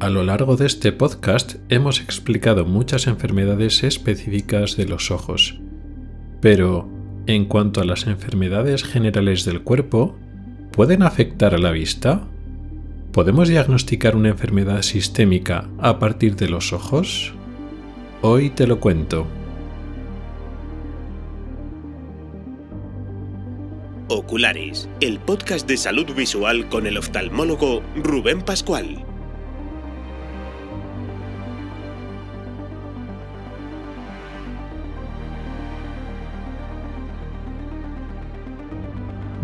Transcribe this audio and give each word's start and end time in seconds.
A 0.00 0.10
lo 0.10 0.22
largo 0.22 0.54
de 0.56 0.66
este 0.66 0.92
podcast 0.92 1.56
hemos 1.68 2.00
explicado 2.00 2.64
muchas 2.64 3.08
enfermedades 3.08 3.82
específicas 3.82 4.76
de 4.76 4.86
los 4.86 5.10
ojos, 5.10 5.58
pero 6.40 6.88
en 7.26 7.46
cuanto 7.46 7.80
a 7.80 7.84
las 7.84 8.06
enfermedades 8.06 8.84
generales 8.84 9.44
del 9.44 9.62
cuerpo, 9.62 10.16
¿pueden 10.70 11.02
afectar 11.02 11.52
a 11.52 11.58
la 11.58 11.72
vista? 11.72 12.28
¿Podemos 13.10 13.48
diagnosticar 13.48 14.14
una 14.14 14.28
enfermedad 14.28 14.82
sistémica 14.82 15.68
a 15.78 15.98
partir 15.98 16.36
de 16.36 16.48
los 16.48 16.72
ojos? 16.72 17.34
Hoy 18.22 18.50
te 18.50 18.68
lo 18.68 18.78
cuento. 18.78 19.26
Oculares, 24.06 24.88
el 25.00 25.18
podcast 25.18 25.66
de 25.66 25.76
salud 25.76 26.14
visual 26.14 26.68
con 26.68 26.86
el 26.86 26.98
oftalmólogo 26.98 27.82
Rubén 27.96 28.42
Pascual. 28.42 29.04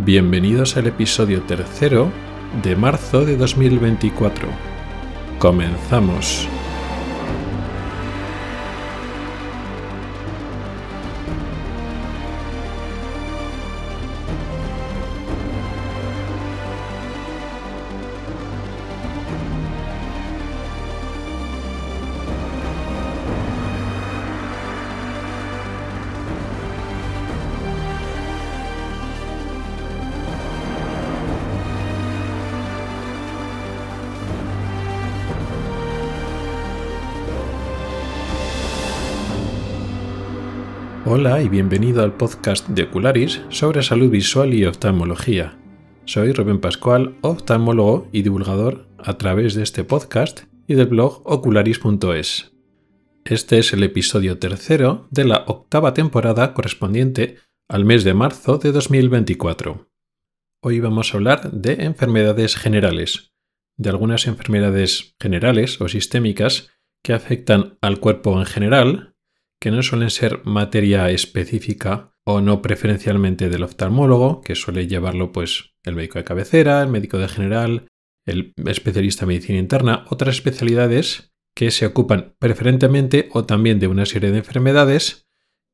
Bienvenidos 0.05 0.77
al 0.77 0.87
episodio 0.87 1.41
tercero 1.45 2.13
de 2.63 2.77
marzo 2.77 3.25
de 3.25 3.39
2024. 3.39 4.47
Comenzamos. 5.39 6.47
Hola 41.17 41.41
y 41.41 41.49
bienvenido 41.49 42.03
al 42.03 42.17
podcast 42.17 42.67
de 42.71 42.83
Ocularis 42.83 43.41
sobre 43.49 43.85
salud 43.85 44.11
visual 44.11 44.53
y 44.53 44.65
oftalmología. 44.65 45.57
Soy 46.07 46.33
Rubén 46.33 46.61
Pascual, 46.61 47.15
oftalmólogo 47.21 48.09
y 48.11 48.23
divulgador 48.23 48.89
a 48.99 49.17
través 49.17 49.55
de 49.55 49.63
este 49.63 49.85
podcast 49.85 50.41
y 50.67 50.75
del 50.75 50.89
blog 50.89 51.23
ocularis.es. 51.25 52.53
Este 53.25 53.59
es 53.59 53.73
el 53.73 53.85
episodio 53.85 54.41
tercero 54.41 55.07
de 55.13 55.25
la 55.25 55.45
octava 55.47 55.95
temporada 55.95 56.53
correspondiente 56.53 57.37
al 57.69 57.85
mes 57.85 58.03
de 58.03 58.15
marzo 58.15 58.59
de 58.59 58.73
2024. 58.73 59.89
Hoy 60.65 60.81
vamos 60.81 61.15
a 61.15 61.17
hablar 61.17 61.53
de 61.53 61.85
enfermedades 61.85 62.57
generales, 62.57 63.33
de 63.77 63.91
algunas 63.91 64.27
enfermedades 64.27 65.15
generales 65.21 65.81
o 65.81 65.87
sistémicas 65.87 66.71
que 67.05 67.13
afectan 67.13 67.79
al 67.81 68.01
cuerpo 68.01 68.37
en 68.37 68.47
general, 68.47 69.14
que 69.65 69.71
no 69.71 69.83
suelen 69.83 70.11
ser 70.11 70.43
materia 70.45 71.09
específica 71.09 72.13
o 72.23 72.43
no 72.43 72.61
preferencialmente 72.61 73.49
del 73.49 73.63
oftalmólogo, 73.63 74.43
que 74.43 74.57
suele 74.57 74.89
llevarlo 74.89 75.33
pues 75.33 75.73
el 75.85 75.95
médico 75.95 76.19
de 76.19 76.25
cabecera, 76.25 76.83
el 76.83 76.91
médico 76.91 77.17
de 77.17 77.29
general, 77.29 77.87
el 78.27 78.53
especialista 78.67 79.25
en 79.25 79.29
medicina 79.29 79.59
interna, 79.59 80.05
otras 80.11 80.35
especialidades 80.35 81.33
que 81.55 81.71
se 81.71 81.87
ocupan 81.87 82.35
preferentemente 82.39 83.31
o 83.33 83.47
también 83.47 83.79
de 83.79 83.87
una 83.87 84.05
serie 84.05 84.33
de 84.33 84.37
enfermedades 84.37 85.31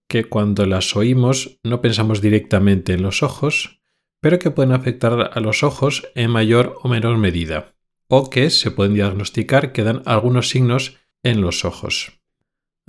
que 0.09 0.23
cuando 0.23 0.67
las 0.67 0.95
oímos 0.95 1.59
no 1.65 1.81
pensamos 1.81 2.21
directamente 2.21 2.93
en 2.93 3.03
los 3.03 3.25
ojos, 3.25 3.83
pero 4.21 4.39
que 4.39 4.53
pueden 4.53 4.71
afectar 4.71 5.33
a 5.35 5.41
los 5.41 5.65
ojos 5.65 6.07
en 6.15 6.31
mayor 6.31 6.77
o 6.85 6.89
menor 6.89 7.19
medida, 7.19 7.75
o 8.07 8.31
que 8.31 8.51
se 8.51 8.71
pueden 8.71 8.95
diagnosticar 8.95 9.73
que 9.73 9.83
dan 9.83 10.03
algunos 10.07 10.49
signos 10.49 10.97
en 11.25 11.41
los 11.41 11.65
ojos. 11.65 12.20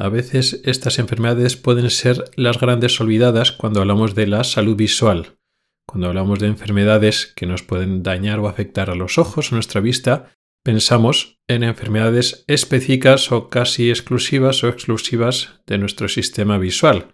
A 0.01 0.09
veces 0.09 0.63
estas 0.65 0.97
enfermedades 0.97 1.57
pueden 1.57 1.91
ser 1.91 2.23
las 2.35 2.59
grandes 2.59 2.99
olvidadas 2.99 3.51
cuando 3.51 3.81
hablamos 3.81 4.15
de 4.15 4.25
la 4.25 4.43
salud 4.43 4.75
visual, 4.75 5.37
cuando 5.85 6.07
hablamos 6.07 6.39
de 6.39 6.47
enfermedades 6.47 7.31
que 7.35 7.45
nos 7.45 7.61
pueden 7.61 8.01
dañar 8.01 8.39
o 8.39 8.47
afectar 8.47 8.89
a 8.89 8.95
los 8.95 9.19
ojos 9.19 9.51
o 9.51 9.55
nuestra 9.55 9.79
vista, 9.79 10.31
pensamos 10.63 11.39
en 11.47 11.61
enfermedades 11.61 12.45
específicas 12.47 13.31
o 13.31 13.49
casi 13.49 13.91
exclusivas 13.91 14.63
o 14.63 14.69
exclusivas 14.69 15.61
de 15.67 15.77
nuestro 15.77 16.07
sistema 16.07 16.57
visual. 16.57 17.13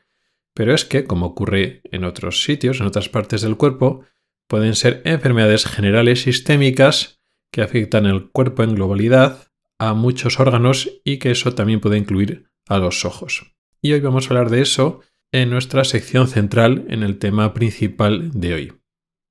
Pero 0.54 0.74
es 0.74 0.86
que, 0.86 1.04
como 1.04 1.26
ocurre 1.26 1.82
en 1.92 2.06
otros 2.06 2.46
sitios, 2.46 2.80
en 2.80 2.86
otras 2.86 3.10
partes 3.10 3.42
del 3.42 3.58
cuerpo, 3.58 4.06
pueden 4.48 4.76
ser 4.78 5.02
enfermedades 5.04 5.66
generales 5.66 6.22
sistémicas 6.22 7.20
que 7.52 7.64
afectan 7.64 8.06
el 8.06 8.30
cuerpo 8.30 8.64
en 8.64 8.76
globalidad 8.76 9.50
a 9.78 9.94
muchos 9.94 10.40
órganos 10.40 10.90
y 11.04 11.18
que 11.18 11.32
eso 11.32 11.54
también 11.54 11.82
puede 11.82 11.98
incluir 11.98 12.47
a 12.68 12.78
los 12.80 13.06
ojos. 13.06 13.54
Y 13.82 13.94
hoy 13.94 14.00
vamos 14.00 14.26
a 14.26 14.30
hablar 14.30 14.50
de 14.50 14.62
eso 14.62 15.02
en 15.32 15.50
nuestra 15.50 15.84
sección 15.84 16.28
central 16.28 16.86
en 16.90 17.04
el 17.04 17.20
tema 17.20 17.54
principal 17.54 18.32
de 18.32 18.54
hoy. 18.54 18.74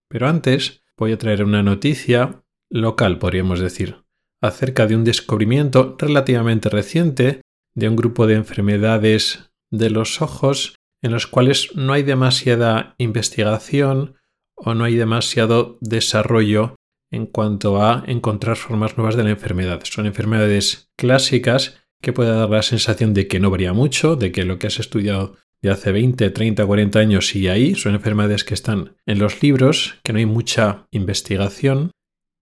Pero 0.08 0.28
antes 0.28 0.82
voy 0.96 1.12
a 1.12 1.18
traer 1.18 1.44
una 1.44 1.62
noticia 1.62 2.42
local, 2.70 3.18
podríamos 3.18 3.60
decir, 3.60 4.04
acerca 4.40 4.86
de 4.86 4.96
un 4.96 5.04
descubrimiento 5.04 5.96
relativamente 5.98 6.68
reciente 6.68 7.40
de 7.74 7.88
un 7.88 7.96
grupo 7.96 8.26
de 8.26 8.34
enfermedades 8.34 9.50
de 9.70 9.90
los 9.90 10.22
ojos 10.22 10.76
en 11.02 11.12
los 11.12 11.26
cuales 11.26 11.74
no 11.74 11.92
hay 11.92 12.02
demasiada 12.02 12.94
investigación 12.98 14.16
o 14.56 14.74
no 14.74 14.84
hay 14.84 14.96
demasiado 14.96 15.78
desarrollo 15.80 16.76
en 17.10 17.26
cuanto 17.26 17.82
a 17.82 18.02
encontrar 18.06 18.56
formas 18.56 18.96
nuevas 18.96 19.16
de 19.16 19.24
la 19.24 19.30
enfermedad. 19.30 19.80
Son 19.84 20.06
enfermedades 20.06 20.90
clásicas 20.96 21.78
que 22.06 22.12
puede 22.12 22.30
dar 22.30 22.48
la 22.48 22.62
sensación 22.62 23.14
de 23.14 23.26
que 23.26 23.40
no 23.40 23.50
varía 23.50 23.72
mucho, 23.72 24.14
de 24.14 24.30
que 24.30 24.44
lo 24.44 24.60
que 24.60 24.68
has 24.68 24.78
estudiado 24.78 25.34
de 25.60 25.70
hace 25.70 25.90
20, 25.90 26.30
30, 26.30 26.64
40 26.64 27.00
años 27.00 27.26
sigue 27.26 27.50
ahí, 27.50 27.74
son 27.74 27.96
enfermedades 27.96 28.44
que 28.44 28.54
están 28.54 28.94
en 29.06 29.18
los 29.18 29.42
libros, 29.42 29.96
que 30.04 30.12
no 30.12 30.20
hay 30.20 30.26
mucha 30.26 30.86
investigación 30.92 31.90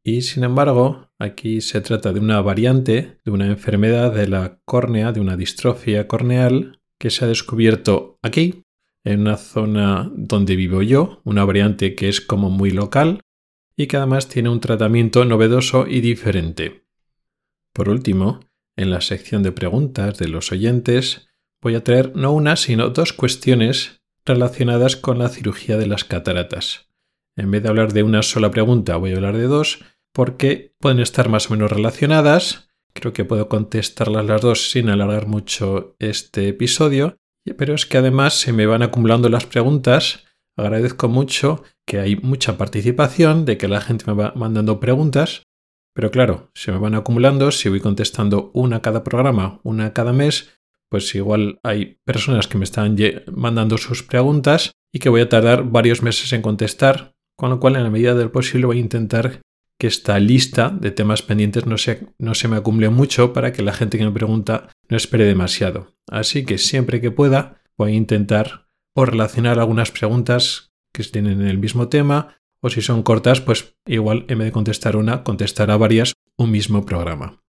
y 0.05 0.21
sin 0.21 0.45
embargo 0.45 1.09
aquí 1.19 1.63
se 1.63 1.81
trata 1.81 2.13
de 2.13 2.21
una 2.21 2.43
variante 2.43 3.21
de 3.25 3.31
una 3.31 3.47
enfermedad 3.47 4.13
de 4.13 4.29
la 4.29 4.61
córnea, 4.67 5.13
de 5.13 5.21
una 5.21 5.35
distrofia 5.35 6.07
corneal 6.09 6.83
que 7.01 7.09
se 7.09 7.25
ha 7.25 7.29
descubierto 7.29 8.19
aquí, 8.21 8.65
en 9.03 9.21
una 9.21 9.39
zona 9.39 10.13
donde 10.15 10.57
vivo 10.57 10.83
yo, 10.83 11.23
una 11.25 11.47
variante 11.47 11.95
que 11.95 12.11
es 12.11 12.21
como 12.21 12.51
muy 12.51 12.71
local 12.71 13.23
y 13.79 13.87
que 13.87 13.97
además 13.97 14.29
tiene 14.29 14.51
un 14.51 14.61
tratamiento 14.61 15.25
novedoso 15.25 15.87
y 15.87 16.03
diferente. 16.03 16.85
Por 17.73 17.89
último, 17.89 18.41
en 18.77 18.91
la 18.91 19.01
sección 19.01 19.43
de 19.43 19.53
preguntas 19.53 20.19
de 20.19 20.29
los 20.29 20.53
oyentes 20.53 21.29
voy 21.63 21.75
a 21.75 21.85
traer 21.85 22.15
no 22.15 22.33
una, 22.33 22.57
sino 22.57 22.91
dos 22.91 23.13
cuestiones 23.13 24.03
relacionadas 24.25 24.97
con 24.97 25.19
la 25.19 25.29
cirugía 25.29 25.77
de 25.77 25.87
las 25.87 26.05
cataratas. 26.05 26.89
En 27.37 27.51
vez 27.51 27.63
de 27.63 27.69
hablar 27.69 27.93
de 27.93 28.03
una 28.03 28.23
sola 28.23 28.51
pregunta, 28.51 28.97
voy 28.97 29.13
a 29.13 29.17
hablar 29.17 29.37
de 29.37 29.47
dos 29.47 29.81
porque 30.13 30.75
pueden 30.79 31.01
estar 31.01 31.29
más 31.29 31.49
o 31.49 31.55
menos 31.55 31.73
relacionadas. 31.73 32.69
Creo 32.93 33.13
que 33.13 33.25
puedo 33.25 33.49
contestarlas 33.49 34.25
las 34.25 34.41
dos 34.41 34.71
sin 34.71 34.89
alargar 34.89 35.27
mucho 35.27 35.97
este 35.99 36.49
episodio, 36.49 37.17
pero 37.57 37.75
es 37.75 37.87
que 37.87 37.99
además 37.99 38.35
se 38.35 38.53
me 38.53 38.67
van 38.67 38.83
acumulando 38.83 39.29
las 39.29 39.47
preguntas. 39.47 40.25
Agradezco 40.57 41.09
mucho 41.09 41.65
que 41.85 41.99
hay 41.99 42.17
mucha 42.17 42.57
participación, 42.57 43.45
de 43.45 43.59
que 43.59 43.67
la 43.67 43.81
gente 43.81 44.05
me 44.07 44.13
va 44.13 44.33
mandando 44.37 44.79
preguntas 44.79 45.44
pero 45.95 46.11
claro, 46.11 46.51
se 46.55 46.73
me 46.73 46.79
van 46.79 46.95
acumulando, 46.95 47.51
si 47.53 47.69
voy 47.69 47.81
contestando 47.81 48.51
una 48.53 48.83
cada 48.83 49.05
programa, 49.05 49.61
una 49.63 49.93
cada 49.93 50.13
mes, 50.13 50.51
pues 50.91 51.15
igual 51.15 51.61
hay 51.63 51.99
personas 52.05 52.49
que 52.49 52.59
me 52.59 52.65
están 52.65 52.97
mandando 53.33 53.79
sus 53.79 54.03
preguntas 54.03 54.73
y 54.93 54.99
que 54.99 55.09
voy 55.09 55.23
a 55.23 55.29
tardar 55.29 55.65
varios 55.65 56.03
meses 56.03 56.33
en 56.33 56.43
contestar, 56.43 57.15
con 57.37 57.51
lo 57.51 57.61
cual 57.61 57.77
en 57.77 57.85
la 57.85 57.91
medida 57.91 58.15
del 58.15 58.31
posible 58.31 58.67
voy 58.67 58.79
a 58.79 58.81
intentar 58.81 59.41
que 59.79 59.87
esta 59.87 60.19
lista 60.19 60.71
de 60.71 60.91
temas 60.91 61.23
pendientes 61.23 61.67
no 61.67 61.79
se, 61.79 62.07
no 62.19 62.35
se 62.35 62.49
me 62.49 62.57
acumule 62.57 62.91
mucho 62.91 63.33
para 63.33 63.53
que 63.53 63.63
la 63.63 63.73
gente 63.73 63.99
que 63.99 64.05
me 64.05 64.13
pregunta 64.13 64.69
no 64.89 64.97
espere 64.97 65.25
demasiado. 65.25 65.95
Así 66.09 66.45
que 66.45 66.59
siempre 66.59 67.01
que 67.01 67.11
pueda 67.11 67.63
voy 67.77 67.93
a 67.93 67.97
intentar 67.97 68.69
o 68.95 69.05
relacionar 69.05 69.59
algunas 69.59 69.91
preguntas 69.91 70.73
que 70.93 71.03
estén 71.03 71.27
en 71.27 71.43
el 71.43 71.59
mismo 71.59 71.89
tema 71.89 72.37
o 72.65 72.71
si 72.71 72.81
son 72.81 73.03
cortas, 73.03 73.43
pues 73.43 73.77
igual 73.87 74.25
en 74.29 74.39
vez 74.39 74.47
de 74.47 74.53
contestar 74.53 74.97
una, 74.97 75.23
contestará 75.23 75.77
varias 75.77 76.15
un 76.39 76.51
mismo 76.51 76.87
programa. 76.87 77.44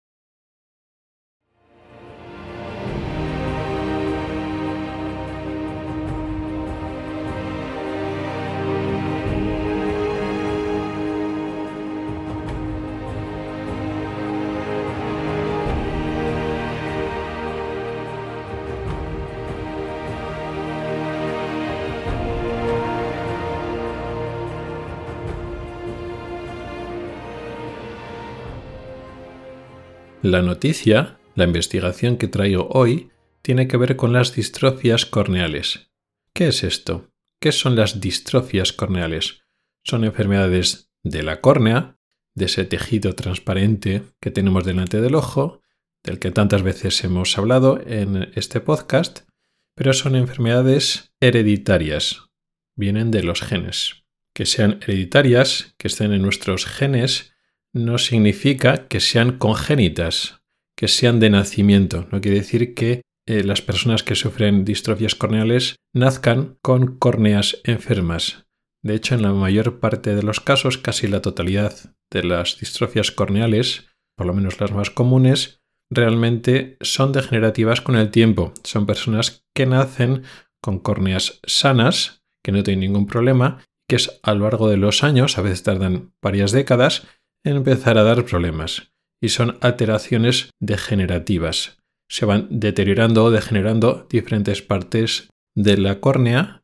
La 30.25 30.42
noticia, 30.42 31.19
la 31.36 31.44
investigación 31.44 32.18
que 32.18 32.27
traigo 32.27 32.68
hoy, 32.72 33.12
tiene 33.44 33.68
que 33.68 33.77
ver 33.77 33.95
con 33.95 34.12
las 34.12 34.33
distrofias 34.33 35.06
corneales. 35.06 35.92
¿Qué 36.33 36.48
es 36.48 36.63
esto? 36.63 37.12
¿Qué 37.39 37.51
son 37.51 37.75
las 37.75 38.01
distrofias 38.01 38.74
corneales? 38.74 39.44
Son 39.83 40.04
enfermedades 40.04 40.89
de 41.04 41.22
la 41.22 41.42
córnea, 41.42 42.00
de 42.33 42.45
ese 42.45 42.66
tejido 42.66 43.13
transparente 43.13 44.01
que 44.19 44.31
tenemos 44.31 44.63
delante 44.63 45.00
del 45.00 45.13
ojo, 45.13 45.62
del 46.04 46.18
que 46.18 46.31
tantas 46.31 46.63
veces 46.63 47.04
hemos 47.04 47.38
hablado 47.38 47.80
en 47.86 48.31
este 48.33 48.62
podcast, 48.62 49.30
pero 49.75 49.94
son 49.94 50.16
enfermedades 50.16 51.13
hereditarias, 51.19 52.31
vienen 52.75 53.12
de 53.12 53.21
los 53.21 53.42
genes. 53.42 54.06
Que 54.33 54.48
sean 54.48 54.80
hereditarias, 54.81 55.75
que 55.78 55.88
estén 55.88 56.13
en 56.13 56.24
nuestros 56.24 56.66
genes, 56.66 57.35
no 57.75 57.98
significa 57.98 58.88
que 58.88 59.01
sean 59.01 59.38
congénitas, 59.38 60.42
que 60.77 60.88
sean 60.88 61.19
de 61.19 61.30
nacimiento. 61.30 62.07
No 62.12 62.22
quiere 62.22 62.38
decir 62.38 62.74
que 62.74 63.01
eh, 63.27 63.44
las 63.44 63.62
personas 63.62 64.01
que 64.01 64.16
sufren 64.16 64.63
distrofias 64.63 65.13
corneales 65.13 65.75
nazcan 65.94 66.57
con 66.62 66.98
córneas 66.98 67.60
enfermas. 67.66 68.48
De 68.81 68.95
hecho, 68.95 69.16
en 69.16 69.24
la 69.24 69.33
mayor 69.33 69.80
parte 69.80 70.16
de 70.16 70.24
los 70.24 70.39
casos, 70.39 70.77
casi 70.77 71.07
la 71.07 71.22
totalidad 71.22 71.74
de 72.12 72.24
las 72.24 72.60
distrofias 72.60 73.12
corneales, 73.12 73.88
por 74.16 74.25
lo 74.25 74.33
menos 74.33 74.62
las 74.62 74.71
más 74.71 74.89
comunes, 74.89 75.60
realmente 75.89 76.78
son 76.80 77.12
degenerativas 77.12 77.81
con 77.81 77.98
el 77.98 78.10
tiempo. 78.10 78.54
Son 78.63 78.86
personas 78.86 79.44
que 79.54 79.66
nacen 79.66 80.24
con 80.62 80.80
córneas 80.80 81.42
sanas, 81.45 82.24
que 82.42 82.54
no 82.54 82.63
tienen 82.63 82.81
ningún 82.81 83.06
problema, 83.06 83.66
que 83.89 83.98
es 83.98 84.19
a 84.24 84.33
lo 84.33 84.45
largo 84.45 84.69
de 84.69 84.78
los 84.78 85.04
años, 85.04 85.38
a 85.38 85.42
veces 85.42 85.63
tardan 85.63 86.13
varias 86.21 86.51
décadas, 86.51 87.07
empezar 87.51 87.97
a 87.97 88.03
dar 88.03 88.25
problemas. 88.25 88.92
Y 89.21 89.30
son 89.30 89.57
alteraciones 89.62 90.50
degenerativas 90.59 91.77
se 92.07 92.25
van 92.25 92.47
deteriorando 92.50 93.24
o 93.25 93.31
degenerando 93.31 94.07
diferentes 94.09 94.62
partes 94.62 95.30
de 95.56 95.77
la 95.77 96.00
córnea 96.00 96.63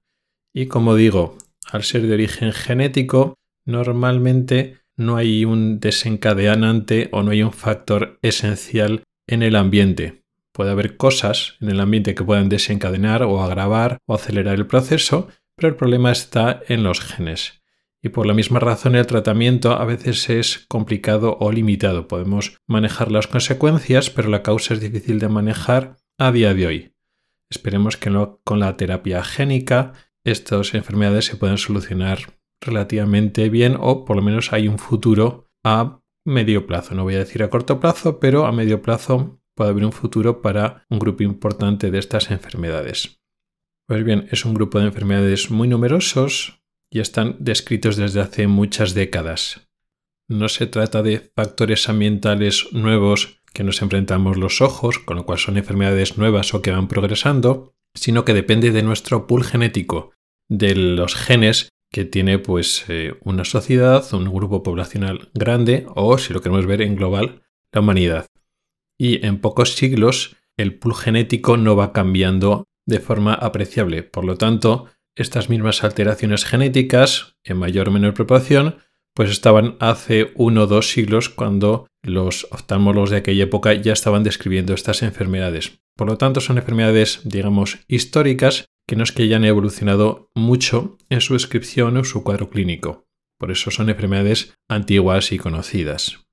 y 0.53 0.67
como 0.67 0.95
digo, 0.95 1.37
al 1.71 1.83
ser 1.83 2.01
de 2.03 2.13
origen 2.13 2.51
genético, 2.51 3.35
normalmente 3.65 4.79
no 4.97 5.15
hay 5.15 5.45
un 5.45 5.79
desencadenante 5.79 7.09
o 7.11 7.23
no 7.23 7.31
hay 7.31 7.43
un 7.43 7.53
factor 7.53 8.19
esencial 8.21 9.03
en 9.27 9.43
el 9.43 9.55
ambiente. 9.55 10.23
Puede 10.51 10.71
haber 10.71 10.97
cosas 10.97 11.55
en 11.61 11.69
el 11.69 11.79
ambiente 11.79 12.13
que 12.13 12.25
puedan 12.25 12.49
desencadenar 12.49 13.23
o 13.23 13.41
agravar 13.41 13.99
o 14.05 14.15
acelerar 14.15 14.55
el 14.55 14.67
proceso, 14.67 15.29
pero 15.55 15.69
el 15.69 15.75
problema 15.75 16.11
está 16.11 16.61
en 16.67 16.83
los 16.83 16.99
genes 16.99 17.60
y 18.01 18.09
por 18.09 18.25
la 18.25 18.33
misma 18.33 18.59
razón 18.59 18.95
el 18.95 19.06
tratamiento 19.06 19.74
a 19.74 19.86
veces 19.86 20.30
es 20.30 20.65
complicado 20.68 21.38
o 21.39 21.51
limitado. 21.51 22.07
Podemos 22.07 22.57
manejar 22.68 23.12
las 23.12 23.27
consecuencias, 23.27 24.09
pero 24.09 24.30
la 24.30 24.44
causa 24.44 24.74
es 24.74 24.81
difícil 24.81 25.19
de 25.19 25.30
manejar 25.30 25.98
a 26.18 26.31
día 26.31 26.53
de 26.53 26.68
hoy. 26.68 26.95
Esperemos 27.50 27.98
que 27.98 28.12
con 28.44 28.59
la 28.59 28.77
terapia 28.77 29.24
génica 29.24 29.94
estas 30.24 30.74
enfermedades 30.74 31.25
se 31.25 31.36
puedan 31.36 31.57
solucionar 31.57 32.19
relativamente 32.62 33.50
bien 33.50 33.75
o 33.80 34.06
por 34.06 34.15
lo 34.15 34.21
menos 34.21 34.53
hay 34.53 34.68
un 34.68 34.80
futuro 34.80 35.50
a 35.63 36.01
medio 36.25 36.68
plazo. 36.68 36.95
No 36.95 37.03
voy 37.03 37.15
a 37.15 37.19
decir 37.19 37.44
a 37.44 37.50
corto 37.50 37.80
plazo, 37.80 38.19
pero 38.19 38.45
a 38.45 38.51
medio 38.51 38.81
plazo 38.81 39.42
puede 39.56 39.71
haber 39.71 39.86
un 39.86 39.92
futuro 39.92 40.42
para 40.42 40.86
un 40.89 41.00
grupo 41.00 41.24
importante 41.24 41.92
de 41.92 42.00
estas 42.00 42.31
enfermedades. 42.31 43.19
Pues 43.88 44.03
bien, 44.03 44.27
es 44.31 44.45
un 44.45 44.53
grupo 44.53 44.80
de 44.80 44.86
enfermedades 44.86 45.51
muy 45.51 45.68
numerosos, 45.68 46.60
y 46.91 46.99
están 46.99 47.38
descritos 47.39 47.95
desde 47.95 48.19
hace 48.19 48.47
muchas 48.47 48.93
décadas. 48.93 49.67
No 50.27 50.49
se 50.49 50.67
trata 50.67 51.01
de 51.01 51.19
factores 51.19 51.89
ambientales 51.89 52.67
nuevos 52.73 53.41
que 53.53 53.63
nos 53.63 53.81
enfrentamos 53.81 54.38
los 54.38 54.61
ojos, 54.61 54.99
con 54.99 55.17
lo 55.17 55.25
cual 55.25 55.39
son 55.39 55.57
enfermedades 55.57 56.17
nuevas 56.17 56.53
o 56.53 56.61
que 56.61 56.71
van 56.71 56.88
progresando, 56.88 57.73
sino 57.95 58.23
que 58.23 58.33
depende 58.33 58.71
de 58.71 58.83
nuestro 58.83 59.27
pool 59.27 59.43
genético, 59.43 60.11
de 60.47 60.75
los 60.75 61.15
genes 61.15 61.69
que 61.91 62.05
tiene 62.05 62.39
pues 62.39 62.85
eh, 62.88 63.15
una 63.23 63.43
sociedad, 63.43 64.05
un 64.13 64.25
grupo 64.33 64.63
poblacional 64.63 65.29
grande 65.33 65.85
o, 65.95 66.17
si 66.17 66.33
lo 66.33 66.41
queremos 66.41 66.65
ver 66.65 66.81
en 66.81 66.95
global, 66.95 67.41
la 67.73 67.81
humanidad. 67.81 68.27
Y 68.97 69.25
en 69.25 69.39
pocos 69.39 69.73
siglos 69.73 70.38
el 70.57 70.77
pool 70.77 70.95
genético 70.95 71.57
no 71.57 71.75
va 71.75 71.91
cambiando 71.91 72.65
de 72.85 72.99
forma 72.99 73.33
apreciable. 73.33 74.03
Por 74.03 74.25
lo 74.25 74.38
tanto, 74.38 74.88
estas 75.15 75.49
mismas 75.49 75.83
alteraciones 75.83 76.45
genéticas, 76.45 77.35
en 77.43 77.57
mayor 77.57 77.89
o 77.89 77.91
menor 77.91 78.13
proporción, 78.13 78.77
pues 79.13 79.29
estaban 79.29 79.75
hace 79.79 80.31
uno 80.35 80.63
o 80.63 80.67
dos 80.67 80.89
siglos 80.89 81.29
cuando 81.29 81.87
los 82.01 82.47
oftalmólogos 82.51 83.09
de 83.09 83.17
aquella 83.17 83.43
época 83.43 83.73
ya 83.73 83.93
estaban 83.93 84.23
describiendo 84.23 84.73
estas 84.73 85.03
enfermedades. 85.03 85.79
Por 85.97 86.07
lo 86.07 86.17
tanto, 86.17 86.39
son 86.39 86.57
enfermedades, 86.57 87.21
digamos, 87.23 87.79
históricas 87.87 88.65
que 88.87 88.95
no 88.95 89.03
es 89.03 89.11
que 89.11 89.23
hayan 89.23 89.45
evolucionado 89.45 90.31
mucho 90.33 90.97
en 91.09 91.21
su 91.21 91.33
descripción 91.33 91.97
o 91.97 92.03
su 92.03 92.23
cuadro 92.23 92.49
clínico. 92.49 93.05
Por 93.37 93.51
eso 93.51 93.71
son 93.71 93.89
enfermedades 93.89 94.53
antiguas 94.67 95.31
y 95.31 95.37
conocidas. 95.37 96.25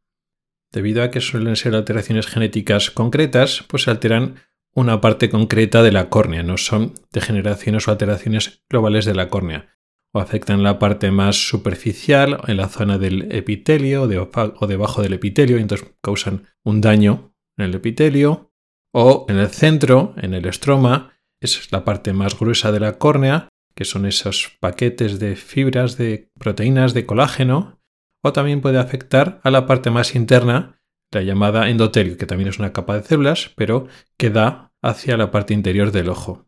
Debido 0.72 1.02
a 1.02 1.10
que 1.10 1.20
suelen 1.20 1.56
ser 1.56 1.74
alteraciones 1.74 2.26
genéticas 2.26 2.90
concretas, 2.90 3.64
pues 3.68 3.84
se 3.84 3.90
alteran 3.90 4.36
una 4.74 5.00
parte 5.00 5.28
concreta 5.30 5.82
de 5.82 5.92
la 5.92 6.08
córnea, 6.08 6.42
no 6.42 6.56
son 6.56 6.94
degeneraciones 7.12 7.88
o 7.88 7.90
alteraciones 7.90 8.62
globales 8.68 9.04
de 9.04 9.14
la 9.14 9.28
córnea, 9.28 9.76
o 10.12 10.20
afectan 10.20 10.62
la 10.62 10.78
parte 10.78 11.10
más 11.10 11.48
superficial, 11.48 12.40
en 12.46 12.56
la 12.56 12.68
zona 12.68 12.98
del 12.98 13.32
epitelio 13.32 14.02
o 14.02 14.66
debajo 14.66 15.02
del 15.02 15.14
epitelio, 15.14 15.58
y 15.58 15.62
entonces 15.62 15.88
causan 16.00 16.46
un 16.64 16.80
daño 16.80 17.34
en 17.56 17.66
el 17.66 17.74
epitelio, 17.74 18.52
o 18.92 19.26
en 19.28 19.38
el 19.38 19.48
centro, 19.48 20.14
en 20.16 20.34
el 20.34 20.46
estroma, 20.46 21.12
es 21.40 21.70
la 21.72 21.84
parte 21.84 22.12
más 22.12 22.38
gruesa 22.38 22.72
de 22.72 22.80
la 22.80 22.98
córnea, 22.98 23.48
que 23.74 23.84
son 23.84 24.06
esos 24.06 24.56
paquetes 24.60 25.18
de 25.18 25.36
fibras 25.36 25.96
de 25.96 26.30
proteínas 26.38 26.94
de 26.94 27.06
colágeno, 27.06 27.80
o 28.22 28.32
también 28.32 28.60
puede 28.60 28.78
afectar 28.78 29.40
a 29.44 29.50
la 29.50 29.66
parte 29.66 29.90
más 29.90 30.14
interna, 30.14 30.77
la 31.12 31.22
llamada 31.22 31.68
endotelio, 31.68 32.16
que 32.16 32.26
también 32.26 32.48
es 32.48 32.58
una 32.58 32.72
capa 32.72 32.96
de 32.96 33.04
células, 33.04 33.50
pero 33.56 33.88
que 34.16 34.30
da 34.30 34.72
hacia 34.82 35.16
la 35.16 35.30
parte 35.30 35.54
interior 35.54 35.92
del 35.92 36.08
ojo. 36.08 36.46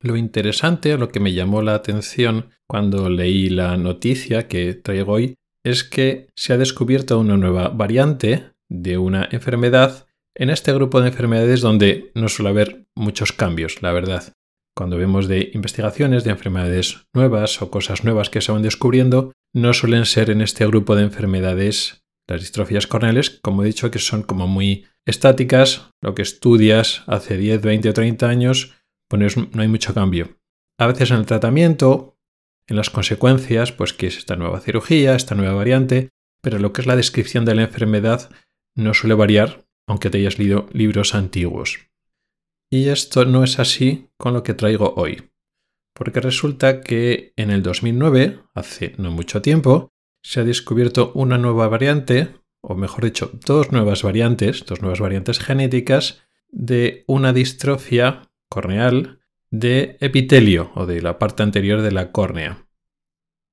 Lo 0.00 0.16
interesante, 0.16 0.94
o 0.94 0.98
lo 0.98 1.08
que 1.08 1.20
me 1.20 1.32
llamó 1.32 1.62
la 1.62 1.74
atención 1.74 2.50
cuando 2.66 3.08
leí 3.08 3.48
la 3.48 3.76
noticia 3.76 4.48
que 4.48 4.74
traigo 4.74 5.14
hoy, 5.14 5.36
es 5.64 5.82
que 5.82 6.28
se 6.36 6.52
ha 6.52 6.58
descubierto 6.58 7.18
una 7.18 7.36
nueva 7.36 7.68
variante 7.68 8.50
de 8.68 8.98
una 8.98 9.28
enfermedad 9.30 10.06
en 10.34 10.50
este 10.50 10.72
grupo 10.72 11.00
de 11.00 11.08
enfermedades 11.08 11.60
donde 11.60 12.10
no 12.14 12.28
suele 12.28 12.50
haber 12.50 12.86
muchos 12.94 13.32
cambios, 13.32 13.82
la 13.82 13.92
verdad. 13.92 14.34
Cuando 14.76 14.98
vemos 14.98 15.28
de 15.28 15.50
investigaciones 15.54 16.24
de 16.24 16.32
enfermedades 16.32 17.06
nuevas 17.14 17.62
o 17.62 17.70
cosas 17.70 18.04
nuevas 18.04 18.28
que 18.28 18.40
se 18.40 18.52
van 18.52 18.62
descubriendo, 18.62 19.32
no 19.54 19.72
suelen 19.72 20.04
ser 20.04 20.30
en 20.30 20.40
este 20.40 20.66
grupo 20.66 20.96
de 20.96 21.04
enfermedades 21.04 22.03
las 22.26 22.40
distrofias 22.40 22.86
corneales, 22.86 23.30
como 23.42 23.62
he 23.62 23.66
dicho, 23.66 23.90
que 23.90 23.98
son 23.98 24.22
como 24.22 24.46
muy 24.46 24.86
estáticas, 25.04 25.90
lo 26.00 26.14
que 26.14 26.22
estudias 26.22 27.02
hace 27.06 27.36
10, 27.36 27.62
20 27.62 27.88
o 27.90 27.92
30 27.92 28.28
años, 28.28 28.74
pues 29.08 29.36
no 29.36 29.62
hay 29.62 29.68
mucho 29.68 29.94
cambio. 29.94 30.38
A 30.78 30.86
veces 30.86 31.10
en 31.10 31.18
el 31.18 31.26
tratamiento, 31.26 32.18
en 32.66 32.76
las 32.76 32.90
consecuencias, 32.90 33.72
pues 33.72 33.92
que 33.92 34.06
es 34.06 34.18
esta 34.18 34.36
nueva 34.36 34.60
cirugía, 34.60 35.14
esta 35.14 35.34
nueva 35.34 35.54
variante, 35.54 36.08
pero 36.42 36.58
lo 36.58 36.72
que 36.72 36.80
es 36.80 36.86
la 36.86 36.96
descripción 36.96 37.44
de 37.44 37.54
la 37.54 37.62
enfermedad 37.62 38.30
no 38.74 38.94
suele 38.94 39.14
variar, 39.14 39.66
aunque 39.86 40.10
te 40.10 40.18
hayas 40.18 40.38
leído 40.38 40.66
libros 40.72 41.14
antiguos. 41.14 41.78
Y 42.70 42.88
esto 42.88 43.24
no 43.24 43.44
es 43.44 43.58
así 43.58 44.08
con 44.16 44.34
lo 44.34 44.42
que 44.42 44.54
traigo 44.54 44.94
hoy, 44.96 45.30
porque 45.94 46.20
resulta 46.20 46.80
que 46.80 47.32
en 47.36 47.50
el 47.50 47.62
2009, 47.62 48.40
hace 48.54 48.94
no 48.98 49.10
mucho 49.10 49.42
tiempo, 49.42 49.90
se 50.24 50.40
ha 50.40 50.44
descubierto 50.44 51.12
una 51.14 51.38
nueva 51.38 51.68
variante, 51.68 52.34
o 52.62 52.74
mejor 52.74 53.04
dicho, 53.04 53.30
dos 53.46 53.70
nuevas 53.70 54.02
variantes, 54.02 54.64
dos 54.64 54.80
nuevas 54.80 54.98
variantes 54.98 55.38
genéticas 55.38 56.22
de 56.48 57.04
una 57.06 57.32
distrofia 57.32 58.22
corneal 58.48 59.20
de 59.50 59.98
epitelio 60.00 60.72
o 60.74 60.86
de 60.86 61.02
la 61.02 61.18
parte 61.18 61.42
anterior 61.42 61.82
de 61.82 61.92
la 61.92 62.10
córnea. 62.10 62.66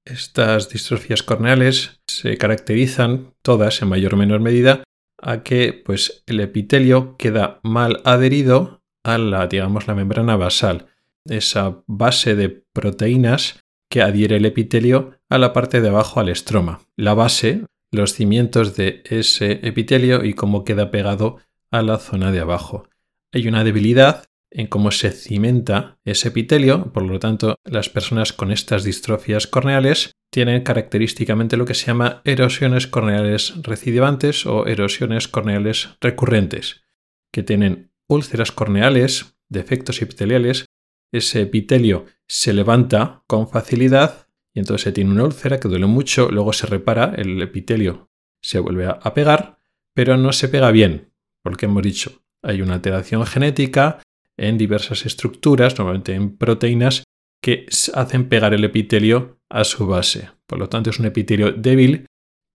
Estas 0.05 0.69
distrofias 0.69 1.23
corneales 1.23 2.01
se 2.07 2.37
caracterizan 2.37 3.35
todas 3.41 3.81
en 3.81 3.89
mayor 3.89 4.15
o 4.15 4.17
menor 4.17 4.39
medida 4.39 4.83
a 5.21 5.43
que 5.43 5.73
pues, 5.85 6.23
el 6.25 6.39
epitelio 6.39 7.17
queda 7.17 7.59
mal 7.63 8.01
adherido 8.05 8.81
a 9.03 9.17
la, 9.17 9.45
digamos, 9.47 9.87
la 9.87 9.93
membrana 9.93 10.37
basal, 10.37 10.87
esa 11.25 11.83
base 11.85 12.35
de 12.35 12.49
proteínas 12.49 13.59
que 13.89 14.01
adhiere 14.01 14.37
el 14.37 14.45
epitelio 14.45 15.20
a 15.31 15.38
la 15.38 15.53
parte 15.53 15.79
de 15.79 15.88
abajo 15.88 16.19
al 16.19 16.27
estroma. 16.27 16.81
La 16.97 17.13
base, 17.13 17.65
los 17.89 18.13
cimientos 18.13 18.75
de 18.75 19.01
ese 19.05 19.61
epitelio 19.63 20.25
y 20.25 20.33
cómo 20.33 20.65
queda 20.65 20.91
pegado 20.91 21.38
a 21.71 21.81
la 21.81 22.00
zona 22.00 22.33
de 22.33 22.41
abajo. 22.41 22.89
Hay 23.31 23.47
una 23.47 23.63
debilidad 23.63 24.25
en 24.51 24.67
cómo 24.67 24.91
se 24.91 25.11
cimenta 25.11 25.97
ese 26.03 26.27
epitelio, 26.27 26.91
por 26.91 27.03
lo 27.03 27.17
tanto, 27.17 27.55
las 27.63 27.88
personas 27.88 28.33
con 28.33 28.51
estas 28.51 28.83
distrofias 28.83 29.47
corneales 29.47 30.11
tienen 30.29 30.63
característicamente 30.63 31.55
lo 31.55 31.63
que 31.63 31.75
se 31.75 31.88
llama 31.88 32.21
erosiones 32.25 32.88
corneales 32.88 33.53
recidivantes 33.63 34.45
o 34.45 34.67
erosiones 34.67 35.29
corneales 35.29 35.95
recurrentes, 36.01 36.83
que 37.31 37.41
tienen 37.41 37.93
úlceras 38.09 38.51
corneales, 38.51 39.38
defectos 39.47 40.01
epiteliales, 40.01 40.65
ese 41.13 41.41
epitelio 41.41 42.05
se 42.27 42.51
levanta 42.51 43.23
con 43.27 43.47
facilidad 43.47 44.20
y 44.53 44.60
entonces 44.60 44.84
se 44.84 44.91
tiene 44.91 45.12
una 45.12 45.24
úlcera 45.24 45.60
que 45.60 45.67
duele 45.67 45.86
mucho, 45.86 46.29
luego 46.29 46.53
se 46.53 46.67
repara, 46.67 47.13
el 47.15 47.41
epitelio 47.41 48.10
se 48.41 48.60
vuelve 48.60 48.88
a 48.88 49.13
pegar, 49.13 49.58
pero 49.93 50.17
no 50.17 50.34
se 50.34 50.50
pega 50.50 50.72
bien, 50.72 51.12
porque 51.43 51.65
hemos 51.65 51.84
dicho, 51.84 52.24
hay 52.43 52.62
una 52.62 52.75
alteración 52.75 53.25
genética 53.25 54.00
en 54.38 54.58
diversas 54.58 55.05
estructuras, 55.05 55.77
normalmente 55.77 56.13
en 56.13 56.38
proteínas, 56.38 57.03
que 57.41 57.65
hacen 57.93 58.29
pegar 58.29 58.53
el 58.53 58.63
epitelio 58.63 59.39
a 59.50 59.63
su 59.63 59.88
base. 59.88 60.29
Por 60.46 60.60
lo 60.60 60.70
tanto, 60.70 60.89
es 60.89 61.00
un 61.00 61.05
epitelio 61.05 61.51
débil 61.51 62.08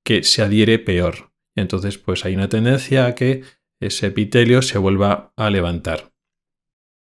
que 0.05 0.23
se 0.23 0.43
adhiere 0.43 0.79
peor. 0.79 1.33
Entonces, 1.57 1.99
pues 1.99 2.25
hay 2.25 2.35
una 2.35 2.49
tendencia 2.49 3.07
a 3.07 3.15
que 3.15 3.43
ese 3.81 4.07
epitelio 4.07 4.63
se 4.63 4.79
vuelva 4.79 5.33
a 5.37 5.51
levantar. 5.51 6.13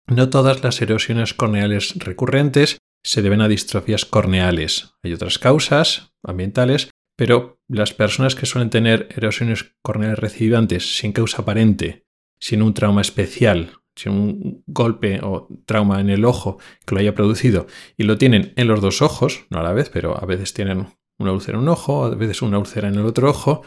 No 0.07 0.29
todas 0.29 0.63
las 0.63 0.81
erosiones 0.81 1.33
corneales 1.33 1.95
recurrentes 1.95 2.77
se 3.03 3.21
deben 3.21 3.41
a 3.41 3.47
distrofías 3.47 4.05
corneales. 4.05 4.95
Hay 5.03 5.13
otras 5.13 5.39
causas 5.39 6.13
ambientales, 6.23 6.89
pero 7.15 7.59
las 7.67 7.93
personas 7.93 8.35
que 8.35 8.45
suelen 8.45 8.69
tener 8.69 9.09
erosiones 9.15 9.75
corneales 9.81 10.19
recidivantes 10.19 10.97
sin 10.97 11.11
causa 11.11 11.41
aparente, 11.41 12.05
sin 12.39 12.61
un 12.61 12.73
trauma 12.73 13.01
especial, 13.01 13.73
sin 13.95 14.11
un 14.13 14.63
golpe 14.67 15.19
o 15.21 15.47
trauma 15.65 16.01
en 16.01 16.09
el 16.09 16.25
ojo 16.25 16.57
que 16.85 16.95
lo 16.95 17.01
haya 17.01 17.13
producido 17.13 17.67
y 17.97 18.03
lo 18.03 18.17
tienen 18.17 18.53
en 18.55 18.67
los 18.67 18.81
dos 18.81 19.01
ojos, 19.01 19.45
no 19.49 19.59
a 19.59 19.63
la 19.63 19.73
vez, 19.73 19.89
pero 19.89 20.21
a 20.21 20.25
veces 20.25 20.53
tienen 20.53 20.87
una 21.19 21.31
úlcera 21.31 21.57
en 21.57 21.63
un 21.63 21.69
ojo, 21.69 22.05
a 22.05 22.09
veces 22.15 22.41
una 22.41 22.57
úlcera 22.57 22.87
en 22.87 22.95
el 22.95 23.05
otro 23.05 23.29
ojo, 23.29 23.61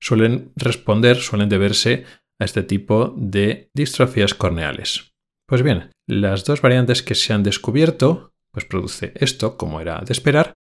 suelen 0.00 0.52
responder, 0.56 1.16
suelen 1.16 1.48
deberse 1.48 2.04
a 2.38 2.44
este 2.44 2.62
tipo 2.62 3.14
de 3.16 3.70
distrofías 3.74 4.34
corneales. 4.34 5.14
Pues 5.46 5.62
bien, 5.62 5.90
las 6.06 6.44
dos 6.44 6.62
variantes 6.62 7.02
que 7.02 7.14
se 7.14 7.32
han 7.32 7.42
descubierto, 7.42 8.31
pues 8.52 8.64
produce 8.64 9.12
esto, 9.16 9.56
como 9.56 9.80
era 9.80 10.00
de 10.00 10.12
esperar, 10.12 10.54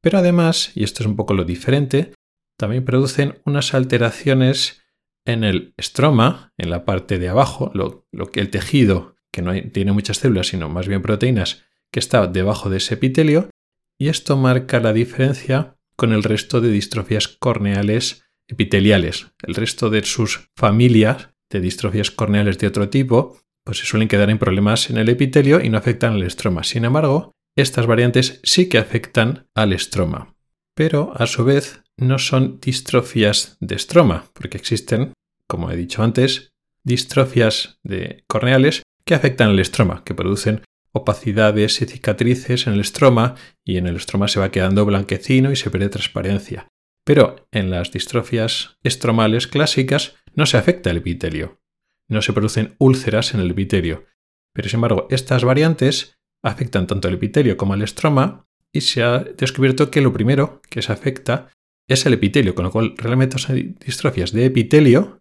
pero 0.00 0.18
además, 0.18 0.70
y 0.74 0.84
esto 0.84 1.02
es 1.02 1.06
un 1.06 1.16
poco 1.16 1.34
lo 1.34 1.44
diferente, 1.44 2.12
también 2.56 2.84
producen 2.84 3.40
unas 3.44 3.74
alteraciones 3.74 4.82
en 5.24 5.44
el 5.44 5.74
estroma, 5.76 6.52
en 6.56 6.70
la 6.70 6.84
parte 6.84 7.18
de 7.18 7.28
abajo, 7.28 7.70
lo, 7.74 8.06
que 8.30 8.40
el 8.40 8.50
tejido, 8.50 9.16
que 9.30 9.42
no 9.42 9.52
tiene 9.72 9.92
muchas 9.92 10.18
células, 10.18 10.48
sino 10.48 10.68
más 10.68 10.88
bien 10.88 11.02
proteínas, 11.02 11.64
que 11.90 12.00
está 12.00 12.26
debajo 12.26 12.70
de 12.70 12.78
ese 12.78 12.94
epitelio, 12.94 13.50
y 13.98 14.08
esto 14.08 14.36
marca 14.36 14.80
la 14.80 14.92
diferencia 14.92 15.76
con 15.96 16.12
el 16.12 16.22
resto 16.22 16.60
de 16.60 16.70
distrofías 16.70 17.28
corneales 17.28 18.24
epiteliales. 18.46 19.32
El 19.42 19.54
resto 19.54 19.90
de 19.90 20.04
sus 20.04 20.48
familias 20.56 21.30
de 21.50 21.60
distrofías 21.60 22.10
corneales 22.10 22.58
de 22.58 22.66
otro 22.66 22.88
tipo, 22.88 23.38
pues 23.64 23.78
se 23.78 23.86
suelen 23.86 24.08
quedar 24.08 24.30
en 24.30 24.38
problemas 24.38 24.90
en 24.90 24.98
el 24.98 25.08
epitelio 25.08 25.60
y 25.62 25.68
no 25.68 25.78
afectan 25.78 26.14
al 26.14 26.22
estroma. 26.22 26.64
Sin 26.64 26.84
embargo, 26.84 27.32
estas 27.60 27.86
variantes 27.86 28.40
sí 28.44 28.68
que 28.68 28.78
afectan 28.78 29.48
al 29.54 29.72
estroma. 29.72 30.36
Pero 30.74 31.12
a 31.16 31.26
su 31.26 31.44
vez 31.44 31.82
no 31.96 32.18
son 32.18 32.60
distrofías 32.60 33.56
de 33.60 33.74
estroma, 33.74 34.30
porque 34.32 34.56
existen, 34.56 35.12
como 35.48 35.70
he 35.70 35.76
dicho 35.76 36.02
antes, 36.02 36.52
distrofias 36.84 37.80
de 37.82 38.24
corneales 38.28 38.82
que 39.04 39.14
afectan 39.14 39.50
al 39.50 39.58
estroma, 39.58 40.04
que 40.04 40.14
producen 40.14 40.62
opacidades 40.92 41.82
y 41.82 41.86
cicatrices 41.86 42.66
en 42.66 42.74
el 42.74 42.80
estroma 42.80 43.34
y 43.64 43.76
en 43.76 43.86
el 43.86 43.96
estroma 43.96 44.28
se 44.28 44.38
va 44.40 44.50
quedando 44.50 44.86
blanquecino 44.86 45.50
y 45.50 45.56
se 45.56 45.70
pierde 45.70 45.88
transparencia. 45.88 46.68
Pero 47.04 47.48
en 47.50 47.70
las 47.70 47.90
distrofias 47.90 48.76
estromales 48.82 49.46
clásicas 49.48 50.16
no 50.34 50.46
se 50.46 50.58
afecta 50.58 50.90
el 50.90 50.98
epitelio, 50.98 51.60
no 52.06 52.22
se 52.22 52.32
producen 52.32 52.76
úlceras 52.78 53.34
en 53.34 53.40
el 53.40 53.50
epitelio. 53.50 54.06
Pero 54.52 54.68
sin 54.68 54.78
embargo, 54.78 55.08
estas 55.10 55.44
variantes 55.44 56.17
afectan 56.42 56.86
tanto 56.86 57.08
al 57.08 57.14
epitelio 57.14 57.56
como 57.56 57.74
al 57.74 57.82
estroma 57.82 58.46
y 58.72 58.82
se 58.82 59.02
ha 59.02 59.18
descubierto 59.18 59.90
que 59.90 60.00
lo 60.00 60.12
primero 60.12 60.60
que 60.68 60.82
se 60.82 60.92
afecta 60.92 61.48
es 61.88 62.04
el 62.06 62.14
epitelio, 62.14 62.54
con 62.54 62.64
lo 62.66 62.70
cual 62.70 62.94
realmente 62.96 63.38
son 63.38 63.76
distrofias 63.84 64.32
de 64.32 64.44
epitelio, 64.44 65.20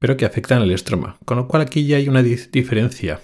pero 0.00 0.16
que 0.16 0.24
afectan 0.24 0.62
al 0.62 0.70
estroma. 0.70 1.18
Con 1.24 1.36
lo 1.36 1.46
cual 1.46 1.62
aquí 1.62 1.86
ya 1.86 1.98
hay 1.98 2.08
una 2.08 2.22
diferencia. 2.22 3.20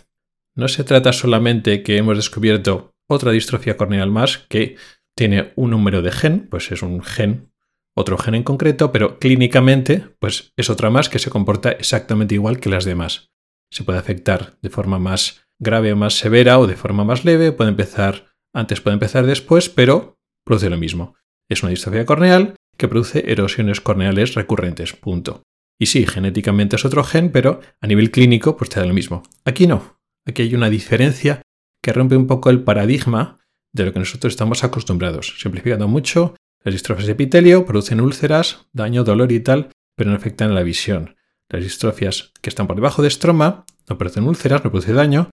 No 0.54 0.68
se 0.68 0.84
trata 0.84 1.12
solamente 1.12 1.82
que 1.82 1.96
hemos 1.96 2.16
descubierto 2.16 2.92
otra 3.08 3.32
distrofia 3.32 3.76
corneal 3.76 4.10
más 4.10 4.38
que 4.48 4.76
tiene 5.16 5.52
un 5.56 5.70
número 5.70 6.02
de 6.02 6.12
gen, 6.12 6.48
pues 6.50 6.70
es 6.70 6.82
un 6.82 7.02
gen, 7.02 7.50
otro 7.94 8.18
gen 8.18 8.34
en 8.34 8.42
concreto, 8.42 8.92
pero 8.92 9.18
clínicamente 9.18 10.06
pues 10.18 10.52
es 10.56 10.70
otra 10.70 10.90
más 10.90 11.08
que 11.08 11.18
se 11.18 11.30
comporta 11.30 11.72
exactamente 11.72 12.34
igual 12.34 12.60
que 12.60 12.70
las 12.70 12.84
demás. 12.84 13.30
Se 13.70 13.84
puede 13.84 13.98
afectar 13.98 14.58
de 14.60 14.70
forma 14.70 14.98
más 14.98 15.46
grave 15.62 15.92
o 15.92 15.96
más 15.96 16.14
severa 16.14 16.58
o 16.58 16.66
de 16.66 16.76
forma 16.76 17.04
más 17.04 17.24
leve, 17.24 17.52
puede 17.52 17.70
empezar 17.70 18.34
antes, 18.52 18.80
puede 18.80 18.94
empezar 18.94 19.24
después, 19.24 19.68
pero 19.68 20.18
produce 20.44 20.68
lo 20.68 20.76
mismo. 20.76 21.14
Es 21.48 21.62
una 21.62 21.70
distrofia 21.70 22.04
corneal 22.04 22.56
que 22.76 22.88
produce 22.88 23.30
erosiones 23.30 23.80
corneales 23.80 24.34
recurrentes. 24.34 24.92
Punto. 24.92 25.42
Y 25.78 25.86
sí, 25.86 26.06
genéticamente 26.06 26.76
es 26.76 26.84
otro 26.84 27.04
gen, 27.04 27.30
pero 27.30 27.60
a 27.80 27.86
nivel 27.86 28.10
clínico 28.10 28.56
pues 28.56 28.70
te 28.70 28.80
da 28.80 28.86
lo 28.86 28.94
mismo. 28.94 29.22
Aquí 29.44 29.66
no. 29.66 29.98
Aquí 30.26 30.42
hay 30.42 30.54
una 30.54 30.70
diferencia 30.70 31.42
que 31.82 31.92
rompe 31.92 32.16
un 32.16 32.26
poco 32.26 32.50
el 32.50 32.62
paradigma 32.62 33.40
de 33.72 33.84
lo 33.84 33.92
que 33.92 33.98
nosotros 33.98 34.32
estamos 34.32 34.64
acostumbrados. 34.64 35.34
Simplificando 35.38 35.88
mucho, 35.88 36.36
las 36.64 36.74
distrofias 36.74 37.06
de 37.06 37.12
epitelio 37.12 37.64
producen 37.64 38.00
úlceras, 38.00 38.66
daño, 38.72 39.04
dolor 39.04 39.32
y 39.32 39.40
tal, 39.40 39.70
pero 39.96 40.10
no 40.10 40.16
afectan 40.16 40.54
la 40.54 40.62
visión. 40.62 41.16
Las 41.48 41.62
distrofias 41.62 42.32
que 42.40 42.50
están 42.50 42.66
por 42.66 42.76
debajo 42.76 43.02
de 43.02 43.08
estroma 43.08 43.64
no 43.88 43.98
producen 43.98 44.24
úlceras, 44.24 44.62
no 44.64 44.70
producen 44.70 44.96
daño, 44.96 45.30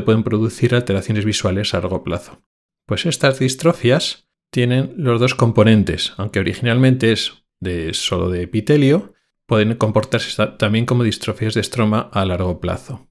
pueden 0.00 0.22
producir 0.22 0.74
alteraciones 0.74 1.26
visuales 1.26 1.74
a 1.74 1.80
largo 1.80 2.02
plazo. 2.02 2.40
Pues 2.86 3.04
estas 3.04 3.38
distrofias 3.38 4.28
tienen 4.50 4.94
los 4.96 5.20
dos 5.20 5.34
componentes, 5.34 6.14
aunque 6.16 6.40
originalmente 6.40 7.12
es 7.12 7.44
de 7.60 7.92
solo 7.92 8.30
de 8.30 8.42
epitelio, 8.42 9.12
pueden 9.46 9.74
comportarse 9.74 10.46
también 10.58 10.86
como 10.86 11.04
distrofias 11.04 11.52
de 11.52 11.60
estroma 11.60 12.08
a 12.12 12.24
largo 12.24 12.60
plazo. 12.60 13.08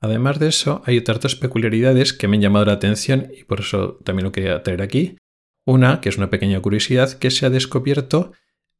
Además 0.00 0.38
de 0.38 0.48
eso, 0.48 0.82
hay 0.86 0.98
otras 0.98 1.20
dos 1.20 1.36
peculiaridades 1.36 2.12
que 2.12 2.28
me 2.28 2.36
han 2.36 2.42
llamado 2.42 2.66
la 2.66 2.72
atención 2.72 3.30
y 3.36 3.44
por 3.44 3.60
eso 3.60 3.98
también 4.04 4.24
lo 4.24 4.32
quería 4.32 4.62
traer 4.62 4.82
aquí. 4.82 5.16
Una, 5.66 6.00
que 6.00 6.08
es 6.08 6.16
una 6.16 6.30
pequeña 6.30 6.60
curiosidad, 6.60 7.12
que 7.18 7.30
se 7.30 7.44
ha 7.44 7.50
descubierto 7.50 8.32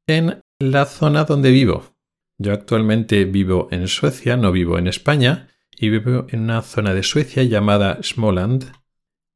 en 0.07 0.40
la 0.61 0.85
zona 0.85 1.25
donde 1.25 1.50
vivo. 1.50 1.97
Yo 2.38 2.52
actualmente 2.52 3.25
vivo 3.25 3.69
en 3.71 3.88
Suecia, 3.88 4.37
no 4.37 4.52
vivo 4.52 4.78
en 4.78 4.87
España, 4.87 5.49
y 5.78 5.90
vivo 5.90 6.26
en 6.30 6.40
una 6.40 6.62
zona 6.62 6.95
de 6.95 7.02
Suecia 7.02 7.42
llamada 7.42 7.99
Småland. 8.02 8.73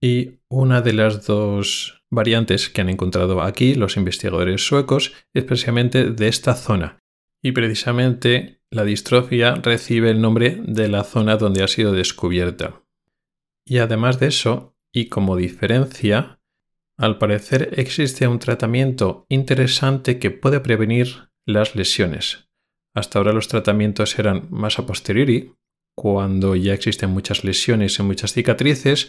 Y 0.01 0.41
una 0.49 0.81
de 0.81 0.93
las 0.93 1.27
dos 1.27 2.03
variantes 2.11 2.69
que 2.69 2.81
han 2.81 2.89
encontrado 2.89 3.43
aquí 3.43 3.75
los 3.75 3.97
investigadores 3.97 4.67
suecos 4.67 5.13
es 5.35 5.45
precisamente 5.45 6.11
de 6.11 6.29
esta 6.29 6.55
zona. 6.55 6.99
Y 7.43 7.53
precisamente 7.53 8.63
la 8.71 8.85
distrofia 8.85 9.55
recibe 9.55 10.11
el 10.11 10.21
nombre 10.21 10.61
de 10.63 10.89
la 10.89 11.05
zona 11.05 11.37
donde 11.37 11.63
ha 11.63 11.69
sido 11.69 11.93
descubierta. 11.93 12.83
Y 13.65 13.79
además 13.79 14.19
de 14.19 14.29
eso, 14.29 14.77
y 14.93 15.07
como 15.07 15.37
diferencia, 15.37 16.41
al 16.97 17.19
parecer 17.19 17.75
existe 17.77 18.27
un 18.27 18.39
tratamiento 18.39 19.27
interesante 19.29 20.19
que 20.19 20.31
puede 20.31 20.61
prevenir 20.61 21.31
las 21.47 21.75
lesiones. 21.75 22.51
Hasta 22.95 23.19
ahora 23.19 23.33
los 23.33 23.49
tratamientos 23.49 24.19
eran 24.19 24.49
más 24.51 24.79
a 24.79 24.87
posteriori, 24.87 25.55
cuando 25.95 26.57
ya 26.57 26.75
existen 26.75 27.11
muchas 27.11 27.45
lesiones 27.45 27.99
y 27.99 28.03
muchas 28.03 28.33
cicatrices, 28.33 29.09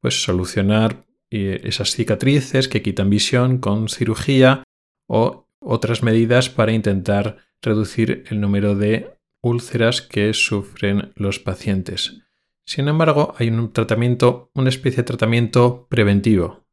pues 0.00 0.22
solucionar 0.22 1.06
esas 1.30 1.92
cicatrices 1.92 2.68
que 2.68 2.82
quitan 2.82 3.08
visión 3.08 3.58
con 3.58 3.88
cirugía 3.88 4.64
o 5.06 5.46
otras 5.60 6.02
medidas 6.02 6.50
para 6.50 6.72
intentar 6.72 7.38
reducir 7.62 8.24
el 8.28 8.40
número 8.40 8.74
de 8.74 9.14
úlceras 9.40 10.02
que 10.02 10.34
sufren 10.34 11.12
los 11.16 11.38
pacientes. 11.38 12.22
Sin 12.64 12.88
embargo, 12.88 13.34
hay 13.38 13.48
un 13.48 13.72
tratamiento, 13.72 14.50
una 14.54 14.68
especie 14.68 14.98
de 14.98 15.04
tratamiento 15.04 15.86
preventivo, 15.88 16.64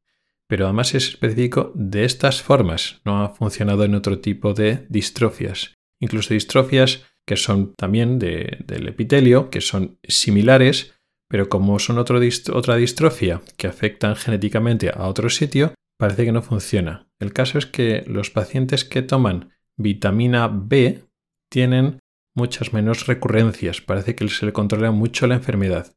pero 0.48 0.66
además 0.66 0.94
es 0.94 1.10
específico 1.10 1.72
de 1.76 2.06
estas 2.06 2.42
formas. 2.42 3.02
No 3.06 3.24
ha 3.24 3.30
funcionado 3.30 3.86
en 3.86 3.96
otro 3.96 4.20
tipo 4.20 4.54
de 4.54 4.86
distrofias, 4.90 5.76
incluso 6.00 6.34
distrofias 6.34 7.06
que 7.30 7.38
son 7.38 7.76
también 7.76 8.18
del 8.18 8.88
epitelio, 8.88 9.52
que 9.52 9.62
son 9.62 10.00
similares, 10.02 10.96
pero 11.30 11.48
como 11.48 11.78
son 11.78 12.00
otra 12.00 12.20
distrofia 12.20 13.44
que 13.56 13.68
afectan 13.68 14.16
genéticamente 14.16 14.90
a 14.90 15.06
otro 15.06 15.30
sitio, 15.30 15.76
parece 16.00 16.26
que 16.26 16.32
no 16.32 16.42
funciona. 16.42 17.08
El 17.20 17.32
caso 17.32 17.60
es 17.60 17.68
que 17.68 18.04
los 18.08 18.32
pacientes 18.32 18.84
que 18.84 19.04
toman 19.04 19.52
vitamina 19.78 20.48
B 20.48 21.04
tienen 21.52 22.00
muchas 22.36 22.74
menos 22.74 23.06
recurrencias, 23.06 23.80
parece 23.80 24.16
que 24.16 24.28
se 24.28 24.48
le 24.48 24.52
controla 24.52 24.90
mucho 24.90 25.28
la 25.28 25.36
enfermedad. 25.36 25.96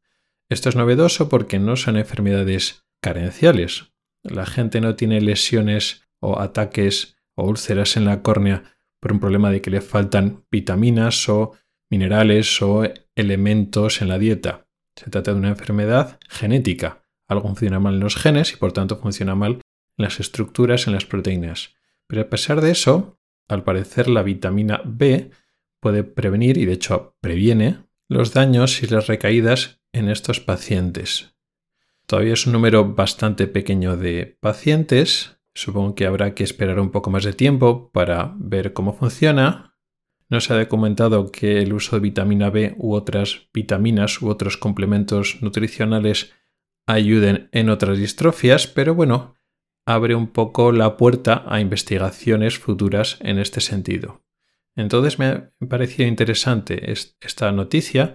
Esto 0.51 0.69
es 0.69 0.77
novedoso 0.77 1.31
porque 1.31 1.59
no 1.59 1.77
son 1.77 1.97
enfermedades 1.97 2.85
carenciales. 3.03 3.95
La 4.23 4.45
gente 4.45 4.83
no 4.83 4.97
tiene 4.97 5.23
lesiones 5.23 6.03
o 6.21 6.41
ataques 6.41 7.17
o 7.37 7.47
úlceras 7.49 7.97
en 7.97 8.05
la 8.05 8.21
córnea 8.21 8.65
por 9.03 9.13
un 9.13 9.19
problema 9.19 9.51
de 9.51 9.61
que 9.61 9.71
le 9.71 9.81
faltan 9.81 10.45
vitaminas 10.49 11.29
o 11.29 11.55
minerales 11.91 12.63
o 12.63 12.85
elementos 13.17 14.01
en 14.01 14.09
la 14.09 14.19
dieta. 14.19 14.69
Se 14.95 15.11
trata 15.11 15.33
de 15.33 15.39
una 15.39 15.49
enfermedad 15.49 16.21
genética. 16.29 17.03
Algo 17.27 17.49
funciona 17.49 17.81
mal 17.81 17.95
en 17.95 18.01
los 18.01 18.15
genes 18.15 18.53
y 18.53 18.57
por 18.57 18.73
tanto 18.73 18.99
funciona 18.99 19.35
mal 19.35 19.55
en 19.55 20.05
las 20.05 20.21
estructuras, 20.21 20.87
en 20.87 20.93
las 20.93 21.05
proteínas. 21.05 21.75
Pero 22.07 22.23
a 22.23 22.31
pesar 22.31 22.61
de 22.61 22.71
eso, 22.71 23.19
al 23.49 23.65
parecer 23.65 24.09
la 24.09 24.23
vitamina 24.23 24.81
B 24.85 25.33
puede 25.81 26.05
prevenir 26.05 26.57
y 26.57 26.65
de 26.65 26.75
hecho 26.75 27.17
previene 27.21 27.79
los 28.09 28.33
daños 28.33 28.85
y 28.85 28.87
las 28.87 29.09
recaídas 29.09 29.81
en 29.93 30.11
estos 30.11 30.39
pacientes. 30.39 31.35
Todavía 32.07 32.35
es 32.35 32.47
un 32.47 32.53
número 32.53 32.95
bastante 32.95 33.49
pequeño 33.49 33.97
de 33.97 34.37
pacientes. 34.39 35.41
Supongo 35.55 35.95
que 35.95 36.07
habrá 36.07 36.35
que 36.35 36.45
esperar 36.45 36.81
un 36.81 36.91
poco 36.91 37.11
más 37.11 37.25
de 37.25 37.33
tiempo 37.33 37.91
para 37.93 38.35
ver 38.39 38.73
cómo 38.73 38.95
funciona. 38.95 39.77
No 40.29 40.41
se 40.41 40.55
ha 40.55 40.59
documentado 40.59 41.31
que 41.31 41.61
el 41.61 41.75
uso 41.75 41.97
de 41.97 42.01
vitamina 42.01 42.49
B 42.49 42.75
u 42.79 42.95
otras 42.95 43.49
vitaminas 43.53 44.23
u 44.23 44.29
otros 44.29 44.57
complementos 44.57 45.43
nutricionales 45.43 46.33
ayuden 46.87 47.49
en 47.53 47.69
otras 47.69 47.99
distrofias, 47.99 48.67
pero 48.67 48.95
bueno, 48.95 49.35
abre 49.87 50.15
un 50.15 50.29
poco 50.29 50.73
la 50.73 50.97
puerta 50.97 51.45
a 51.47 51.61
investigaciones 51.61 52.59
futuras 52.59 53.19
en 53.21 53.39
este 53.39 53.61
sentido. 53.61 54.25
Entonces 54.75 55.19
me 55.19 55.27
ha 55.27 55.53
parecido 55.69 56.09
interesante 56.09 56.93
esta 57.21 57.53
noticia, 57.53 58.15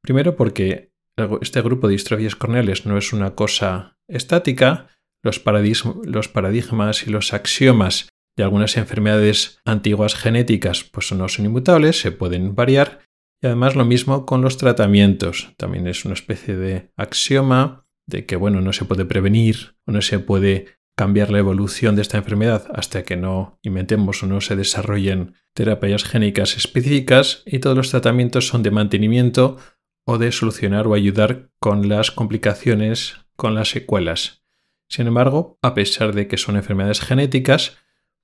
primero 0.00 0.36
porque 0.36 0.92
este 1.40 1.60
grupo 1.60 1.88
de 1.88 1.92
distrofias 1.92 2.36
corneales 2.36 2.86
no 2.86 2.96
es 2.96 3.12
una 3.12 3.34
cosa 3.34 3.98
estática, 4.06 4.88
los, 5.22 5.38
paradigmas 5.38 7.06
y 7.06 7.10
los 7.10 7.32
axiomas 7.32 8.08
de 8.36 8.44
algunas 8.44 8.76
enfermedades 8.76 9.60
antiguas 9.64 10.14
genéticas 10.14 10.84
pues 10.84 11.10
no 11.12 11.28
son 11.28 11.46
inmutables, 11.46 12.00
se 12.00 12.12
pueden 12.12 12.54
variar 12.54 13.00
y 13.42 13.46
además 13.46 13.76
lo 13.76 13.84
mismo 13.84 14.26
con 14.26 14.42
los 14.42 14.56
tratamientos. 14.56 15.52
También 15.56 15.86
es 15.86 16.04
una 16.04 16.14
especie 16.14 16.56
de 16.56 16.90
axioma 16.96 17.86
de 18.06 18.26
que 18.26 18.36
bueno, 18.36 18.60
no 18.60 18.72
se 18.72 18.84
puede 18.84 19.04
prevenir 19.04 19.74
o 19.86 19.92
no 19.92 20.02
se 20.02 20.18
puede 20.18 20.78
cambiar 20.96 21.30
la 21.30 21.38
evolución 21.38 21.94
de 21.94 22.02
esta 22.02 22.18
enfermedad 22.18 22.66
hasta 22.74 23.04
que 23.04 23.16
no 23.16 23.58
inventemos 23.62 24.22
o 24.22 24.26
no 24.26 24.40
se 24.40 24.56
desarrollen 24.56 25.34
terapias 25.54 26.02
génicas 26.02 26.56
específicas 26.56 27.42
y 27.46 27.60
todos 27.60 27.76
los 27.76 27.90
tratamientos 27.90 28.48
son 28.48 28.64
de 28.64 28.72
mantenimiento 28.72 29.58
o 30.04 30.18
de 30.18 30.32
solucionar 30.32 30.86
o 30.88 30.94
ayudar 30.94 31.50
con 31.60 31.88
las 31.88 32.10
complicaciones, 32.10 33.16
con 33.36 33.54
las 33.54 33.68
secuelas. 33.68 34.42
Sin 34.88 35.06
embargo, 35.06 35.58
a 35.62 35.74
pesar 35.74 36.14
de 36.14 36.28
que 36.28 36.38
son 36.38 36.56
enfermedades 36.56 37.00
genéticas, 37.00 37.76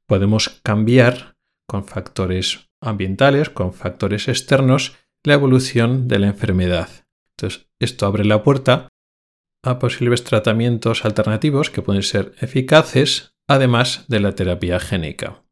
podemos 0.07 0.61
cambiar 0.63 1.37
con 1.67 1.85
factores 1.85 2.71
ambientales, 2.81 3.51
con 3.51 3.73
factores 3.73 4.29
externos, 4.29 4.97
la 5.23 5.35
evolución 5.35 6.09
de 6.09 6.19
la 6.19 6.27
enfermedad. 6.29 6.89
Entonces, 7.37 7.69
esto 7.79 8.07
abre 8.07 8.25
la 8.25 8.43
puerta 8.43 8.89
a 9.63 9.79
posibles 9.79 10.25
tratamientos 10.25 11.05
alternativos 11.05 11.71
que 11.71 11.83
pueden 11.83 12.03
ser 12.03 12.35
eficaces, 12.41 13.35
además 13.49 14.05
de 14.09 14.21
la 14.21 14.35
terapia 14.35 14.79
génica. 14.79 15.43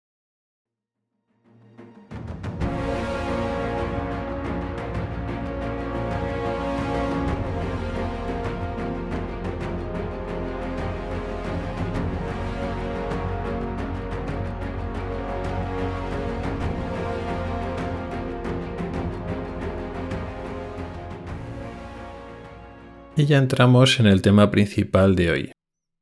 Y 23.23 23.27
ya 23.27 23.39
entramos 23.39 24.01
en 24.01 24.07
el 24.07 24.21
tema 24.21 24.51
principal 24.51 25.15
de 25.15 25.31
hoy. 25.31 25.53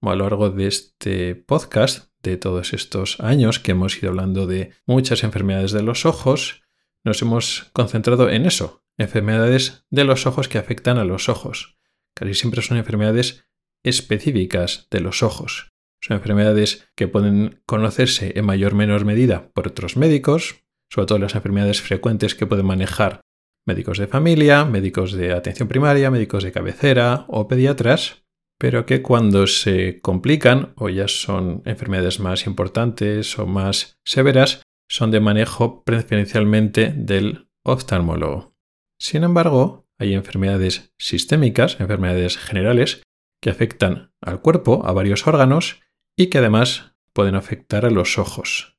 A 0.01 0.15
lo 0.15 0.25
largo 0.25 0.49
de 0.49 0.67
este 0.67 1.35
podcast, 1.35 2.09
de 2.23 2.39
todos 2.39 2.73
estos 2.73 3.21
años 3.21 3.59
que 3.59 3.73
hemos 3.73 3.99
ido 3.99 4.09
hablando 4.09 4.47
de 4.47 4.73
muchas 4.87 5.23
enfermedades 5.23 5.73
de 5.73 5.83
los 5.83 6.07
ojos, 6.07 6.63
nos 7.05 7.21
hemos 7.21 7.69
concentrado 7.75 8.31
en 8.31 8.47
eso, 8.47 8.87
enfermedades 8.97 9.85
de 9.91 10.05
los 10.05 10.27
ojos 10.27 10.49
que 10.49 10.57
afectan 10.57 10.97
a 10.97 11.05
los 11.05 11.29
ojos. 11.29 11.79
Casi 12.15 12.33
siempre 12.33 12.63
son 12.63 12.79
enfermedades 12.79 13.47
específicas 13.85 14.89
de 14.91 15.01
los 15.01 15.23
ojos. 15.23 15.73
Son 16.01 16.17
enfermedades 16.17 16.89
que 16.95 17.07
pueden 17.07 17.61
conocerse 17.67 18.33
en 18.35 18.47
mayor 18.47 18.73
o 18.73 18.77
menor 18.77 19.05
medida 19.05 19.53
por 19.53 19.69
otros 19.69 19.99
médicos, 19.99 20.65
sobre 20.89 21.07
todo 21.07 21.19
las 21.19 21.35
enfermedades 21.35 21.83
frecuentes 21.83 22.35
que 22.35 22.47
pueden 22.47 22.65
manejar 22.65 23.21
médicos 23.67 23.99
de 23.99 24.07
familia, 24.07 24.65
médicos 24.65 25.13
de 25.13 25.33
atención 25.33 25.69
primaria, 25.69 26.11
médicos 26.11 26.45
de 26.45 26.53
cabecera 26.53 27.25
o 27.29 27.49
pediatras, 27.49 28.25
pero 28.59 28.85
que 28.85 29.01
cuando 29.01 29.47
se 29.47 30.01
complican 30.01 30.75
o 30.77 30.89
ya 30.89 31.09
son 31.09 31.63
enfermedades 31.65 32.21
más 32.21 32.47
importantes 32.47 33.39
o 33.39 33.47
más 33.47 33.99
severas, 34.05 34.63
son 34.89 35.11
de 35.11 35.21
manejo 35.21 35.83
preferencialmente 35.85 36.93
del 36.95 37.49
oftalmólogo. 37.65 38.55
Sin 38.99 39.25
embargo, 39.25 39.87
hay 39.99 40.15
enfermedades 40.15 40.93
sistémicas, 40.99 41.81
enfermedades 41.81 42.37
generales, 42.37 43.03
que 43.41 43.51
afectan 43.51 44.13
al 44.21 44.41
cuerpo, 44.41 44.83
a 44.85 44.93
varios 44.93 45.27
órganos, 45.27 45.81
y 46.17 46.27
que 46.27 46.39
además 46.39 46.93
pueden 47.13 47.35
afectar 47.35 47.87
a 47.87 47.91
los 47.91 48.19
ojos. 48.19 48.79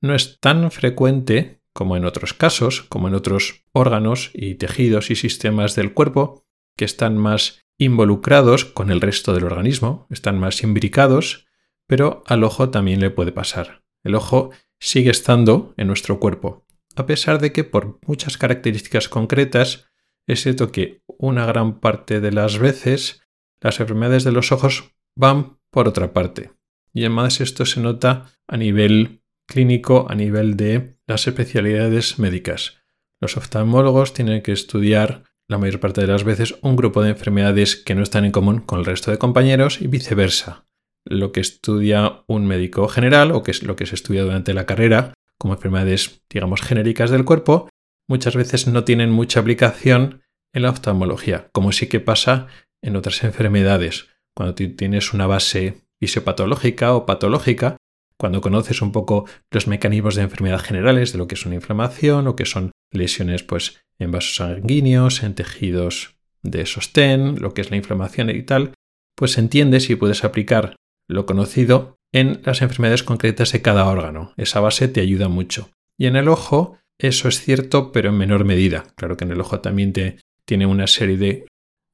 No 0.00 0.14
es 0.14 0.38
tan 0.40 0.70
frecuente 0.70 1.57
como 1.78 1.96
en 1.96 2.04
otros 2.04 2.34
casos, 2.34 2.82
como 2.82 3.06
en 3.06 3.14
otros 3.14 3.62
órganos 3.70 4.32
y 4.34 4.56
tejidos 4.56 5.12
y 5.12 5.14
sistemas 5.14 5.76
del 5.76 5.94
cuerpo, 5.94 6.44
que 6.76 6.84
están 6.84 7.16
más 7.16 7.64
involucrados 7.78 8.64
con 8.64 8.90
el 8.90 9.00
resto 9.00 9.32
del 9.32 9.44
organismo, 9.44 10.08
están 10.10 10.40
más 10.40 10.64
imbricados, 10.64 11.46
pero 11.86 12.24
al 12.26 12.42
ojo 12.42 12.70
también 12.70 12.98
le 12.98 13.10
puede 13.10 13.30
pasar. 13.30 13.84
El 14.02 14.16
ojo 14.16 14.50
sigue 14.80 15.12
estando 15.12 15.72
en 15.76 15.86
nuestro 15.86 16.18
cuerpo, 16.18 16.66
a 16.96 17.06
pesar 17.06 17.40
de 17.40 17.52
que 17.52 17.62
por 17.62 18.00
muchas 18.04 18.38
características 18.38 19.08
concretas 19.08 19.86
es 20.26 20.42
cierto 20.42 20.72
que 20.72 21.04
una 21.06 21.46
gran 21.46 21.78
parte 21.78 22.20
de 22.20 22.32
las 22.32 22.58
veces 22.58 23.22
las 23.60 23.78
enfermedades 23.78 24.24
de 24.24 24.32
los 24.32 24.50
ojos 24.50 24.96
van 25.14 25.60
por 25.70 25.86
otra 25.86 26.12
parte. 26.12 26.50
Y 26.92 27.02
además 27.02 27.40
esto 27.40 27.64
se 27.64 27.78
nota 27.78 28.32
a 28.48 28.56
nivel 28.56 29.22
clínico 29.48 30.06
a 30.08 30.14
nivel 30.14 30.56
de 30.56 30.96
las 31.06 31.26
especialidades 31.26 32.18
médicas. 32.18 32.76
Los 33.20 33.36
oftalmólogos 33.36 34.12
tienen 34.12 34.42
que 34.42 34.52
estudiar 34.52 35.24
la 35.48 35.58
mayor 35.58 35.80
parte 35.80 36.02
de 36.02 36.06
las 36.06 36.22
veces 36.22 36.56
un 36.62 36.76
grupo 36.76 37.02
de 37.02 37.10
enfermedades 37.10 37.74
que 37.74 37.94
no 37.94 38.02
están 38.02 38.24
en 38.24 38.32
común 38.32 38.60
con 38.60 38.78
el 38.78 38.84
resto 38.84 39.10
de 39.10 39.18
compañeros 39.18 39.80
y 39.80 39.86
viceversa. 39.86 40.66
Lo 41.04 41.32
que 41.32 41.40
estudia 41.40 42.22
un 42.26 42.46
médico 42.46 42.86
general 42.86 43.32
o 43.32 43.42
que 43.42 43.50
es 43.50 43.62
lo 43.62 43.74
que 43.74 43.86
se 43.86 43.94
estudia 43.94 44.22
durante 44.22 44.52
la 44.52 44.66
carrera 44.66 45.14
como 45.38 45.54
enfermedades, 45.54 46.22
digamos, 46.28 46.60
genéricas 46.60 47.10
del 47.10 47.24
cuerpo, 47.24 47.70
muchas 48.08 48.36
veces 48.36 48.66
no 48.66 48.84
tienen 48.84 49.10
mucha 49.10 49.40
aplicación 49.40 50.22
en 50.52 50.62
la 50.62 50.70
oftalmología, 50.70 51.48
como 51.52 51.72
sí 51.72 51.86
que 51.86 52.00
pasa 52.00 52.48
en 52.82 52.96
otras 52.96 53.22
enfermedades. 53.24 54.08
Cuando 54.34 54.54
tienes 54.54 55.14
una 55.14 55.26
base 55.26 55.82
fisiopatológica 56.00 56.94
o 56.94 57.06
patológica, 57.06 57.76
cuando 58.18 58.40
conoces 58.40 58.82
un 58.82 58.92
poco 58.92 59.26
los 59.50 59.66
mecanismos 59.66 60.16
de 60.16 60.22
enfermedad 60.22 60.60
generales, 60.60 61.12
de 61.12 61.18
lo 61.18 61.28
que 61.28 61.36
es 61.36 61.46
una 61.46 61.54
inflamación 61.54 62.26
o 62.26 62.36
que 62.36 62.44
son 62.44 62.72
lesiones 62.92 63.42
pues, 63.42 63.80
en 63.98 64.10
vasos 64.10 64.36
sanguíneos, 64.36 65.22
en 65.22 65.34
tejidos 65.34 66.16
de 66.42 66.66
sostén, 66.66 67.40
lo 67.40 67.54
que 67.54 67.60
es 67.60 67.70
la 67.70 67.76
inflamación 67.76 68.30
y 68.30 68.42
tal, 68.42 68.74
pues 69.16 69.38
entiendes 69.38 69.90
y 69.90 69.96
puedes 69.96 70.24
aplicar 70.24 70.76
lo 71.08 71.26
conocido 71.26 71.96
en 72.12 72.40
las 72.44 72.62
enfermedades 72.62 73.02
concretas 73.02 73.52
de 73.52 73.62
cada 73.62 73.86
órgano. 73.86 74.32
Esa 74.36 74.60
base 74.60 74.88
te 74.88 75.00
ayuda 75.00 75.28
mucho. 75.28 75.70
Y 75.96 76.06
en 76.06 76.16
el 76.16 76.28
ojo, 76.28 76.78
eso 76.98 77.28
es 77.28 77.40
cierto, 77.40 77.92
pero 77.92 78.10
en 78.10 78.16
menor 78.16 78.44
medida. 78.44 78.86
Claro 78.96 79.16
que 79.16 79.24
en 79.24 79.32
el 79.32 79.40
ojo 79.40 79.60
también 79.60 79.92
te, 79.92 80.18
tiene 80.44 80.66
una 80.66 80.86
serie 80.86 81.16
de 81.16 81.46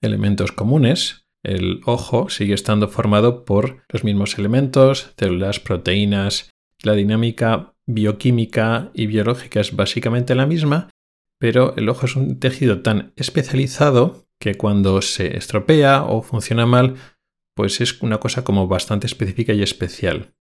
elementos 0.02 0.52
comunes, 0.52 1.23
el 1.44 1.82
ojo 1.84 2.30
sigue 2.30 2.54
estando 2.54 2.88
formado 2.88 3.44
por 3.44 3.84
los 3.88 4.02
mismos 4.02 4.38
elementos, 4.38 5.12
células, 5.18 5.60
proteínas. 5.60 6.50
La 6.82 6.94
dinámica 6.94 7.74
bioquímica 7.86 8.90
y 8.94 9.06
biológica 9.06 9.60
es 9.60 9.76
básicamente 9.76 10.34
la 10.34 10.46
misma, 10.46 10.90
pero 11.38 11.76
el 11.76 11.88
ojo 11.88 12.06
es 12.06 12.16
un 12.16 12.40
tejido 12.40 12.80
tan 12.80 13.12
especializado 13.16 14.26
que 14.40 14.54
cuando 14.56 15.02
se 15.02 15.36
estropea 15.36 16.04
o 16.04 16.22
funciona 16.22 16.66
mal, 16.66 16.96
pues 17.54 17.80
es 17.80 18.02
una 18.02 18.18
cosa 18.18 18.42
como 18.42 18.66
bastante 18.66 19.06
específica 19.06 19.52
y 19.52 19.62
especial. 19.62 20.34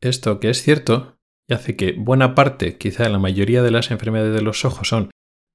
Esto 0.00 0.38
que 0.38 0.50
es 0.50 0.62
cierto 0.62 1.18
y 1.48 1.54
hace 1.54 1.76
que 1.76 1.92
buena 1.92 2.34
parte, 2.34 2.76
quizá 2.76 3.08
la 3.08 3.18
mayoría 3.18 3.62
de 3.62 3.70
las 3.70 3.90
enfermedades 3.90 4.34
de 4.34 4.42
los 4.42 4.64
ojos 4.64 4.88
son 4.88 5.10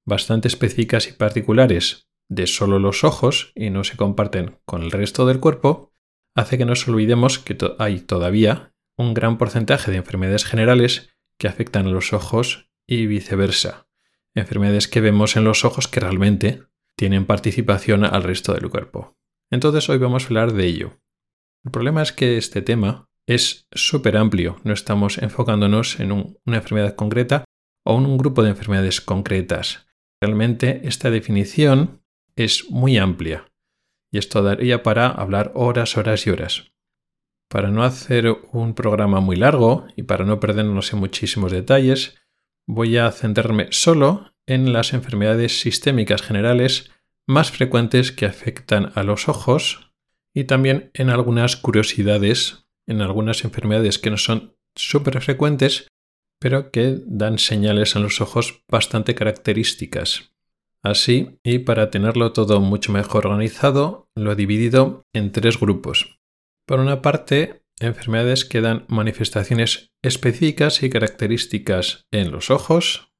bastante 0.07 0.47
específicas 0.47 1.07
y 1.07 1.13
particulares 1.13 2.08
de 2.29 2.47
solo 2.47 2.79
los 2.79 3.03
ojos 3.03 3.51
y 3.55 3.71
no 3.71 3.83
se 3.83 3.97
comparten 3.97 4.59
con 4.65 4.83
el 4.83 4.91
resto 4.91 5.25
del 5.25 5.39
cuerpo, 5.39 5.91
hace 6.35 6.57
que 6.57 6.65
nos 6.65 6.87
olvidemos 6.87 7.39
que 7.39 7.57
hay 7.79 7.99
todavía 7.99 8.73
un 8.97 9.13
gran 9.13 9.37
porcentaje 9.37 9.91
de 9.91 9.97
enfermedades 9.97 10.45
generales 10.45 11.09
que 11.37 11.47
afectan 11.47 11.87
a 11.87 11.91
los 11.91 12.13
ojos 12.13 12.69
y 12.87 13.07
viceversa. 13.07 13.87
Enfermedades 14.35 14.87
que 14.87 15.01
vemos 15.01 15.35
en 15.35 15.43
los 15.43 15.65
ojos 15.65 15.87
que 15.87 15.99
realmente 15.99 16.63
tienen 16.95 17.25
participación 17.25 18.03
al 18.03 18.23
resto 18.23 18.53
del 18.53 18.69
cuerpo. 18.69 19.17
Entonces 19.49 19.89
hoy 19.89 19.97
vamos 19.97 20.23
a 20.23 20.27
hablar 20.27 20.53
de 20.53 20.65
ello. 20.65 20.99
El 21.63 21.71
problema 21.71 22.01
es 22.01 22.11
que 22.11 22.37
este 22.37 22.61
tema 22.61 23.09
es 23.25 23.67
súper 23.71 24.17
amplio, 24.17 24.59
no 24.63 24.73
estamos 24.73 25.17
enfocándonos 25.17 25.99
en 25.99 26.11
una 26.11 26.57
enfermedad 26.57 26.95
concreta 26.95 27.45
o 27.85 27.97
en 27.97 28.05
un 28.05 28.17
grupo 28.17 28.43
de 28.43 28.49
enfermedades 28.49 29.01
concretas. 29.01 29.87
Realmente 30.21 30.81
esta 30.83 31.09
definición 31.09 31.98
es 32.43 32.69
muy 32.69 32.97
amplia 32.97 33.45
y 34.11 34.17
esto 34.17 34.41
daría 34.41 34.83
para 34.83 35.07
hablar 35.07 35.51
horas, 35.55 35.97
horas 35.97 36.25
y 36.25 36.31
horas. 36.31 36.71
Para 37.47 37.69
no 37.69 37.83
hacer 37.83 38.27
un 38.51 38.73
programa 38.73 39.19
muy 39.19 39.35
largo 39.35 39.87
y 39.95 40.03
para 40.03 40.25
no 40.25 40.39
perdernos 40.39 40.93
en 40.93 40.99
muchísimos 40.99 41.51
detalles, 41.51 42.17
voy 42.67 42.97
a 42.97 43.11
centrarme 43.11 43.67
solo 43.71 44.31
en 44.45 44.73
las 44.73 44.93
enfermedades 44.93 45.59
sistémicas 45.59 46.21
generales 46.21 46.91
más 47.25 47.51
frecuentes 47.51 48.11
que 48.11 48.25
afectan 48.25 48.91
a 48.95 49.03
los 49.03 49.29
ojos 49.29 49.91
y 50.33 50.45
también 50.45 50.91
en 50.93 51.09
algunas 51.09 51.55
curiosidades, 51.55 52.67
en 52.87 53.01
algunas 53.01 53.43
enfermedades 53.43 53.99
que 53.99 54.09
no 54.09 54.17
son 54.17 54.55
súper 54.75 55.21
frecuentes, 55.21 55.87
pero 56.39 56.71
que 56.71 56.99
dan 57.05 57.37
señales 57.37 57.95
en 57.95 58.03
los 58.03 58.21
ojos 58.21 58.63
bastante 58.67 59.13
características. 59.13 60.31
Así, 60.83 61.39
y 61.43 61.59
para 61.59 61.89
tenerlo 61.89 62.31
todo 62.31 62.61
mucho 62.61 62.91
mejor 62.91 63.27
organizado, 63.27 64.07
lo 64.15 64.31
he 64.31 64.35
dividido 64.35 65.05
en 65.13 65.31
tres 65.31 65.59
grupos. 65.59 66.19
Por 66.65 66.79
una 66.79 67.01
parte, 67.01 67.63
enfermedades 67.79 68.45
que 68.45 68.61
dan 68.61 68.85
manifestaciones 68.87 69.91
específicas 70.01 70.83
y 70.83 70.89
características 70.89 72.05
en 72.11 72.31
los 72.31 72.49
ojos. 72.49 73.11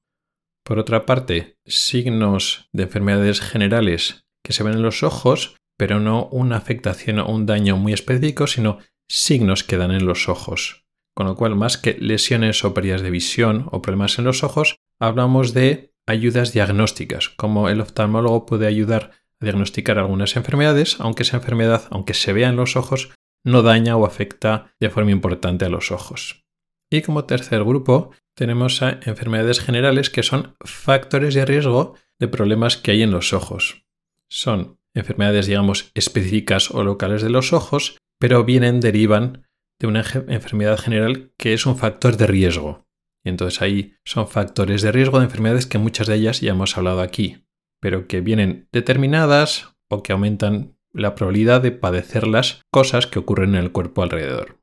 Por 0.63 0.79
otra 0.79 1.05
parte, 1.05 1.57
signos 1.65 2.69
de 2.71 2.83
enfermedades 2.83 3.41
generales 3.41 4.25
que 4.43 4.53
se 4.53 4.63
ven 4.63 4.73
en 4.73 4.81
los 4.81 5.03
ojos, 5.03 5.55
pero 5.77 5.99
no 5.99 6.27
una 6.27 6.57
afectación 6.57 7.19
o 7.19 7.27
un 7.29 7.45
daño 7.45 7.77
muy 7.77 7.93
específico, 7.93 8.47
sino 8.47 8.79
signos 9.09 9.63
que 9.63 9.77
dan 9.77 9.91
en 9.91 10.05
los 10.05 10.29
ojos. 10.29 10.85
Con 11.15 11.27
lo 11.27 11.35
cual, 11.35 11.55
más 11.55 11.77
que 11.77 11.97
lesiones 11.99 12.63
o 12.63 12.73
pérdidas 12.73 13.01
de 13.01 13.09
visión 13.09 13.67
o 13.71 13.81
problemas 13.81 14.19
en 14.19 14.25
los 14.25 14.43
ojos, 14.43 14.77
hablamos 14.99 15.53
de 15.53 15.93
ayudas 16.09 16.53
diagnósticas, 16.53 17.29
como 17.29 17.69
el 17.69 17.81
oftalmólogo 17.81 18.45
puede 18.45 18.67
ayudar 18.67 19.11
a 19.39 19.45
diagnosticar 19.45 19.99
algunas 19.99 20.35
enfermedades, 20.35 20.99
aunque 20.99 21.23
esa 21.23 21.37
enfermedad, 21.37 21.83
aunque 21.91 22.13
se 22.13 22.33
vea 22.33 22.49
en 22.49 22.55
los 22.55 22.75
ojos, 22.75 23.11
no 23.43 23.61
daña 23.61 23.95
o 23.95 24.05
afecta 24.05 24.71
de 24.79 24.89
forma 24.89 25.11
importante 25.11 25.65
a 25.65 25.69
los 25.69 25.91
ojos. 25.91 26.43
Y 26.89 27.03
como 27.03 27.25
tercer 27.25 27.63
grupo 27.63 28.11
tenemos 28.33 28.81
a 28.81 28.99
enfermedades 29.03 29.59
generales 29.59 30.09
que 30.09 30.23
son 30.23 30.55
factores 30.65 31.35
de 31.35 31.45
riesgo 31.45 31.95
de 32.17 32.27
problemas 32.27 32.77
que 32.77 32.91
hay 32.91 33.03
en 33.03 33.11
los 33.11 33.31
ojos. 33.31 33.85
Son 34.27 34.79
enfermedades, 34.95 35.45
digamos, 35.45 35.91
específicas 35.93 36.71
o 36.71 36.83
locales 36.83 37.21
de 37.21 37.29
los 37.29 37.53
ojos, 37.53 37.97
pero 38.17 38.43
vienen, 38.43 38.79
derivan 38.79 39.47
de 39.79 39.87
una 39.87 40.03
enfermedad 40.27 40.79
general 40.79 41.31
que 41.37 41.53
es 41.53 41.65
un 41.65 41.77
factor 41.77 42.17
de 42.17 42.27
riesgo. 42.27 42.88
Y 43.23 43.29
entonces 43.29 43.61
ahí 43.61 43.95
son 44.05 44.27
factores 44.27 44.81
de 44.81 44.91
riesgo 44.91 45.19
de 45.19 45.25
enfermedades 45.25 45.65
que 45.65 45.77
muchas 45.77 46.07
de 46.07 46.15
ellas 46.15 46.41
ya 46.41 46.51
hemos 46.51 46.77
hablado 46.77 47.01
aquí, 47.01 47.45
pero 47.79 48.07
que 48.07 48.21
vienen 48.21 48.67
determinadas 48.71 49.75
o 49.89 50.03
que 50.03 50.13
aumentan 50.13 50.77
la 50.91 51.15
probabilidad 51.15 51.61
de 51.61 51.71
padecer 51.71 52.27
las 52.27 52.61
cosas 52.71 53.07
que 53.07 53.19
ocurren 53.19 53.55
en 53.55 53.63
el 53.63 53.71
cuerpo 53.71 54.03
alrededor. 54.03 54.59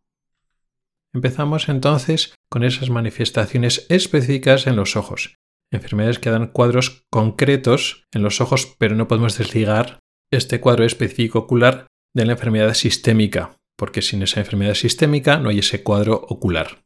Empezamos 1.12 1.69
entonces 1.69 2.35
con 2.51 2.62
esas 2.62 2.90
manifestaciones 2.90 3.87
específicas 3.88 4.66
en 4.66 4.77
los 4.77 4.97
ojos, 4.97 5.37
enfermedades 5.71 6.19
que 6.19 6.31
dan 6.31 6.49
cuadros 6.49 7.07
concretos 7.11 8.05
en 8.12 8.23
los 8.23 8.40
ojos, 8.40 8.77
pero 8.79 8.97
no 8.97 9.09
podemos 9.09 9.38
desligar 9.38 10.01
este 10.31 10.61
cuadro 10.61 10.85
específico 10.85 11.40
ocular 11.40 11.87
de 12.14 12.27
la 12.27 12.33
enfermedad 12.33 12.75
sistémica, 12.75 13.57
porque 13.77 14.03
sin 14.03 14.23
esa 14.23 14.40
enfermedad 14.40 14.75
sistémica 14.75 15.38
no 15.38 15.49
hay 15.49 15.61
ese 15.61 15.83
cuadro 15.83 16.14
ocular. 16.14 16.86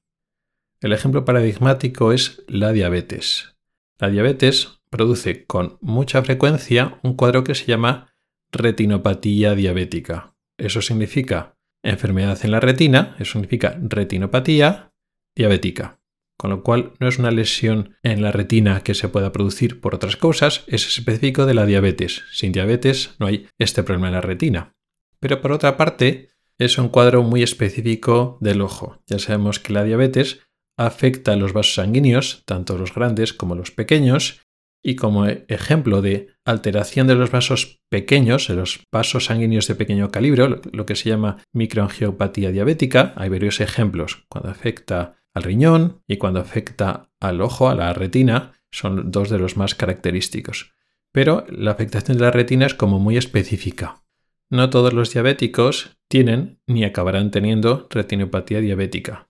El 0.80 0.94
ejemplo 0.94 1.26
paradigmático 1.26 2.12
es 2.12 2.42
la 2.48 2.72
diabetes. 2.72 3.54
La 3.98 4.08
diabetes 4.08 4.80
produce 4.88 5.44
con 5.44 5.76
mucha 5.82 6.22
frecuencia 6.22 6.98
un 7.02 7.14
cuadro 7.14 7.44
que 7.44 7.54
se 7.54 7.66
llama 7.66 8.14
retinopatía 8.50 9.54
diabética. 9.54 10.34
Eso 10.56 10.80
significa 10.80 11.58
enfermedad 11.82 12.38
en 12.44 12.50
la 12.50 12.60
retina, 12.60 13.14
eso 13.18 13.32
significa 13.32 13.78
retinopatía 13.80 14.92
diabética. 15.36 16.00
Con 16.38 16.48
lo 16.48 16.62
cual 16.62 16.94
no 16.98 17.08
es 17.08 17.18
una 17.18 17.30
lesión 17.30 17.96
en 18.02 18.22
la 18.22 18.32
retina 18.32 18.80
que 18.80 18.94
se 18.94 19.08
pueda 19.08 19.32
producir 19.32 19.82
por 19.82 19.94
otras 19.94 20.16
causas, 20.16 20.64
es 20.66 20.88
específico 20.88 21.44
de 21.44 21.52
la 21.52 21.66
diabetes. 21.66 22.22
Sin 22.32 22.52
diabetes 22.52 23.16
no 23.18 23.26
hay 23.26 23.48
este 23.58 23.82
problema 23.82 24.08
en 24.08 24.14
la 24.14 24.22
retina. 24.22 24.74
Pero 25.18 25.42
por 25.42 25.52
otra 25.52 25.76
parte, 25.76 26.30
es 26.56 26.78
un 26.78 26.88
cuadro 26.88 27.22
muy 27.22 27.42
específico 27.42 28.38
del 28.40 28.62
ojo. 28.62 29.02
Ya 29.06 29.18
sabemos 29.18 29.60
que 29.60 29.74
la 29.74 29.84
diabetes 29.84 30.40
afecta 30.86 31.34
a 31.34 31.36
los 31.36 31.52
vasos 31.52 31.74
sanguíneos, 31.74 32.42
tanto 32.46 32.78
los 32.78 32.94
grandes 32.94 33.34
como 33.34 33.54
los 33.54 33.70
pequeños, 33.70 34.40
y 34.82 34.96
como 34.96 35.26
ejemplo 35.26 36.00
de 36.00 36.28
alteración 36.46 37.06
de 37.06 37.14
los 37.14 37.30
vasos 37.30 37.82
pequeños, 37.90 38.48
de 38.48 38.54
los 38.54 38.80
vasos 38.90 39.26
sanguíneos 39.26 39.66
de 39.68 39.74
pequeño 39.74 40.10
calibre, 40.10 40.48
lo 40.72 40.86
que 40.86 40.96
se 40.96 41.10
llama 41.10 41.36
microangiopatía 41.52 42.50
diabética, 42.50 43.12
hay 43.16 43.28
varios 43.28 43.60
ejemplos. 43.60 44.24
Cuando 44.30 44.48
afecta 44.48 45.16
al 45.34 45.42
riñón 45.42 46.00
y 46.08 46.16
cuando 46.16 46.40
afecta 46.40 47.10
al 47.20 47.42
ojo, 47.42 47.68
a 47.68 47.74
la 47.74 47.92
retina, 47.92 48.54
son 48.70 49.10
dos 49.10 49.28
de 49.28 49.38
los 49.38 49.58
más 49.58 49.74
característicos. 49.74 50.72
Pero 51.12 51.44
la 51.50 51.72
afectación 51.72 52.16
de 52.16 52.24
la 52.24 52.30
retina 52.30 52.64
es 52.64 52.74
como 52.74 52.98
muy 52.98 53.18
específica. 53.18 54.02
No 54.48 54.70
todos 54.70 54.94
los 54.94 55.12
diabéticos 55.12 55.98
tienen 56.08 56.58
ni 56.66 56.84
acabarán 56.84 57.30
teniendo 57.30 57.86
retinopatía 57.90 58.60
diabética 58.60 59.29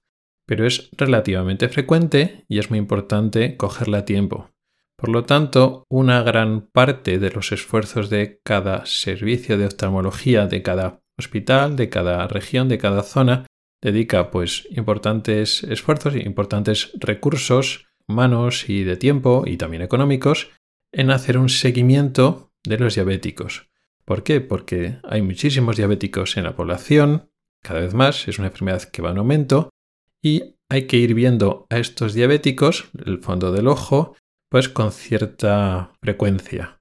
pero 0.50 0.66
es 0.66 0.90
relativamente 0.96 1.68
frecuente 1.68 2.44
y 2.48 2.58
es 2.58 2.70
muy 2.70 2.80
importante 2.80 3.56
cogerla 3.56 3.98
a 3.98 4.04
tiempo. 4.04 4.50
Por 4.96 5.08
lo 5.08 5.22
tanto, 5.22 5.84
una 5.88 6.24
gran 6.24 6.62
parte 6.62 7.20
de 7.20 7.30
los 7.30 7.52
esfuerzos 7.52 8.10
de 8.10 8.40
cada 8.42 8.84
servicio 8.84 9.56
de 9.56 9.66
oftalmología, 9.66 10.48
de 10.48 10.60
cada 10.60 11.02
hospital, 11.16 11.76
de 11.76 11.88
cada 11.88 12.26
región, 12.26 12.68
de 12.68 12.78
cada 12.78 13.04
zona, 13.04 13.46
dedica 13.80 14.32
pues 14.32 14.66
importantes 14.72 15.62
esfuerzos 15.62 16.16
y 16.16 16.22
importantes 16.22 16.90
recursos 16.98 17.86
humanos 18.08 18.68
y 18.68 18.82
de 18.82 18.96
tiempo 18.96 19.44
y 19.46 19.56
también 19.56 19.84
económicos 19.84 20.50
en 20.90 21.12
hacer 21.12 21.38
un 21.38 21.48
seguimiento 21.48 22.50
de 22.64 22.76
los 22.76 22.96
diabéticos. 22.96 23.68
¿Por 24.04 24.24
qué? 24.24 24.40
Porque 24.40 24.98
hay 25.04 25.22
muchísimos 25.22 25.76
diabéticos 25.76 26.36
en 26.36 26.42
la 26.42 26.56
población, 26.56 27.30
cada 27.62 27.78
vez 27.78 27.94
más, 27.94 28.26
es 28.26 28.40
una 28.40 28.48
enfermedad 28.48 28.82
que 28.82 29.00
va 29.00 29.12
en 29.12 29.18
aumento 29.18 29.70
y 30.22 30.56
hay 30.68 30.87
que 30.87 30.96
ir 30.96 31.14
viendo 31.14 31.66
a 31.70 31.78
estos 31.78 32.14
diabéticos, 32.14 32.90
el 33.04 33.18
fondo 33.18 33.52
del 33.52 33.66
ojo, 33.66 34.16
pues 34.50 34.68
con 34.68 34.92
cierta 34.92 35.92
frecuencia. 36.00 36.78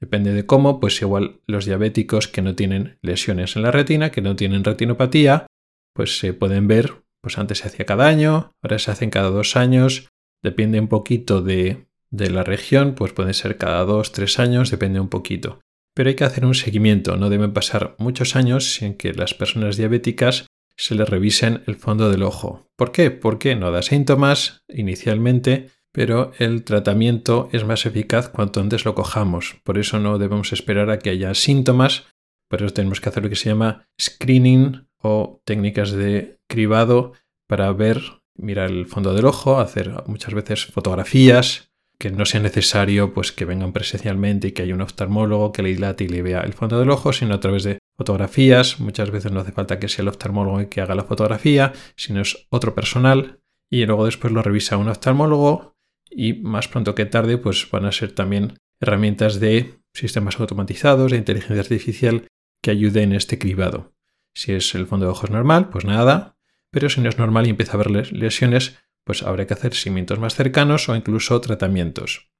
Depende 0.00 0.32
de 0.32 0.46
cómo, 0.46 0.80
pues 0.80 1.00
igual 1.00 1.40
los 1.46 1.64
diabéticos 1.64 2.28
que 2.28 2.42
no 2.42 2.54
tienen 2.54 2.98
lesiones 3.02 3.56
en 3.56 3.62
la 3.62 3.70
retina, 3.70 4.10
que 4.10 4.20
no 4.20 4.36
tienen 4.36 4.64
retinopatía, 4.64 5.46
pues 5.94 6.18
se 6.18 6.34
pueden 6.34 6.68
ver, 6.68 7.04
pues 7.22 7.38
antes 7.38 7.58
se 7.58 7.68
hacía 7.68 7.86
cada 7.86 8.06
año, 8.06 8.52
ahora 8.62 8.78
se 8.78 8.90
hacen 8.90 9.10
cada 9.10 9.30
dos 9.30 9.56
años, 9.56 10.08
depende 10.42 10.78
un 10.78 10.88
poquito 10.88 11.40
de, 11.40 11.86
de 12.10 12.30
la 12.30 12.44
región, 12.44 12.94
pues 12.94 13.12
puede 13.12 13.32
ser 13.32 13.56
cada 13.56 13.84
dos, 13.84 14.12
tres 14.12 14.38
años, 14.38 14.70
depende 14.70 15.00
un 15.00 15.08
poquito. 15.08 15.60
Pero 15.94 16.08
hay 16.08 16.16
que 16.16 16.24
hacer 16.24 16.44
un 16.44 16.54
seguimiento, 16.54 17.16
no 17.16 17.30
deben 17.30 17.52
pasar 17.52 17.94
muchos 17.98 18.36
años 18.36 18.74
sin 18.74 18.94
que 18.94 19.14
las 19.14 19.32
personas 19.32 19.76
diabéticas 19.76 20.46
se 20.76 20.94
le 20.94 21.04
revisen 21.04 21.62
el 21.66 21.76
fondo 21.76 22.10
del 22.10 22.22
ojo. 22.22 22.66
¿Por 22.76 22.92
qué? 22.92 23.10
Porque 23.10 23.54
no 23.56 23.70
da 23.70 23.82
síntomas 23.82 24.64
inicialmente, 24.68 25.70
pero 25.92 26.32
el 26.38 26.64
tratamiento 26.64 27.48
es 27.52 27.64
más 27.64 27.86
eficaz 27.86 28.28
cuanto 28.28 28.60
antes 28.60 28.84
lo 28.84 28.94
cojamos. 28.94 29.56
Por 29.62 29.78
eso 29.78 30.00
no 30.00 30.18
debemos 30.18 30.52
esperar 30.52 30.90
a 30.90 30.98
que 30.98 31.10
haya 31.10 31.34
síntomas, 31.34 32.06
por 32.48 32.62
eso 32.62 32.74
tenemos 32.74 33.00
que 33.00 33.08
hacer 33.08 33.22
lo 33.22 33.28
que 33.28 33.36
se 33.36 33.50
llama 33.50 33.86
screening 34.00 34.88
o 34.98 35.40
técnicas 35.44 35.92
de 35.92 36.38
cribado 36.48 37.12
para 37.46 37.72
ver, 37.72 38.00
mirar 38.36 38.70
el 38.70 38.86
fondo 38.86 39.14
del 39.14 39.26
ojo, 39.26 39.60
hacer 39.60 39.92
muchas 40.06 40.34
veces 40.34 40.66
fotografías, 40.66 41.70
que 41.98 42.10
no 42.10 42.24
sea 42.24 42.40
necesario 42.40 43.14
pues 43.14 43.32
que 43.32 43.44
vengan 43.44 43.72
presencialmente 43.72 44.48
y 44.48 44.52
que 44.52 44.62
haya 44.62 44.74
un 44.74 44.80
oftalmólogo 44.80 45.52
que 45.52 45.62
le 45.62 45.70
dilate 45.70 46.04
y 46.04 46.08
le 46.08 46.22
vea 46.22 46.40
el 46.40 46.52
fondo 46.52 46.78
del 46.78 46.90
ojo, 46.90 47.12
sino 47.12 47.34
a 47.34 47.40
través 47.40 47.64
de 47.64 47.78
fotografías. 47.96 48.80
Muchas 48.80 49.10
veces 49.10 49.32
no 49.32 49.40
hace 49.40 49.52
falta 49.52 49.78
que 49.78 49.88
sea 49.88 50.02
el 50.02 50.08
oftalmólogo 50.08 50.60
el 50.60 50.68
que 50.68 50.80
haga 50.80 50.94
la 50.94 51.04
fotografía, 51.04 51.72
sino 51.96 52.20
es 52.20 52.46
otro 52.50 52.74
personal. 52.74 53.40
Y 53.70 53.86
luego 53.86 54.04
después 54.04 54.32
lo 54.32 54.42
revisa 54.42 54.76
un 54.76 54.88
oftalmólogo 54.88 55.74
y 56.10 56.34
más 56.34 56.68
pronto 56.68 56.94
que 56.94 57.06
tarde 57.06 57.38
pues 57.38 57.68
van 57.70 57.86
a 57.86 57.92
ser 57.92 58.12
también 58.12 58.58
herramientas 58.80 59.40
de 59.40 59.78
sistemas 59.92 60.38
automatizados, 60.38 61.10
de 61.10 61.18
inteligencia 61.18 61.60
artificial 61.60 62.26
que 62.62 62.70
ayuden 62.70 63.10
en 63.10 63.16
este 63.16 63.38
cribado. 63.38 63.92
Si 64.34 64.52
es 64.52 64.74
el 64.74 64.86
fondo 64.86 65.06
de 65.06 65.12
ojos 65.12 65.30
normal, 65.30 65.68
pues 65.70 65.84
nada, 65.84 66.36
pero 66.70 66.88
si 66.88 67.00
no 67.00 67.08
es 67.08 67.18
normal 67.18 67.46
y 67.46 67.50
empieza 67.50 67.72
a 67.72 67.74
haber 67.76 68.12
lesiones, 68.12 68.78
pues 69.04 69.22
habrá 69.22 69.46
que 69.46 69.54
hacer 69.54 69.74
seguimientos 69.74 70.18
más 70.18 70.34
cercanos 70.34 70.88
o 70.88 70.96
incluso 70.96 71.40
tratamientos. 71.40 72.30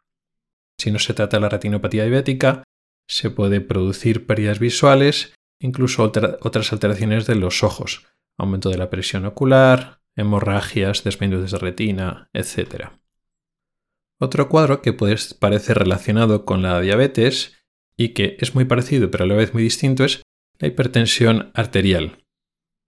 Si 0.79 0.91
no 0.91 0.99
se 0.99 1.15
trata 1.15 1.39
la 1.39 1.49
retinopatía 1.49 2.05
diabética, 2.05 2.65
se 3.07 3.31
puede 3.31 3.61
producir 3.61 4.27
pérdidas 4.27 4.59
visuales, 4.59 5.35
incluso 5.65 6.03
otras 6.03 6.73
alteraciones 6.75 7.27
de 7.27 7.37
los 7.37 7.65
ojos, 7.65 8.07
aumento 8.37 8.69
de 8.69 8.77
la 8.77 8.91
presión 8.91 9.25
ocular, 9.25 10.03
hemorragias, 10.15 11.05
desprendidos 11.05 11.53
de 11.53 11.59
retina, 11.59 12.29
etc. 12.35 12.91
Otro 14.21 14.51
cuadro 14.51 14.83
que 14.83 14.93
puede 14.93 15.17
parecer 15.41 15.79
relacionado 15.79 16.45
con 16.45 16.61
la 16.61 16.81
diabetes 16.83 17.57
y 17.97 18.11
que 18.11 18.37
es 18.41 18.55
muy 18.55 18.67
parecido 18.67 19.11
pero 19.11 19.25
a 19.25 19.27
la 19.27 19.37
vez 19.37 19.55
muy 19.55 19.63
distinto 19.63 20.05
es 20.05 20.23
la 20.59 20.69
hipertensión 20.69 21.51
arterial. 21.55 22.27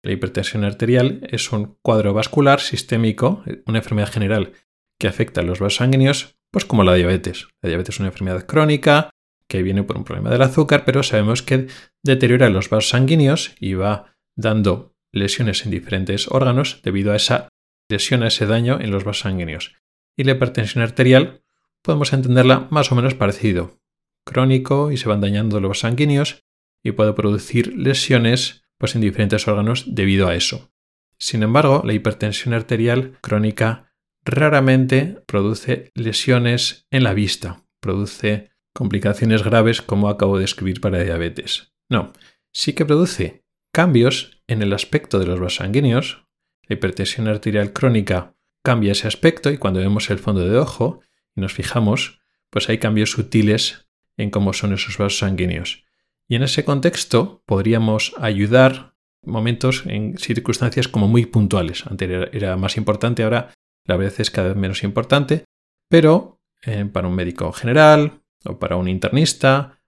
La 0.04 0.12
hipertensión 0.12 0.64
arterial 0.64 1.28
es 1.32 1.52
un 1.52 1.76
cuadro 1.82 2.14
vascular 2.14 2.62
sistémico, 2.62 3.44
una 3.66 3.80
enfermedad 3.80 4.12
general 4.12 4.54
que 5.00 5.08
afecta 5.08 5.42
a 5.42 5.44
los 5.44 5.60
vasos 5.60 5.78
sanguíneos, 5.78 6.38
pues 6.52 6.66
como 6.66 6.84
la 6.84 6.94
diabetes. 6.94 7.48
La 7.64 7.70
diabetes 7.70 7.96
es 7.96 8.00
una 8.00 8.10
enfermedad 8.10 8.46
crónica 8.46 9.10
que 9.50 9.64
viene 9.64 9.84
por 9.84 9.98
un 9.98 10.04
problema 10.04 10.30
del 10.30 10.44
azúcar, 10.44 10.86
pero 10.86 11.04
sabemos 11.04 11.42
que 11.42 11.68
deteriora 12.04 12.50
los 12.50 12.70
vasos 12.70 12.90
sanguíneos 12.90 13.56
y 13.60 13.74
va 13.74 14.16
dando 14.38 14.96
lesiones 15.12 15.66
en 15.66 15.72
diferentes 15.72 16.28
órganos 16.30 16.82
debido 16.84 17.12
a 17.12 17.16
esa 17.16 17.50
lesión, 17.90 18.24
a 18.24 18.28
ese 18.28 18.46
daño 18.46 18.80
en 18.80 18.92
los 18.92 19.04
vasos 19.04 19.24
sanguíneos. 19.24 19.76
Y 20.16 20.24
la 20.24 20.34
hipertensión 20.34 20.84
arterial 20.84 21.42
podemos 21.82 22.14
entenderla 22.14 22.68
más 22.70 22.92
o 22.92 22.96
menos 22.96 23.16
parecido. 23.16 23.80
Crónico 24.26 24.92
y 24.92 24.98
se 24.98 25.10
van 25.10 25.22
dañando 25.22 25.60
los 25.60 25.70
vasos 25.70 25.82
sanguíneos 25.82 26.44
y 26.84 26.92
puede 26.92 27.14
producir 27.14 27.76
lesiones 27.76 28.64
pues, 28.78 28.96
en 28.96 29.02
diferentes 29.02 29.48
órganos 29.48 29.96
debido 29.96 30.28
a 30.28 30.36
eso. 30.36 30.72
Sin 31.18 31.44
embargo, 31.44 31.82
la 31.84 31.94
hipertensión 31.94 32.54
arterial 32.54 33.18
crónica 33.22 33.92
raramente 34.24 35.22
produce 35.26 35.92
lesiones 35.96 36.88
en 36.92 37.04
la 37.04 37.14
vista, 37.14 37.66
produce 37.82 38.52
complicaciones 38.80 39.44
graves 39.44 39.82
como 39.82 40.08
acabo 40.08 40.38
de 40.38 40.46
escribir 40.46 40.80
para 40.80 41.04
diabetes. 41.04 41.74
No, 41.90 42.14
sí 42.54 42.72
que 42.72 42.86
produce 42.86 43.44
cambios 43.74 44.42
en 44.48 44.62
el 44.62 44.72
aspecto 44.72 45.20
de 45.20 45.26
los 45.26 45.38
vasos 45.38 45.56
sanguíneos. 45.56 46.26
La 46.64 46.76
hipertensión 46.76 47.28
arterial 47.28 47.74
crónica 47.74 48.38
cambia 48.64 48.94
ese 48.94 49.10
aspecto 49.10 49.52
y 49.52 49.58
cuando 49.58 49.82
vemos 49.82 50.10
el 50.10 50.20
fondo 50.20 50.48
de 50.48 50.58
ojo 50.58 51.02
y 51.36 51.42
nos 51.42 51.52
fijamos, 51.52 52.22
pues 52.50 52.70
hay 52.70 52.78
cambios 52.78 53.12
sutiles 53.12 53.90
en 54.16 54.30
cómo 54.30 54.54
son 54.54 54.72
esos 54.72 54.98
vasos 54.98 55.20
sanguíneos. 55.20 55.84
Y 56.30 56.36
en 56.36 56.44
ese 56.44 56.64
contexto 56.64 57.44
podríamos 57.46 58.14
ayudar 58.18 58.96
momentos 59.26 59.84
en 59.88 60.18
circunstancias 60.18 60.88
como 60.88 61.10
muy 61.10 61.26
puntuales. 61.26 61.86
Antes 61.86 62.30
era 62.32 62.56
más 62.56 62.78
importante, 62.78 63.24
ahora 63.24 63.52
la 63.84 63.98
verdad 63.98 64.22
es 64.22 64.32
cada 64.32 64.48
vez 64.48 64.58
menos 64.58 64.84
importante, 64.86 65.44
pero 65.90 66.40
eh, 66.62 66.86
para 66.86 67.10
un 67.10 67.16
médico 67.16 67.52
general 67.52 68.22
o 68.46 68.60
para 68.60 68.76
un 68.76 68.88
internista 68.88 69.80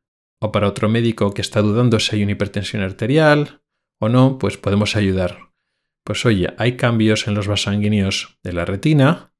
o 0.41 0.51
para 0.51 0.67
otro 0.67 0.89
médico 0.89 1.33
que 1.33 1.41
está 1.41 1.61
dudando 1.61 1.99
si 1.99 2.15
hay 2.15 2.23
una 2.23 2.33
hipertensión 2.33 2.81
arterial 2.81 3.61
o 3.99 4.09
no, 4.09 4.37
pues 4.39 4.57
podemos 4.57 4.95
ayudar. 4.95 5.51
Pues 6.03 6.25
oye, 6.25 6.53
hay 6.57 6.77
cambios 6.77 7.27
en 7.27 7.35
los 7.35 7.47
vasos 7.47 7.65
sanguíneos 7.65 8.39
de 8.43 8.53
la 8.53 8.65
retina. 8.65 9.33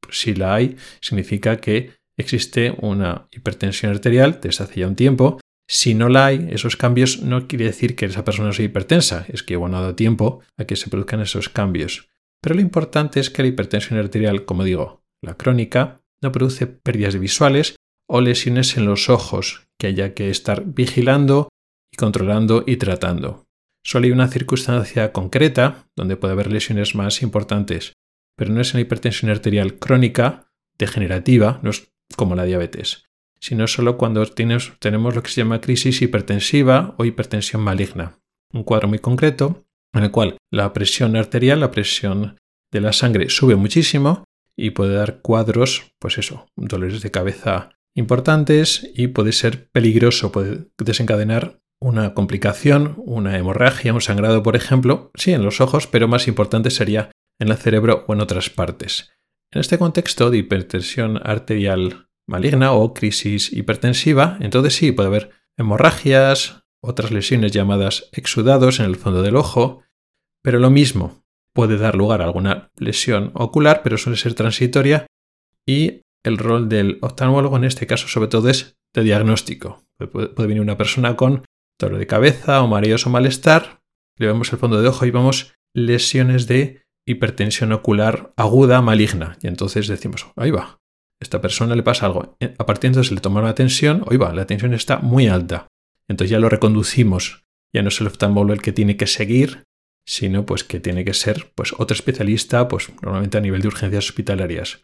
Pues 0.00 0.18
si 0.20 0.34
la 0.34 0.54
hay, 0.54 0.76
significa 1.00 1.58
que 1.58 1.92
existe 2.18 2.74
una 2.80 3.28
hipertensión 3.30 3.92
arterial 3.92 4.40
desde 4.40 4.64
hace 4.64 4.80
ya 4.80 4.88
un 4.88 4.96
tiempo 4.96 5.38
si 5.68 5.94
no 5.94 6.08
la 6.08 6.26
hay, 6.26 6.48
esos 6.50 6.76
cambios 6.76 7.22
no 7.22 7.48
quiere 7.48 7.64
decir 7.64 7.96
que 7.96 8.06
esa 8.06 8.24
persona 8.24 8.52
sea 8.52 8.64
hipertensa, 8.64 9.26
es 9.28 9.42
que 9.42 9.56
bueno, 9.56 9.78
ha 9.78 9.80
dado 9.80 9.94
tiempo 9.96 10.40
a 10.56 10.64
que 10.64 10.76
se 10.76 10.88
produzcan 10.88 11.20
esos 11.20 11.48
cambios. 11.48 12.08
Pero 12.40 12.54
lo 12.54 12.60
importante 12.60 13.18
es 13.18 13.30
que 13.30 13.42
la 13.42 13.48
hipertensión 13.48 13.98
arterial, 13.98 14.44
como 14.44 14.62
digo, 14.62 15.02
la 15.22 15.36
crónica, 15.36 16.00
no 16.22 16.30
produce 16.30 16.66
pérdidas 16.66 17.18
visuales 17.18 17.75
o 18.08 18.20
lesiones 18.20 18.76
en 18.76 18.84
los 18.84 19.08
ojos 19.08 19.66
que 19.78 19.88
haya 19.88 20.14
que 20.14 20.30
estar 20.30 20.64
vigilando 20.64 21.48
y 21.92 21.96
controlando 21.96 22.64
y 22.66 22.76
tratando. 22.76 23.44
Solo 23.84 24.06
hay 24.06 24.12
una 24.12 24.28
circunstancia 24.28 25.12
concreta 25.12 25.88
donde 25.96 26.16
puede 26.16 26.32
haber 26.32 26.50
lesiones 26.50 26.94
más 26.94 27.22
importantes, 27.22 27.92
pero 28.36 28.52
no 28.52 28.60
es 28.60 28.74
en 28.74 28.78
la 28.78 28.82
hipertensión 28.82 29.30
arterial 29.30 29.78
crónica, 29.78 30.48
degenerativa, 30.78 31.60
no 31.62 31.70
es 31.70 31.88
como 32.16 32.34
la 32.34 32.44
diabetes 32.44 33.06
sino 33.40 33.66
solo 33.66 33.96
cuando 33.96 34.24
tenemos 34.26 35.14
lo 35.14 35.22
que 35.22 35.30
se 35.30 35.40
llama 35.40 35.60
crisis 35.60 36.02
hipertensiva 36.02 36.94
o 36.98 37.04
hipertensión 37.04 37.62
maligna. 37.62 38.18
Un 38.52 38.64
cuadro 38.64 38.88
muy 38.88 38.98
concreto 38.98 39.64
en 39.92 40.04
el 40.04 40.10
cual 40.10 40.36
la 40.50 40.72
presión 40.72 41.16
arterial, 41.16 41.60
la 41.60 41.70
presión 41.70 42.38
de 42.72 42.80
la 42.80 42.92
sangre 42.92 43.30
sube 43.30 43.56
muchísimo 43.56 44.24
y 44.56 44.70
puede 44.70 44.94
dar 44.94 45.20
cuadros, 45.20 45.92
pues 45.98 46.18
eso, 46.18 46.48
dolores 46.56 47.02
de 47.02 47.10
cabeza 47.10 47.70
importantes 47.96 48.88
y 48.94 49.08
puede 49.08 49.32
ser 49.32 49.68
peligroso, 49.70 50.30
puede 50.30 50.68
desencadenar 50.78 51.60
una 51.80 52.14
complicación, 52.14 52.94
una 52.98 53.36
hemorragia, 53.36 53.92
un 53.92 54.00
sangrado, 54.00 54.42
por 54.42 54.54
ejemplo, 54.54 55.10
sí 55.14 55.32
en 55.32 55.42
los 55.42 55.60
ojos, 55.60 55.86
pero 55.86 56.06
más 56.06 56.28
importante 56.28 56.70
sería 56.70 57.10
en 57.40 57.48
el 57.48 57.56
cerebro 57.56 58.04
o 58.06 58.12
en 58.12 58.20
otras 58.20 58.50
partes. 58.50 59.10
En 59.50 59.60
este 59.60 59.78
contexto 59.78 60.30
de 60.30 60.38
hipertensión 60.38 61.20
arterial 61.24 62.08
maligna 62.28 62.72
o 62.72 62.92
crisis 62.92 63.52
hipertensiva, 63.52 64.36
entonces 64.40 64.74
sí 64.74 64.92
puede 64.92 65.08
haber 65.08 65.30
hemorragias, 65.56 66.64
otras 66.82 67.10
lesiones 67.10 67.52
llamadas 67.52 68.08
exudados 68.12 68.78
en 68.78 68.86
el 68.86 68.96
fondo 68.96 69.22
del 69.22 69.36
ojo, 69.36 69.82
pero 70.42 70.58
lo 70.58 70.70
mismo 70.70 71.24
puede 71.52 71.78
dar 71.78 71.96
lugar 71.96 72.20
a 72.20 72.24
alguna 72.24 72.70
lesión 72.76 73.30
ocular, 73.34 73.82
pero 73.82 73.96
suele 73.96 74.18
ser 74.18 74.34
transitoria 74.34 75.06
y 75.66 76.02
el 76.28 76.38
rol 76.38 76.68
del 76.68 76.98
oftalmólogo 77.00 77.56
en 77.56 77.64
este 77.64 77.86
caso 77.86 78.08
sobre 78.08 78.28
todo 78.28 78.48
es 78.48 78.76
de 78.94 79.02
diagnóstico. 79.02 79.84
Puede, 80.12 80.30
venir 80.36 80.60
una 80.60 80.76
persona 80.76 81.16
con 81.16 81.44
dolor 81.78 81.98
de 81.98 82.06
cabeza 82.06 82.62
o 82.62 82.68
mareos 82.68 83.06
o 83.06 83.10
malestar, 83.10 83.80
le 84.18 84.26
vemos 84.26 84.52
el 84.52 84.58
fondo 84.58 84.80
de 84.80 84.88
ojo 84.88 85.04
y 85.06 85.10
vemos 85.10 85.54
lesiones 85.74 86.46
de 86.46 86.82
hipertensión 87.06 87.72
ocular 87.72 88.32
aguda 88.36 88.80
maligna 88.80 89.38
y 89.42 89.46
entonces 89.46 89.86
decimos, 89.88 90.26
ahí 90.36 90.50
va, 90.50 90.80
esta 91.20 91.40
persona 91.40 91.74
le 91.74 91.82
pasa 91.82 92.06
algo. 92.06 92.36
Eh, 92.40 92.54
a 92.58 92.66
partir 92.66 92.82
de 92.82 92.88
entonces 92.88 93.12
le 93.12 93.20
tomamos 93.20 93.48
la 93.48 93.54
tensión, 93.54 94.02
hoy 94.06 94.16
va, 94.16 94.32
la 94.34 94.46
tensión 94.46 94.74
está 94.74 94.98
muy 94.98 95.28
alta. 95.28 95.68
Entonces 96.08 96.30
ya 96.30 96.38
lo 96.38 96.48
reconducimos. 96.48 97.44
Ya 97.74 97.82
no 97.82 97.88
es 97.88 98.00
el 98.00 98.06
oftalmólogo 98.06 98.54
el 98.54 98.62
que 98.62 98.72
tiene 98.72 98.96
que 98.96 99.06
seguir, 99.06 99.64
sino 100.06 100.46
pues 100.46 100.64
que 100.64 100.80
tiene 100.80 101.04
que 101.04 101.14
ser 101.14 101.52
pues 101.54 101.74
otro 101.76 101.94
especialista, 101.94 102.68
pues 102.68 102.90
normalmente 103.02 103.38
a 103.38 103.40
nivel 103.40 103.60
de 103.60 103.68
urgencias 103.68 104.06
hospitalarias. 104.06 104.82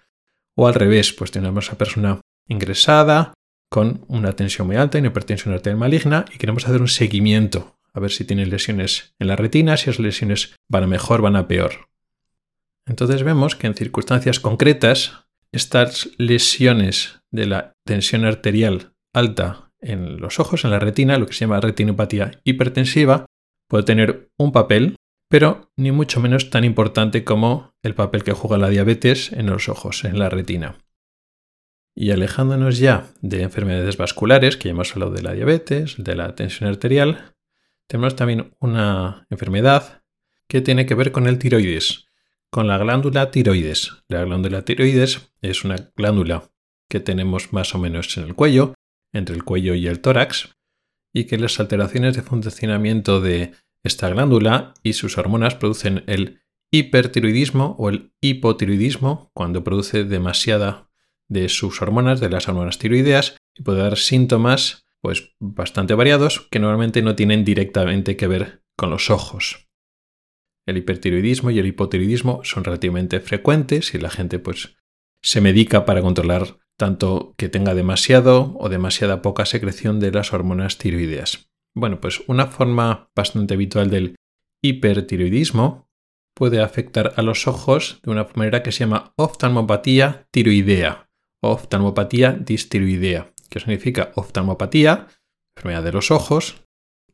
O 0.55 0.67
al 0.67 0.75
revés, 0.75 1.13
pues 1.13 1.31
tenemos 1.31 1.73
a 1.73 1.79
persona 1.79 2.21
ingresada 2.49 3.33
con 3.71 4.05
una 4.09 4.33
tensión 4.35 4.67
muy 4.67 4.77
alta, 4.77 4.99
una 4.99 5.09
hipertensión 5.09 5.55
arterial 5.55 5.79
maligna 5.79 6.27
y 6.33 6.39
queremos 6.39 6.67
hacer 6.67 6.81
un 6.81 6.89
seguimiento, 6.89 7.79
a 7.95 8.01
ver 8.01 8.11
si 8.11 8.25
tiene 8.25 8.45
lesiones 8.47 9.15
en 9.19 9.29
la 9.29 9.37
retina, 9.37 9.77
si 9.77 9.89
esas 9.89 9.99
lesiones 9.99 10.55
van 10.69 10.85
a 10.85 10.87
mejor, 10.87 11.23
van 11.23 11.37
a 11.37 11.49
peor. 11.49 11.89
Entonces 12.87 13.23
vemos 13.23 13.57
que 13.57 13.67
en 13.67 13.75
circunstancias 13.75 14.41
concretas 14.41 15.25
estas 15.53 16.11
lesiones 16.19 17.21
de 17.31 17.47
la 17.47 17.73
tensión 17.85 18.25
arterial 18.25 18.93
alta 19.15 19.71
en 19.81 20.19
los 20.21 20.41
ojos, 20.41 20.65
en 20.65 20.71
la 20.71 20.79
retina, 20.79 21.19
lo 21.19 21.27
que 21.27 21.35
se 21.35 21.41
llama 21.41 21.61
retinopatía 21.61 22.41
hipertensiva, 22.45 23.27
puede 23.69 23.85
tener 23.85 24.31
un 24.39 24.53
papel, 24.53 24.97
pero 25.33 25.73
ni 25.77 25.93
mucho 25.93 26.21
menos 26.21 26.51
tan 26.51 26.63
importante 26.63 27.25
como 27.25 27.75
el 27.83 27.95
papel 27.95 28.23
que 28.23 28.35
juega 28.35 28.59
la 28.59 28.69
diabetes 28.69 29.33
en 29.33 29.47
los 29.47 29.71
ojos, 29.71 30.05
en 30.05 30.19
la 30.19 30.29
retina. 30.29 30.77
Y 31.97 32.11
alejándonos 32.11 32.79
ya 32.79 33.07
de 33.23 33.41
enfermedades 33.41 33.97
vasculares, 33.97 34.59
que 34.59 34.69
ya 34.69 34.73
hemos 34.73 34.93
hablado 34.93 35.13
de 35.13 35.23
la 35.23 35.33
diabetes, 35.33 35.95
de 35.97 36.17
la 36.17 36.35
tensión 36.35 36.69
arterial, 36.69 37.35
tenemos 37.87 38.15
también 38.15 38.55
una 38.61 39.27
enfermedad 39.31 40.03
que 40.49 40.61
tiene 40.61 40.85
que 40.85 40.95
ver 40.95 41.13
con 41.13 41.27
el 41.27 41.39
tiroides 41.39 42.13
con 42.53 42.67
la 42.67 42.77
glándula 42.77 43.31
tiroides. 43.31 44.05
La 44.09 44.25
glándula 44.25 44.63
tiroides 44.63 45.33
es 45.41 45.65
una 45.65 45.77
glándula 45.97 46.51
que 46.91 47.01
tenemos 47.01 47.55
más 47.55 47.75
o 47.75 47.79
menos 47.79 48.15
en 48.19 48.25
el 48.25 48.35
cuello, 48.35 48.75
entre 49.15 49.35
el 49.35 49.43
cuello 49.43 49.75
y 49.75 49.87
el 49.87 50.01
tórax, 50.01 50.55
y 51.15 51.25
que 51.25 51.39
las 51.39 51.59
alteraciones 51.59 52.15
de 52.15 52.21
funcionamiento 52.21 53.23
de 53.23 53.53
esta 53.85 54.09
glándula 54.09 54.75
y 54.83 54.93
sus 54.93 55.19
hormonas 55.19 55.55
producen 55.55 56.05
el 56.07 56.43
hipertiroidismo 56.71 57.77
o 57.79 57.89
el 57.91 58.13
hipotiroidismo 58.21 59.31
cuando 59.35 59.63
produce 59.65 60.05
demasiada 60.05 60.91
de 61.29 61.49
sus 61.49 61.83
hormonas, 61.83 62.21
de 62.21 62.31
las 62.31 62.49
hormonas 62.49 62.79
tiroideas, 62.79 63.37
y 63.55 63.63
puede 63.63 63.83
dar 63.83 63.99
síntomas 63.99 64.87
pues 65.01 65.35
bastante 65.41 65.95
variados 65.95 66.47
que 66.51 66.61
normalmente 66.61 67.03
no 67.03 67.17
tienen 67.17 67.45
directamente 67.45 68.17
que 68.17 68.29
ver 68.29 68.63
con 68.77 68.91
los 68.91 69.11
ojos. 69.11 69.69
El 70.67 70.77
hipertiroidismo 70.77 71.51
y 71.51 71.59
el 71.59 71.67
hipotiroidismo 71.67 72.45
son 72.45 72.63
relativamente 72.65 73.21
frecuentes 73.21 73.95
y 73.95 73.99
la 73.99 74.11
gente 74.11 74.39
pues 74.39 74.77
se 75.21 75.41
medica 75.41 75.85
para 75.85 76.03
controlar 76.03 76.59
tanto 76.77 77.35
que 77.37 77.49
tenga 77.49 77.75
demasiado 77.75 78.57
o 78.59 78.69
demasiada 78.69 79.23
poca 79.23 79.45
secreción 79.45 80.01
de 80.01 80.13
las 80.13 80.33
hormonas 80.33 80.79
tiroideas. 80.79 81.52
Bueno, 81.75 82.01
pues 82.01 82.23
una 82.27 82.47
forma 82.47 83.11
bastante 83.15 83.55
habitual 83.55 83.91
del 83.91 84.17
hipertiroidismo 84.63 85.89
puede 86.35 86.63
afectar 86.63 87.15
a 87.17 87.23
los 87.23 87.47
ojos 87.47 88.01
de 88.03 88.11
una 88.11 88.27
manera 88.35 88.63
que 88.63 88.73
se 88.73 88.81
llama 88.81 89.13
oftalmopatía 89.17 90.29
tiroidea 90.31 91.09
oftalmopatía 91.43 92.33
distiroidea, 92.33 93.33
que 93.51 93.61
significa 93.61 94.13
oftalmopatía, 94.15 95.09
enfermedad 95.57 95.83
de 95.83 95.93
los 95.93 96.11
ojos, 96.11 96.65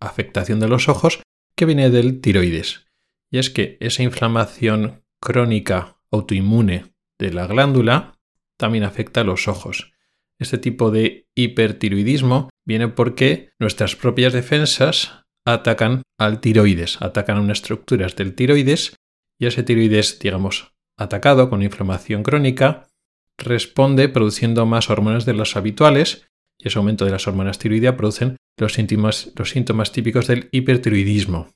afectación 0.00 0.60
de 0.60 0.68
los 0.68 0.88
ojos, 0.88 1.22
que 1.56 1.64
viene 1.64 1.90
del 1.90 2.20
tiroides. 2.20 2.86
Y 3.30 3.38
es 3.38 3.50
que 3.50 3.76
esa 3.80 4.02
inflamación 4.02 5.02
crónica 5.20 5.98
autoinmune 6.10 6.94
de 7.18 7.32
la 7.32 7.46
glándula 7.46 8.18
también 8.56 8.84
afecta 8.84 9.22
a 9.22 9.24
los 9.24 9.48
ojos. 9.48 9.92
Este 10.40 10.58
tipo 10.58 10.90
de 10.90 11.26
hipertiroidismo 11.34 12.48
viene 12.66 12.88
porque 12.88 13.50
nuestras 13.58 13.96
propias 13.96 14.32
defensas 14.32 15.24
atacan 15.44 16.02
al 16.18 16.40
tiroides, 16.40 17.00
atacan 17.00 17.38
a 17.38 17.40
unas 17.40 17.58
estructuras 17.58 18.14
del 18.16 18.34
tiroides 18.34 18.96
y 19.38 19.46
ese 19.46 19.62
tiroides, 19.62 20.18
digamos, 20.18 20.72
atacado 20.96 21.48
con 21.48 21.62
inflamación 21.62 22.22
crónica, 22.22 22.86
responde 23.38 24.08
produciendo 24.08 24.66
más 24.66 24.90
hormonas 24.90 25.24
de 25.24 25.34
las 25.34 25.56
habituales 25.56 26.26
y 26.58 26.68
ese 26.68 26.78
aumento 26.78 27.04
de 27.04 27.12
las 27.12 27.26
hormonas 27.26 27.58
tiroideas 27.58 27.94
producen 27.94 28.36
los 28.58 28.74
síntomas, 28.74 29.32
los 29.36 29.50
síntomas 29.50 29.92
típicos 29.92 30.26
del 30.26 30.48
hipertiroidismo, 30.50 31.48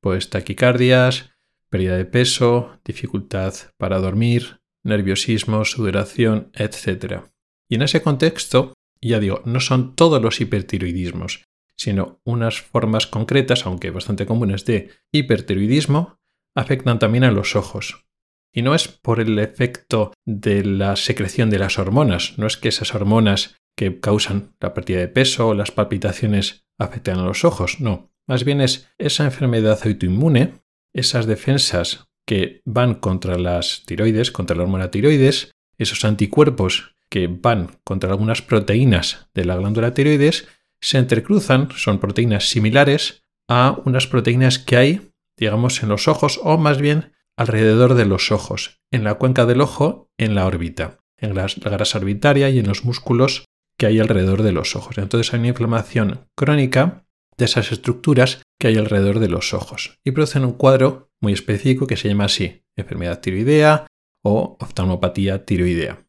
pues 0.00 0.28
taquicardias, 0.28 1.30
pérdida 1.68 1.96
de 1.96 2.04
peso, 2.04 2.80
dificultad 2.84 3.54
para 3.78 3.98
dormir, 4.00 4.60
nerviosismo, 4.82 5.64
sudoración, 5.64 6.50
etc. 6.54 7.22
Y 7.70 7.76
en 7.76 7.82
ese 7.82 8.02
contexto, 8.02 8.74
ya 9.00 9.20
digo, 9.20 9.42
no 9.46 9.60
son 9.60 9.94
todos 9.94 10.20
los 10.20 10.40
hipertiroidismos, 10.40 11.44
sino 11.76 12.20
unas 12.24 12.60
formas 12.60 13.06
concretas, 13.06 13.64
aunque 13.64 13.90
bastante 13.90 14.26
comunes, 14.26 14.66
de 14.66 14.90
hipertiroidismo 15.12 16.18
afectan 16.54 16.98
también 16.98 17.24
a 17.24 17.30
los 17.30 17.54
ojos. 17.54 18.04
Y 18.52 18.62
no 18.62 18.74
es 18.74 18.88
por 18.88 19.20
el 19.20 19.38
efecto 19.38 20.12
de 20.26 20.64
la 20.64 20.96
secreción 20.96 21.48
de 21.48 21.60
las 21.60 21.78
hormonas, 21.78 22.36
no 22.38 22.48
es 22.48 22.56
que 22.56 22.68
esas 22.68 22.92
hormonas 22.92 23.56
que 23.76 24.00
causan 24.00 24.56
la 24.60 24.74
pérdida 24.74 24.98
de 24.98 25.08
peso 25.08 25.48
o 25.48 25.54
las 25.54 25.70
palpitaciones 25.70 26.64
afecten 26.76 27.18
a 27.18 27.24
los 27.24 27.44
ojos, 27.44 27.80
no. 27.80 28.10
Más 28.26 28.44
bien 28.44 28.60
es 28.60 28.88
esa 28.98 29.24
enfermedad 29.24 29.78
autoinmune, 29.84 30.54
esas 30.92 31.26
defensas 31.26 32.08
que 32.26 32.62
van 32.64 32.96
contra 32.96 33.38
las 33.38 33.84
tiroides, 33.86 34.32
contra 34.32 34.56
la 34.56 34.64
hormona 34.64 34.90
tiroides, 34.90 35.52
esos 35.78 36.04
anticuerpos 36.04 36.94
que 37.10 37.26
van 37.26 37.78
contra 37.84 38.10
algunas 38.10 38.40
proteínas 38.40 39.28
de 39.34 39.44
la 39.44 39.56
glándula 39.56 39.92
tiroides, 39.92 40.48
se 40.80 40.98
entrecruzan, 40.98 41.68
son 41.76 41.98
proteínas 41.98 42.48
similares 42.48 43.24
a 43.48 43.80
unas 43.84 44.06
proteínas 44.06 44.58
que 44.58 44.76
hay, 44.76 45.12
digamos, 45.36 45.82
en 45.82 45.88
los 45.88 46.08
ojos 46.08 46.40
o 46.42 46.56
más 46.56 46.80
bien 46.80 47.12
alrededor 47.36 47.94
de 47.94 48.06
los 48.06 48.32
ojos, 48.32 48.80
en 48.90 49.04
la 49.04 49.14
cuenca 49.14 49.46
del 49.46 49.60
ojo, 49.60 50.10
en 50.18 50.34
la 50.34 50.46
órbita, 50.46 51.00
en 51.16 51.34
la, 51.34 51.46
grasa 51.56 51.98
orbitaria 51.98 52.48
y 52.50 52.58
en 52.58 52.68
los 52.68 52.84
músculos 52.84 53.44
que 53.76 53.86
hay 53.86 53.98
alrededor 53.98 54.42
de 54.42 54.52
los 54.52 54.76
ojos. 54.76 54.98
Entonces 54.98 55.32
hay 55.32 55.40
una 55.40 55.48
inflamación 55.48 56.28
crónica 56.36 57.06
de 57.36 57.46
esas 57.46 57.72
estructuras 57.72 58.42
que 58.58 58.68
hay 58.68 58.76
alrededor 58.76 59.18
de 59.18 59.28
los 59.28 59.54
ojos 59.54 59.98
y 60.04 60.10
producen 60.12 60.44
un 60.44 60.52
cuadro 60.52 61.10
muy 61.20 61.32
específico 61.32 61.86
que 61.86 61.96
se 61.96 62.08
llama 62.08 62.26
así, 62.26 62.62
enfermedad 62.76 63.20
tiroidea 63.20 63.86
o 64.22 64.58
oftalmopatía 64.60 65.46
tiroidea. 65.46 66.06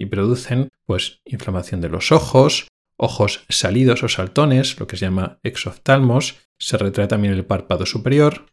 Y 0.00 0.06
producen 0.06 0.70
pues 0.86 1.20
inflamación 1.26 1.82
de 1.82 1.90
los 1.90 2.10
ojos, 2.10 2.68
ojos 2.96 3.44
salidos 3.50 4.02
o 4.02 4.08
saltones, 4.08 4.80
lo 4.80 4.86
que 4.86 4.96
se 4.96 5.04
llama 5.04 5.38
exoftalmos, 5.42 6.38
se 6.58 6.78
retrae 6.78 7.06
también 7.06 7.34
el 7.34 7.44
párpado 7.44 7.84
superior, 7.84 8.46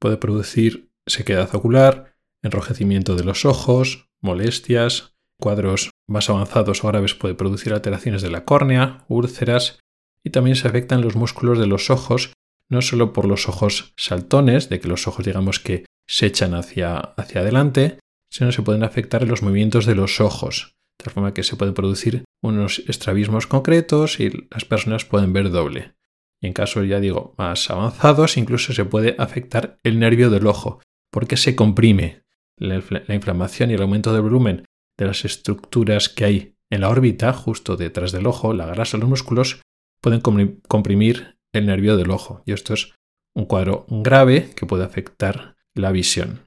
puede 0.00 0.16
producir 0.16 0.88
sequedad 1.06 1.54
ocular, 1.54 2.14
enrojecimiento 2.42 3.14
de 3.14 3.24
los 3.24 3.44
ojos, 3.44 4.08
molestias, 4.22 5.12
cuadros 5.38 5.90
más 6.08 6.30
avanzados 6.30 6.82
o 6.82 6.88
graves 6.88 7.12
puede 7.12 7.34
producir 7.34 7.74
alteraciones 7.74 8.22
de 8.22 8.30
la 8.30 8.46
córnea, 8.46 9.04
úlceras 9.08 9.80
y 10.24 10.30
también 10.30 10.56
se 10.56 10.66
afectan 10.66 11.02
los 11.02 11.14
músculos 11.14 11.58
de 11.58 11.66
los 11.66 11.90
ojos, 11.90 12.32
no 12.70 12.80
solo 12.80 13.12
por 13.12 13.26
los 13.26 13.50
ojos 13.50 13.92
saltones, 13.98 14.70
de 14.70 14.80
que 14.80 14.88
los 14.88 15.06
ojos 15.06 15.26
digamos 15.26 15.60
que 15.60 15.84
se 16.08 16.24
echan 16.24 16.54
hacia, 16.54 16.96
hacia 16.96 17.42
adelante, 17.42 17.98
sino 18.30 18.50
se 18.50 18.62
pueden 18.62 18.82
afectar 18.82 19.28
los 19.28 19.42
movimientos 19.42 19.84
de 19.84 19.94
los 19.94 20.22
ojos, 20.22 20.75
de 20.98 21.04
tal 21.04 21.12
forma 21.12 21.34
que 21.34 21.42
se 21.42 21.56
pueden 21.56 21.74
producir 21.74 22.24
unos 22.42 22.82
estrabismos 22.86 23.46
concretos 23.46 24.20
y 24.20 24.30
las 24.50 24.64
personas 24.64 25.04
pueden 25.04 25.32
ver 25.32 25.50
doble. 25.50 25.94
Y 26.40 26.48
en 26.48 26.52
casos, 26.52 26.86
ya 26.86 27.00
digo, 27.00 27.34
más 27.38 27.70
avanzados, 27.70 28.36
incluso 28.36 28.72
se 28.72 28.84
puede 28.84 29.14
afectar 29.18 29.78
el 29.82 29.98
nervio 29.98 30.30
del 30.30 30.46
ojo, 30.46 30.80
porque 31.10 31.36
se 31.36 31.56
comprime 31.56 32.22
la, 32.58 32.82
inflamación 33.14 33.70
y 33.70 33.74
el 33.74 33.82
aumento 33.82 34.12
del 34.12 34.22
volumen 34.22 34.64
de 34.98 35.06
las 35.06 35.24
estructuras 35.24 36.08
que 36.08 36.24
hay 36.24 36.56
en 36.70 36.80
la 36.80 36.88
órbita, 36.88 37.32
justo 37.32 37.76
detrás 37.76 38.12
del 38.12 38.26
ojo, 38.26 38.52
la 38.52 38.66
grasa, 38.66 38.98
los 38.98 39.08
músculos, 39.08 39.60
pueden 40.00 40.20
comprimir 40.20 41.38
el 41.52 41.66
nervio 41.66 41.96
del 41.96 42.10
ojo. 42.10 42.42
Y 42.44 42.52
esto 42.52 42.74
es 42.74 42.94
un 43.34 43.46
cuadro 43.46 43.86
grave 43.88 44.50
que 44.56 44.66
puede 44.66 44.84
afectar 44.84 45.56
la 45.74 45.92
visión. 45.92 46.45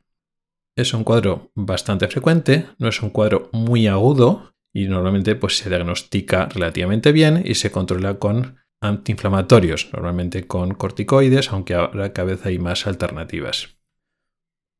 Es 0.79 0.93
un 0.93 1.03
cuadro 1.03 1.51
bastante 1.55 2.07
frecuente, 2.07 2.67
no 2.77 2.87
es 2.87 3.01
un 3.01 3.09
cuadro 3.09 3.49
muy 3.51 3.87
agudo 3.87 4.53
y 4.73 4.87
normalmente 4.87 5.35
pues, 5.35 5.57
se 5.57 5.67
diagnostica 5.67 6.45
relativamente 6.45 7.11
bien 7.11 7.43
y 7.45 7.55
se 7.55 7.69
controla 7.69 8.17
con 8.17 8.59
antiinflamatorios, 8.79 9.89
normalmente 9.91 10.47
con 10.47 10.73
corticoides, 10.75 11.51
aunque 11.51 11.73
ahora 11.73 12.13
cada 12.13 12.29
vez 12.29 12.45
hay 12.45 12.59
más 12.59 12.87
alternativas. 12.87 13.77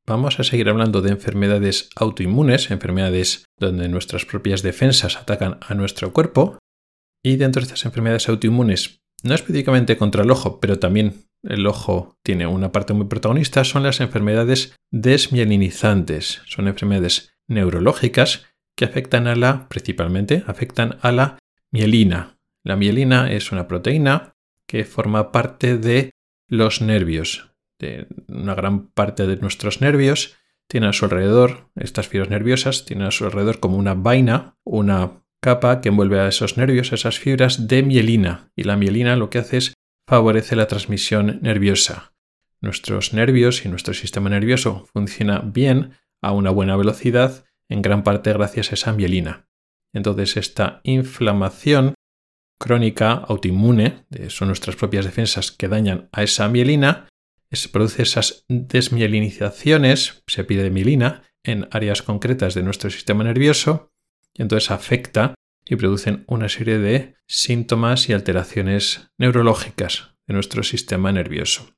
Vamos 0.07 0.39
a 0.39 0.45
seguir 0.45 0.69
hablando 0.69 1.01
de 1.01 1.09
enfermedades 1.09 1.89
autoinmunes, 1.97 2.71
enfermedades 2.71 3.43
donde 3.57 3.89
nuestras 3.89 4.23
propias 4.23 4.61
defensas 4.61 5.17
atacan 5.17 5.57
a 5.67 5.73
nuestro 5.73 6.13
cuerpo. 6.13 6.59
Y 7.21 7.35
dentro 7.35 7.59
de 7.59 7.65
estas 7.65 7.83
enfermedades 7.83 8.29
autoinmunes, 8.29 9.01
no 9.21 9.35
específicamente 9.35 9.97
contra 9.97 10.23
el 10.23 10.31
ojo, 10.31 10.61
pero 10.61 10.79
también 10.79 11.25
el 11.43 11.65
ojo 11.67 12.17
tiene 12.23 12.47
una 12.47 12.71
parte 12.71 12.93
muy 12.93 13.07
protagonista, 13.07 13.63
son 13.63 13.83
las 13.83 14.01
enfermedades 14.01 14.75
desmielinizantes. 14.91 16.41
Son 16.45 16.67
enfermedades 16.67 17.33
neurológicas 17.47 18.45
que 18.75 18.85
afectan 18.85 19.27
a 19.27 19.35
la, 19.35 19.67
principalmente, 19.69 20.43
afectan 20.47 20.97
a 21.01 21.11
la 21.11 21.37
mielina. 21.71 22.37
La 22.63 22.75
mielina 22.75 23.31
es 23.31 23.51
una 23.51 23.67
proteína 23.67 24.35
que 24.67 24.85
forma 24.85 25.31
parte 25.31 25.77
de 25.77 26.11
los 26.47 26.81
nervios 26.81 27.49
una 28.27 28.55
gran 28.55 28.87
parte 28.87 29.27
de 29.27 29.37
nuestros 29.37 29.81
nervios, 29.81 30.37
tiene 30.67 30.87
a 30.87 30.93
su 30.93 31.05
alrededor, 31.05 31.69
estas 31.75 32.07
fibras 32.07 32.29
nerviosas, 32.29 32.85
tienen 32.85 33.07
a 33.07 33.11
su 33.11 33.25
alrededor 33.25 33.59
como 33.59 33.77
una 33.77 33.95
vaina, 33.95 34.55
una 34.63 35.23
capa 35.41 35.81
que 35.81 35.89
envuelve 35.89 36.19
a 36.19 36.27
esos 36.27 36.57
nervios, 36.57 36.91
esas 36.91 37.17
fibras 37.17 37.67
de 37.67 37.81
mielina. 37.81 38.51
Y 38.55 38.63
la 38.63 38.75
mielina 38.75 39.15
lo 39.15 39.29
que 39.29 39.39
hace 39.39 39.57
es 39.57 39.73
favorece 40.09 40.55
la 40.55 40.65
transmisión 40.65 41.37
nerviosa. 41.43 42.13
Nuestros 42.61 43.13
nervios 43.13 43.63
y 43.63 43.69
nuestro 43.69 43.93
sistema 43.93 44.27
nervioso 44.27 44.87
funciona 44.91 45.37
bien 45.39 45.91
a 46.19 46.31
una 46.31 46.49
buena 46.49 46.75
velocidad, 46.75 47.45
en 47.69 47.83
gran 47.83 48.03
parte 48.03 48.33
gracias 48.33 48.71
a 48.71 48.73
esa 48.73 48.91
mielina. 48.91 49.47
Entonces 49.93 50.35
esta 50.35 50.81
inflamación 50.83 51.93
crónica 52.59 53.11
autoinmune, 53.11 54.07
son 54.29 54.47
nuestras 54.47 54.75
propias 54.75 55.05
defensas 55.05 55.51
que 55.51 55.67
dañan 55.67 56.09
a 56.11 56.23
esa 56.23 56.49
mielina, 56.49 57.07
se 57.51 57.69
produce 57.69 58.01
esas 58.01 58.45
desmielinizaciones, 58.47 60.23
se 60.25 60.43
pide 60.43 60.63
de 60.63 60.71
mielina, 60.71 61.23
en 61.43 61.67
áreas 61.69 62.01
concretas 62.01 62.55
de 62.55 62.63
nuestro 62.63 62.89
sistema 62.89 63.23
nervioso, 63.23 63.91
y 64.33 64.41
entonces 64.41 64.71
afecta 64.71 65.35
y 65.69 65.75
producen 65.75 66.25
una 66.27 66.49
serie 66.49 66.79
de 66.79 67.15
síntomas 67.27 68.09
y 68.09 68.13
alteraciones 68.13 69.11
neurológicas 69.17 70.15
de 70.27 70.33
nuestro 70.33 70.63
sistema 70.63 71.11
nervioso. 71.11 71.75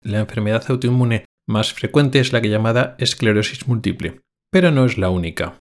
La 0.00 0.20
enfermedad 0.20 0.64
autoinmune 0.68 1.26
más 1.46 1.74
frecuente 1.74 2.18
es 2.20 2.32
la 2.32 2.40
llamada 2.40 2.96
esclerosis 2.98 3.68
múltiple, 3.68 4.22
pero 4.50 4.70
no 4.70 4.86
es 4.86 4.96
la 4.96 5.10
única. 5.10 5.60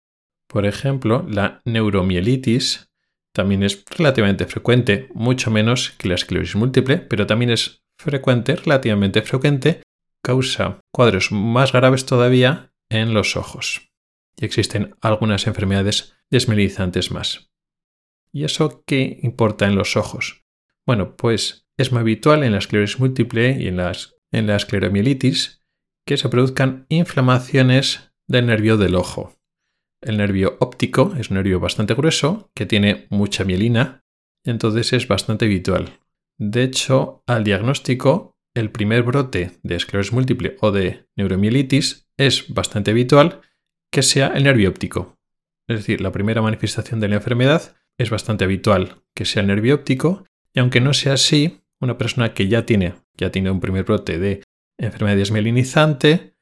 Por 0.48 0.66
ejemplo, 0.66 1.26
la 1.30 1.62
neuromielitis 1.66 2.90
también 3.34 3.64
es 3.64 3.84
relativamente 3.90 4.46
frecuente, 4.46 5.10
mucho 5.14 5.52
menos 5.52 5.92
que 5.98 6.08
la 6.08 6.16
esclerosis 6.16 6.56
múltiple, 6.56 6.98
pero 6.98 7.28
también 7.28 7.52
es 7.52 7.84
frecuente, 7.98 8.56
relativamente 8.56 9.22
frecuente, 9.22 9.82
causa 10.24 10.80
cuadros 10.94 11.32
más 11.32 11.74
graves 11.74 12.06
todavía 12.06 12.72
en 12.90 13.14
los 13.14 13.36
ojos. 13.36 13.93
Y 14.38 14.46
existen 14.46 14.96
algunas 15.02 15.48
enfermedades 15.48 16.16
desmelizantes 16.30 17.12
más. 17.12 17.52
¿Y 18.32 18.46
eso 18.46 18.84
qué 18.86 19.20
importa 19.22 19.68
en 19.68 19.76
los 19.76 19.96
ojos? 19.96 20.44
Bueno, 20.86 21.16
pues 21.16 21.68
es 21.78 21.92
muy 21.92 22.02
habitual 22.02 22.44
en 22.44 22.54
la 22.54 22.58
esclerosis 22.58 23.00
múltiple 23.00 23.58
y 23.60 23.68
en, 23.68 23.78
las, 23.78 24.16
en 24.32 24.48
la 24.48 24.56
escleromielitis 24.56 25.62
que 26.06 26.18
se 26.18 26.30
produzcan 26.30 26.86
inflamaciones 26.90 28.12
del 28.28 28.48
nervio 28.48 28.78
del 28.78 28.96
ojo. 28.96 29.36
El 30.02 30.18
nervio 30.18 30.58
óptico 30.60 31.14
es 31.18 31.30
un 31.30 31.38
nervio 31.38 31.60
bastante 31.60 31.94
grueso 31.94 32.52
que 32.54 32.66
tiene 32.66 33.08
mucha 33.10 33.46
mielina, 33.46 34.04
y 34.44 34.50
entonces 34.50 34.92
es 34.92 35.08
bastante 35.08 35.46
habitual. 35.46 36.00
De 36.38 36.64
hecho, 36.64 37.24
al 37.26 37.44
diagnóstico 37.44 38.34
el 38.54 38.72
primer 38.72 39.04
brote 39.04 39.52
de 39.64 39.76
esclerosis 39.76 40.14
múltiple 40.14 40.58
o 40.62 40.72
de 40.72 41.08
neuromielitis 41.16 42.08
es 42.18 42.54
bastante 42.54 42.92
habitual 42.92 43.42
que 43.94 44.02
sea 44.02 44.34
el 44.36 44.44
nervio 44.44 44.70
óptico. 44.70 45.20
Es 45.68 45.78
decir, 45.78 46.02
la 46.02 46.12
primera 46.12 46.42
manifestación 46.42 47.00
de 47.00 47.08
la 47.08 47.16
enfermedad 47.18 47.76
es 48.00 48.10
bastante 48.10 48.44
habitual 48.44 49.04
que 49.16 49.24
sea 49.24 49.42
el 49.44 49.48
nervio 49.48 49.76
óptico 49.76 50.26
y 50.52 50.60
aunque 50.60 50.82
no 50.82 50.94
sea 50.94 51.14
así, 51.14 51.62
una 51.80 52.00
persona 52.00 52.34
que 52.34 52.48
ya 52.48 52.66
tiene, 52.66 52.96
ya 53.16 53.32
tiene 53.32 53.52
un 53.52 53.60
primer 53.60 53.84
brote 53.84 54.18
de 54.18 54.42
enfermedad 54.80 55.16
desmielinizante, 55.16 56.34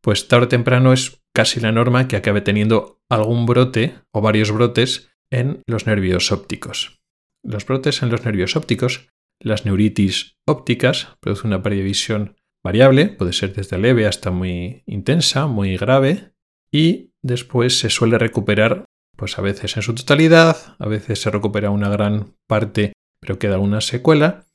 pues 0.00 0.28
tarde 0.28 0.44
o 0.44 0.48
temprano 0.48 0.92
es 0.92 1.20
casi 1.34 1.58
la 1.58 1.72
norma 1.72 2.06
que 2.06 2.14
acabe 2.14 2.42
teniendo 2.42 3.02
algún 3.08 3.44
brote 3.44 3.96
o 4.12 4.20
varios 4.20 4.52
brotes 4.52 5.10
en 5.30 5.62
los 5.66 5.86
nervios 5.86 6.30
ópticos. 6.30 7.00
Los 7.42 7.66
brotes 7.66 8.02
en 8.02 8.10
los 8.10 8.24
nervios 8.24 8.54
ópticos, 8.54 9.08
las 9.40 9.64
neuritis 9.64 10.38
ópticas, 10.46 11.08
producen 11.18 11.48
una 11.48 11.62
pérdida 11.62 11.82
de 11.82 11.88
visión 11.88 12.36
variable, 12.62 13.08
puede 13.08 13.32
ser 13.32 13.52
desde 13.52 13.78
leve 13.78 14.06
hasta 14.06 14.30
muy 14.30 14.84
intensa, 14.86 15.48
muy 15.48 15.76
grave, 15.76 16.34
y 16.72 17.10
después 17.22 17.78
se 17.78 17.90
suele 17.90 18.18
recuperar, 18.18 18.84
pues 19.16 19.38
a 19.38 19.42
veces 19.42 19.76
en 19.76 19.82
su 19.82 19.94
totalidad, 19.94 20.76
a 20.78 20.88
veces 20.88 21.20
se 21.20 21.30
recupera 21.30 21.70
una 21.70 21.88
gran 21.88 22.34
parte, 22.46 22.92
pero 23.20 23.38
queda 23.38 23.58
una 23.58 23.80
secuela, 23.80 24.46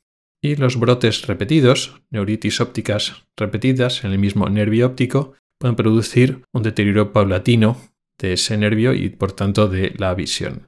y 0.41 0.55
los 0.55 0.79
brotes 0.79 1.27
repetidos, 1.27 2.01
neuritis 2.11 2.61
ópticas 2.61 3.25
repetidas 3.37 4.03
en 4.03 4.11
el 4.11 4.19
mismo 4.19 4.47
nervio 4.49 4.87
óptico, 4.87 5.35
pueden 5.59 5.75
producir 5.75 6.43
un 6.53 6.63
deterioro 6.63 7.13
paulatino 7.13 7.77
de 8.19 8.33
ese 8.33 8.57
nervio 8.57 8.93
y 8.93 9.09
por 9.09 9.31
tanto 9.31 9.67
de 9.67 9.93
la 9.97 10.13
visión. 10.13 10.67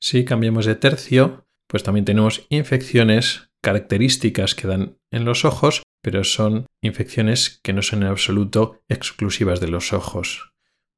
Si 0.00 0.24
cambiamos 0.24 0.66
de 0.66 0.74
tercio, 0.74 1.46
pues 1.68 1.82
también 1.82 2.04
tenemos 2.04 2.46
infecciones 2.48 3.50
características 3.62 4.54
que 4.54 4.68
dan 4.68 4.98
en 5.10 5.24
los 5.24 5.44
ojos, 5.44 5.82
pero 6.06 6.22
son 6.22 6.66
infecciones 6.82 7.58
que 7.64 7.72
no 7.72 7.82
son 7.82 8.04
en 8.04 8.08
absoluto 8.10 8.80
exclusivas 8.88 9.58
de 9.58 9.66
los 9.66 9.92
ojos. 9.92 10.52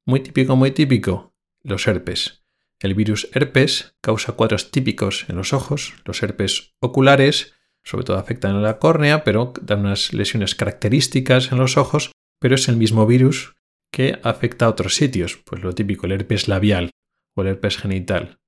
Muy 0.04 0.20
típico, 0.20 0.54
muy 0.54 0.70
típico, 0.72 1.34
los 1.62 1.86
herpes. 1.86 2.44
El 2.78 2.92
virus 2.92 3.30
herpes 3.32 3.96
causa 4.02 4.32
cuadros 4.32 4.70
típicos 4.70 5.24
en 5.30 5.36
los 5.36 5.54
ojos, 5.54 5.94
los 6.04 6.22
herpes 6.22 6.74
oculares, 6.80 7.54
sobre 7.82 8.04
todo 8.04 8.18
afectan 8.18 8.56
a 8.56 8.60
la 8.60 8.78
córnea, 8.78 9.24
pero 9.24 9.54
dan 9.62 9.80
unas 9.80 10.12
lesiones 10.12 10.54
características 10.54 11.52
en 11.52 11.56
los 11.56 11.78
ojos, 11.78 12.12
pero 12.38 12.56
es 12.56 12.68
el 12.68 12.76
mismo 12.76 13.06
virus 13.06 13.56
que 13.90 14.18
afecta 14.22 14.66
a 14.66 14.68
otros 14.68 14.94
sitios, 14.94 15.38
pues 15.38 15.62
lo 15.62 15.74
típico, 15.74 16.04
el 16.04 16.12
herpes 16.12 16.48
labial 16.48 16.90
o 17.34 17.40
el 17.40 17.48
herpes 17.48 17.78
genital. 17.78 18.40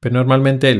Pero 0.00 0.14
normalmente 0.14 0.74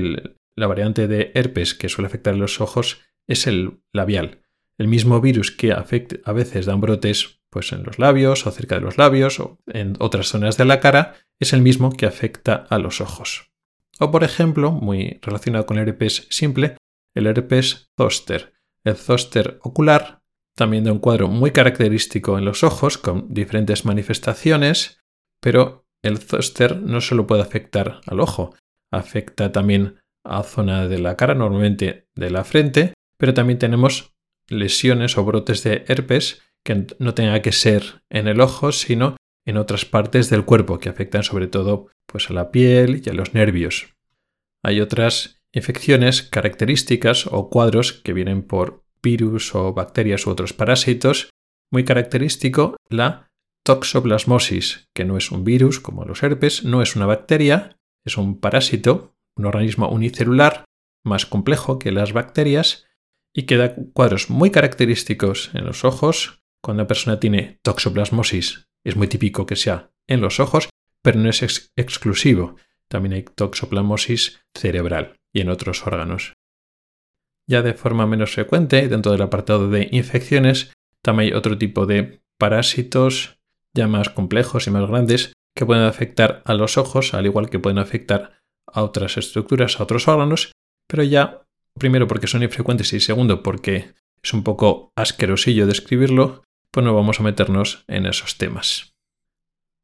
la 0.56 0.66
variante 0.66 1.06
de 1.08 1.32
herpes 1.34 1.74
que 1.74 1.90
suele 1.90 2.06
afectar 2.06 2.32
a 2.32 2.38
los 2.38 2.62
ojos 2.62 3.02
es 3.26 3.46
el 3.46 3.82
labial. 3.92 4.45
El 4.78 4.88
mismo 4.88 5.20
virus 5.20 5.50
que 5.50 5.72
afecta, 5.72 6.16
a 6.24 6.32
veces 6.32 6.66
dan 6.66 6.80
brotes 6.80 7.40
pues 7.50 7.72
en 7.72 7.84
los 7.84 7.98
labios 7.98 8.46
o 8.46 8.50
cerca 8.50 8.74
de 8.74 8.82
los 8.82 8.98
labios 8.98 9.40
o 9.40 9.58
en 9.66 9.96
otras 9.98 10.28
zonas 10.28 10.56
de 10.56 10.66
la 10.66 10.80
cara, 10.80 11.14
es 11.40 11.52
el 11.52 11.62
mismo 11.62 11.92
que 11.92 12.06
afecta 12.06 12.66
a 12.68 12.78
los 12.78 13.00
ojos. 13.00 13.50
O 13.98 14.10
por 14.10 14.24
ejemplo, 14.24 14.72
muy 14.72 15.18
relacionado 15.22 15.64
con 15.64 15.78
el 15.78 15.88
herpes 15.88 16.26
simple, 16.30 16.76
el 17.14 17.26
herpes 17.26 17.88
zoster. 17.96 18.52
El 18.84 18.96
zoster 18.96 19.58
ocular 19.62 20.22
también 20.54 20.84
da 20.84 20.92
un 20.92 20.98
cuadro 20.98 21.28
muy 21.28 21.50
característico 21.50 22.38
en 22.38 22.44
los 22.44 22.62
ojos 22.62 22.98
con 22.98 23.32
diferentes 23.32 23.84
manifestaciones, 23.84 25.00
pero 25.40 25.86
el 26.02 26.18
zoster 26.18 26.80
no 26.80 27.00
solo 27.00 27.26
puede 27.26 27.42
afectar 27.42 28.00
al 28.06 28.20
ojo, 28.20 28.54
afecta 28.90 29.52
también 29.52 29.96
a 30.24 30.42
zona 30.42 30.88
de 30.88 30.98
la 30.98 31.16
cara, 31.16 31.34
normalmente 31.34 32.08
de 32.14 32.30
la 32.30 32.44
frente, 32.44 32.94
pero 33.18 33.34
también 33.34 33.58
tenemos 33.58 34.15
lesiones 34.48 35.18
o 35.18 35.24
brotes 35.24 35.62
de 35.62 35.84
herpes 35.88 36.42
que 36.64 36.86
no 36.98 37.14
tenga 37.14 37.42
que 37.42 37.52
ser 37.52 38.02
en 38.10 38.28
el 38.28 38.40
ojo, 38.40 38.72
sino 38.72 39.16
en 39.46 39.56
otras 39.56 39.84
partes 39.84 40.28
del 40.28 40.44
cuerpo 40.44 40.78
que 40.78 40.88
afectan 40.88 41.22
sobre 41.22 41.46
todo 41.46 41.88
pues, 42.06 42.30
a 42.30 42.32
la 42.32 42.50
piel 42.50 43.02
y 43.04 43.08
a 43.08 43.12
los 43.12 43.34
nervios. 43.34 43.94
Hay 44.64 44.80
otras 44.80 45.40
infecciones 45.52 46.22
características 46.22 47.26
o 47.28 47.48
cuadros 47.48 47.92
que 47.92 48.12
vienen 48.12 48.42
por 48.42 48.84
virus 49.02 49.54
o 49.54 49.72
bacterias 49.72 50.26
u 50.26 50.30
otros 50.30 50.52
parásitos. 50.52 51.30
Muy 51.70 51.84
característico 51.84 52.76
la 52.88 53.28
toxoplasmosis, 53.64 54.88
que 54.94 55.04
no 55.04 55.16
es 55.16 55.30
un 55.30 55.44
virus 55.44 55.80
como 55.80 56.04
los 56.04 56.22
herpes, 56.22 56.64
no 56.64 56.82
es 56.82 56.96
una 56.96 57.06
bacteria, 57.06 57.76
es 58.04 58.16
un 58.16 58.40
parásito, 58.40 59.14
un 59.36 59.46
organismo 59.46 59.88
unicelular 59.88 60.64
más 61.04 61.26
complejo 61.26 61.78
que 61.78 61.92
las 61.92 62.12
bacterias 62.12 62.85
y 63.36 63.42
que 63.42 63.58
da 63.58 63.74
cuadros 63.92 64.30
muy 64.30 64.50
característicos 64.50 65.50
en 65.52 65.66
los 65.66 65.84
ojos, 65.84 66.42
cuando 66.64 66.82
una 66.82 66.88
persona 66.88 67.20
tiene 67.20 67.60
toxoplasmosis, 67.62 68.66
es 68.82 68.96
muy 68.96 69.08
típico 69.08 69.44
que 69.44 69.56
sea 69.56 69.90
en 70.08 70.22
los 70.22 70.40
ojos, 70.40 70.70
pero 71.02 71.20
no 71.20 71.28
es 71.28 71.70
exclusivo. 71.76 72.56
También 72.88 73.12
hay 73.12 73.22
toxoplasmosis 73.24 74.40
cerebral 74.56 75.16
y 75.34 75.42
en 75.42 75.50
otros 75.50 75.86
órganos. 75.86 76.32
Ya 77.46 77.60
de 77.60 77.74
forma 77.74 78.06
menos 78.06 78.32
frecuente, 78.32 78.88
dentro 78.88 79.12
del 79.12 79.22
apartado 79.22 79.68
de 79.68 79.88
infecciones, 79.92 80.72
también 81.02 81.32
hay 81.32 81.38
otro 81.38 81.58
tipo 81.58 81.84
de 81.84 82.22
parásitos 82.38 83.38
ya 83.74 83.86
más 83.86 84.08
complejos 84.08 84.66
y 84.66 84.70
más 84.70 84.88
grandes 84.88 85.34
que 85.54 85.66
pueden 85.66 85.84
afectar 85.84 86.42
a 86.46 86.54
los 86.54 86.78
ojos, 86.78 87.12
al 87.12 87.26
igual 87.26 87.50
que 87.50 87.58
pueden 87.58 87.78
afectar 87.78 88.40
a 88.66 88.82
otras 88.82 89.18
estructuras, 89.18 89.78
a 89.78 89.82
otros 89.82 90.08
órganos, 90.08 90.52
pero 90.88 91.02
ya, 91.02 91.45
primero 91.78 92.06
porque 92.06 92.26
son 92.26 92.42
infrecuentes 92.42 92.92
y 92.92 93.00
segundo 93.00 93.42
porque 93.42 93.92
es 94.22 94.32
un 94.32 94.42
poco 94.42 94.92
asquerosillo 94.96 95.66
describirlo, 95.66 96.42
pues 96.70 96.84
no 96.84 96.94
vamos 96.94 97.20
a 97.20 97.22
meternos 97.22 97.84
en 97.86 98.06
esos 98.06 98.38
temas. 98.38 98.94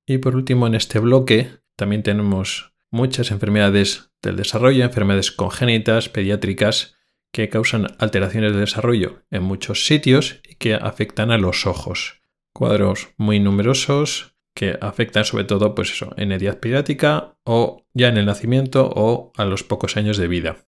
Y 0.07 0.18
por 0.18 0.36
último, 0.36 0.66
en 0.66 0.74
este 0.74 0.99
bloque 0.99 1.51
también 1.76 2.03
tenemos 2.03 2.72
muchas 2.90 3.30
enfermedades 3.30 4.11
del 4.22 4.36
desarrollo, 4.36 4.84
enfermedades 4.84 5.32
congénitas, 5.32 6.09
pediátricas, 6.09 6.97
que 7.32 7.49
causan 7.49 7.86
alteraciones 7.99 8.53
de 8.53 8.61
desarrollo 8.61 9.22
en 9.30 9.43
muchos 9.43 9.86
sitios 9.86 10.40
y 10.49 10.57
que 10.57 10.74
afectan 10.74 11.30
a 11.30 11.38
los 11.38 11.66
ojos. 11.66 12.20
Cuadros 12.53 13.09
muy 13.16 13.40
numerosos 13.40 14.36
que 14.55 14.76
afectan 14.82 15.24
sobre 15.24 15.45
todo 15.45 15.74
pues 15.74 15.93
eso, 15.93 16.12
en 16.18 16.30
edad 16.32 16.61
pediátrica 16.61 17.38
o 17.45 17.86
ya 17.95 18.09
en 18.09 18.18
el 18.18 18.26
nacimiento 18.26 18.93
o 18.95 19.32
a 19.36 19.47
los 19.47 19.64
pocos 19.64 19.97
años 19.97 20.18
de 20.18 20.28
vida. 20.28 20.66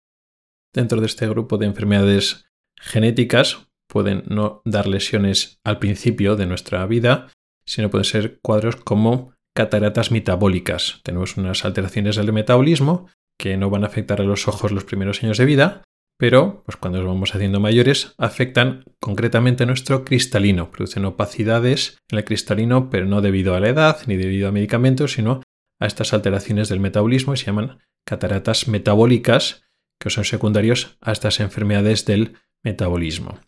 Dentro 0.73 1.01
de 1.01 1.07
este 1.07 1.29
grupo 1.29 1.59
de 1.59 1.67
enfermedades 1.67 2.47
genéticas 2.77 3.69
pueden 3.89 4.23
no 4.29 4.63
dar 4.65 4.87
lesiones 4.87 5.59
al 5.65 5.79
principio 5.79 6.37
de 6.37 6.47
nuestra 6.47 6.87
vida, 6.87 7.29
sino 7.65 7.91
pueden 7.91 8.05
ser 8.05 8.39
cuadros 8.41 8.77
como 8.77 9.33
cataratas 9.55 10.11
metabólicas. 10.11 11.01
Tenemos 11.03 11.37
unas 11.37 11.65
alteraciones 11.65 12.17
del 12.17 12.33
metabolismo 12.33 13.09
que 13.37 13.57
no 13.57 13.71
van 13.71 13.85
a 13.85 13.89
afectar 13.89 14.21
a 14.21 14.25
los 14.25 14.47
ojos 14.47 14.71
los 14.71 14.85
primeros 14.85 15.23
años 15.23 15.39
de 15.39 15.45
vida, 15.45 15.83
pero 16.19 16.63
pues 16.67 16.77
cuando 16.77 16.99
nos 16.99 17.09
vamos 17.09 17.35
haciendo 17.35 17.59
mayores 17.59 18.15
afectan 18.19 18.85
concretamente 19.01 19.65
a 19.65 19.67
nuestro 19.67 20.05
cristalino, 20.05 20.71
producen 20.71 21.07
opacidades 21.07 21.99
en 22.11 22.19
el 22.19 22.25
cristalino, 22.25 22.91
pero 22.91 23.07
no 23.07 23.23
debido 23.23 23.55
a 23.55 23.61
la 23.61 23.71
edad 23.71 23.99
ni 24.07 24.17
debido 24.17 24.49
a 24.49 24.53
medicamentos, 24.53 25.15
sino 25.15 25.41
a 25.81 25.87
estas 25.87 26.13
alteraciones 26.13 26.69
del 26.69 26.79
metabolismo 26.79 27.33
y 27.33 27.39
se 27.39 27.47
llaman 27.47 27.79
cataratas 28.05 28.69
metabólicas, 28.69 29.63
que 30.01 30.11
son 30.11 30.25
secundarios 30.25 30.97
a 31.01 31.13
estas 31.13 31.39
enfermedades 31.41 32.07
del 32.07 32.37
metabolismo. 32.65 33.39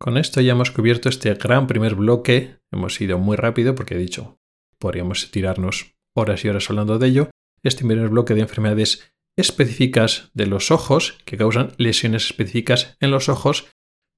Con 0.00 0.16
esto 0.16 0.40
ya 0.40 0.52
hemos 0.52 0.70
cubierto 0.70 1.08
este 1.08 1.32
gran 1.34 1.66
primer 1.66 1.94
bloque. 1.94 2.56
Hemos 2.72 3.00
ido 3.00 3.18
muy 3.18 3.36
rápido 3.36 3.74
porque 3.74 3.94
he 3.94 3.98
dicho, 3.98 4.38
podríamos 4.78 5.30
tirarnos 5.30 5.94
horas 6.14 6.44
y 6.44 6.48
horas 6.48 6.70
hablando 6.70 6.98
de 6.98 7.06
ello. 7.08 7.30
Este 7.62 7.84
primer 7.84 8.08
bloque 8.08 8.34
de 8.34 8.40
enfermedades 8.40 9.12
específicas 9.36 10.30
de 10.34 10.46
los 10.46 10.70
ojos 10.70 11.18
que 11.24 11.36
causan 11.36 11.72
lesiones 11.76 12.26
específicas 12.26 12.96
en 13.00 13.10
los 13.10 13.28
ojos, 13.28 13.68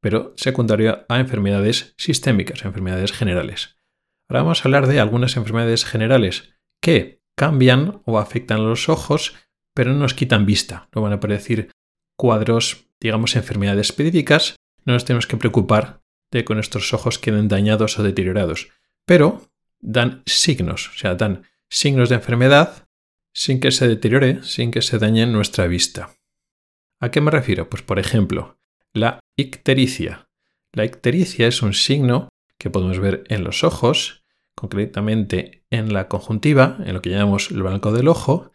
pero 0.01 0.32
secundario 0.36 1.05
a 1.09 1.18
enfermedades 1.18 1.94
sistémicas, 1.98 2.64
enfermedades 2.64 3.12
generales. 3.12 3.78
Ahora 4.28 4.42
vamos 4.42 4.61
a 4.61 4.68
hablar 4.68 4.86
de 4.86 5.01
algunas 5.01 5.36
enfermedades 5.36 5.84
generales 5.84 6.55
que 6.80 7.20
cambian 7.36 8.03
o 8.05 8.18
afectan 8.18 8.61
a 8.61 8.64
los 8.64 8.88
ojos, 8.88 9.34
pero 9.75 9.93
no 9.93 9.99
nos 10.01 10.14
quitan 10.14 10.47
vista. 10.47 10.89
No 10.95 11.03
van 11.03 11.12
a 11.12 11.16
aparecer 11.16 11.71
cuadros, 12.16 12.87
digamos, 13.01 13.37
enfermedades 13.37 13.89
específicas, 13.89 14.57
no 14.85 14.93
nos 14.93 15.05
tenemos 15.05 15.27
que 15.27 15.37
preocupar 15.37 16.03
de 16.31 16.45
que 16.45 16.55
nuestros 16.55 16.93
ojos 16.95 17.18
queden 17.18 17.49
dañados 17.49 17.99
o 17.99 18.03
deteriorados, 18.03 18.68
pero 19.05 19.51
dan 19.81 20.23
signos, 20.27 20.91
o 20.91 20.99
sea, 20.99 21.14
dan 21.14 21.45
signos 21.68 22.09
de 22.09 22.16
enfermedad 22.16 22.87
sin 23.33 23.61
que 23.61 23.71
se 23.71 23.89
deteriore, 23.89 24.43
sin 24.43 24.71
que 24.71 24.83
se 24.83 24.99
dañe 24.99 25.27
nuestra 25.27 25.66
vista. 25.66 26.11
¿A 26.99 27.11
qué 27.11 27.21
me 27.21 27.31
refiero? 27.31 27.68
Pues 27.71 27.83
por 27.83 27.99
ejemplo, 27.99 28.59
la 28.93 29.21
ictericia. 29.37 30.29
La 30.73 30.85
ictericia 30.85 31.47
es 31.47 31.62
un 31.62 31.75
signo 31.75 32.29
que 32.59 32.71
podemos 32.71 32.99
ver 32.99 33.25
en 33.29 33.45
los 33.45 33.64
ojos, 33.64 34.25
concretamente 34.55 35.64
en 35.71 35.93
la 35.93 36.09
conjuntiva, 36.09 36.77
en 36.85 36.95
lo 36.95 37.03
que 37.03 37.11
llamamos 37.11 37.51
el 37.51 37.62
blanco 37.62 37.93
del 37.93 38.09
ojo, 38.09 38.53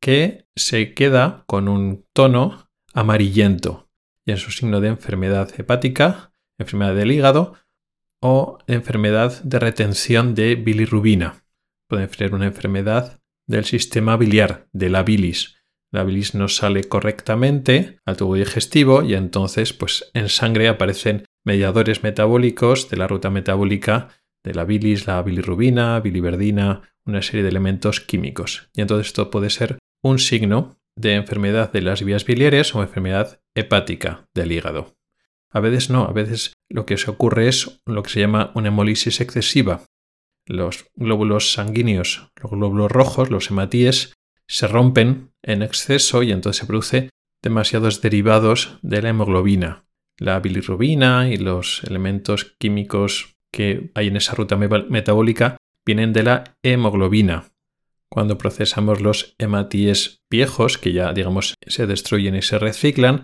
que 0.00 0.46
se 0.56 0.94
queda 0.94 1.44
con 1.46 1.68
un 1.68 2.04
tono 2.12 2.68
amarillento, 2.94 3.88
y 4.24 4.32
en 4.32 4.36
su 4.38 4.50
signo 4.50 4.80
de 4.80 4.88
enfermedad 4.88 5.50
hepática, 5.58 6.32
enfermedad 6.58 6.94
del 6.94 7.12
hígado 7.12 7.54
o 8.20 8.58
enfermedad 8.66 9.42
de 9.42 9.58
retención 9.58 10.34
de 10.34 10.56
bilirrubina. 10.56 11.44
Puede 11.88 12.08
ser 12.08 12.34
una 12.34 12.46
enfermedad 12.46 13.20
del 13.46 13.64
sistema 13.64 14.16
biliar, 14.16 14.68
de 14.72 14.90
la 14.90 15.02
bilis. 15.02 15.56
La 15.90 16.04
bilis 16.04 16.34
no 16.34 16.48
sale 16.48 16.84
correctamente 16.84 17.98
al 18.04 18.16
tubo 18.16 18.34
digestivo 18.34 19.02
y 19.02 19.14
entonces 19.14 19.72
pues 19.72 20.10
en 20.12 20.28
sangre 20.28 20.68
aparecen 20.68 21.24
mediadores 21.44 22.02
metabólicos 22.02 22.90
de 22.90 22.98
la 22.98 23.06
ruta 23.06 23.30
metabólica 23.30 24.08
de 24.44 24.54
la 24.54 24.64
bilis, 24.64 25.06
la 25.06 25.22
bilirrubina, 25.22 25.98
biliverdina, 26.00 26.82
una 27.06 27.22
serie 27.22 27.42
de 27.42 27.48
elementos 27.48 28.00
químicos. 28.00 28.68
Y 28.74 28.82
entonces 28.82 29.08
esto 29.08 29.30
puede 29.30 29.48
ser 29.48 29.77
un 30.02 30.18
signo 30.18 30.78
de 30.96 31.14
enfermedad 31.14 31.72
de 31.72 31.82
las 31.82 32.02
vías 32.02 32.24
biliares 32.24 32.74
o 32.74 32.82
enfermedad 32.82 33.40
hepática 33.54 34.28
del 34.34 34.52
hígado. 34.52 34.96
A 35.50 35.60
veces 35.60 35.90
no, 35.90 36.04
a 36.04 36.12
veces 36.12 36.52
lo 36.68 36.86
que 36.86 36.96
se 36.96 37.10
ocurre 37.10 37.48
es 37.48 37.80
lo 37.86 38.02
que 38.02 38.10
se 38.10 38.20
llama 38.20 38.52
una 38.54 38.68
hemolisis 38.68 39.20
excesiva. 39.20 39.84
Los 40.46 40.86
glóbulos 40.94 41.52
sanguíneos, 41.52 42.30
los 42.36 42.50
glóbulos 42.50 42.90
rojos, 42.90 43.30
los 43.30 43.50
hematíes, 43.50 44.12
se 44.46 44.66
rompen 44.66 45.32
en 45.42 45.62
exceso 45.62 46.22
y 46.22 46.32
entonces 46.32 46.60
se 46.60 46.66
produce 46.66 47.10
demasiados 47.42 48.00
derivados 48.00 48.78
de 48.82 49.02
la 49.02 49.10
hemoglobina. 49.10 49.84
La 50.18 50.40
bilirrubina 50.40 51.28
y 51.28 51.36
los 51.36 51.84
elementos 51.84 52.56
químicos 52.58 53.36
que 53.52 53.90
hay 53.94 54.08
en 54.08 54.16
esa 54.16 54.34
ruta 54.34 54.56
metabólica 54.56 55.56
vienen 55.86 56.12
de 56.12 56.22
la 56.22 56.56
hemoglobina. 56.62 57.44
Cuando 58.10 58.38
procesamos 58.38 59.00
los 59.00 59.34
hematíes 59.38 60.22
viejos, 60.30 60.78
que 60.78 60.92
ya 60.92 61.12
digamos 61.12 61.54
se 61.66 61.86
destruyen 61.86 62.34
y 62.34 62.42
se 62.42 62.58
reciclan, 62.58 63.22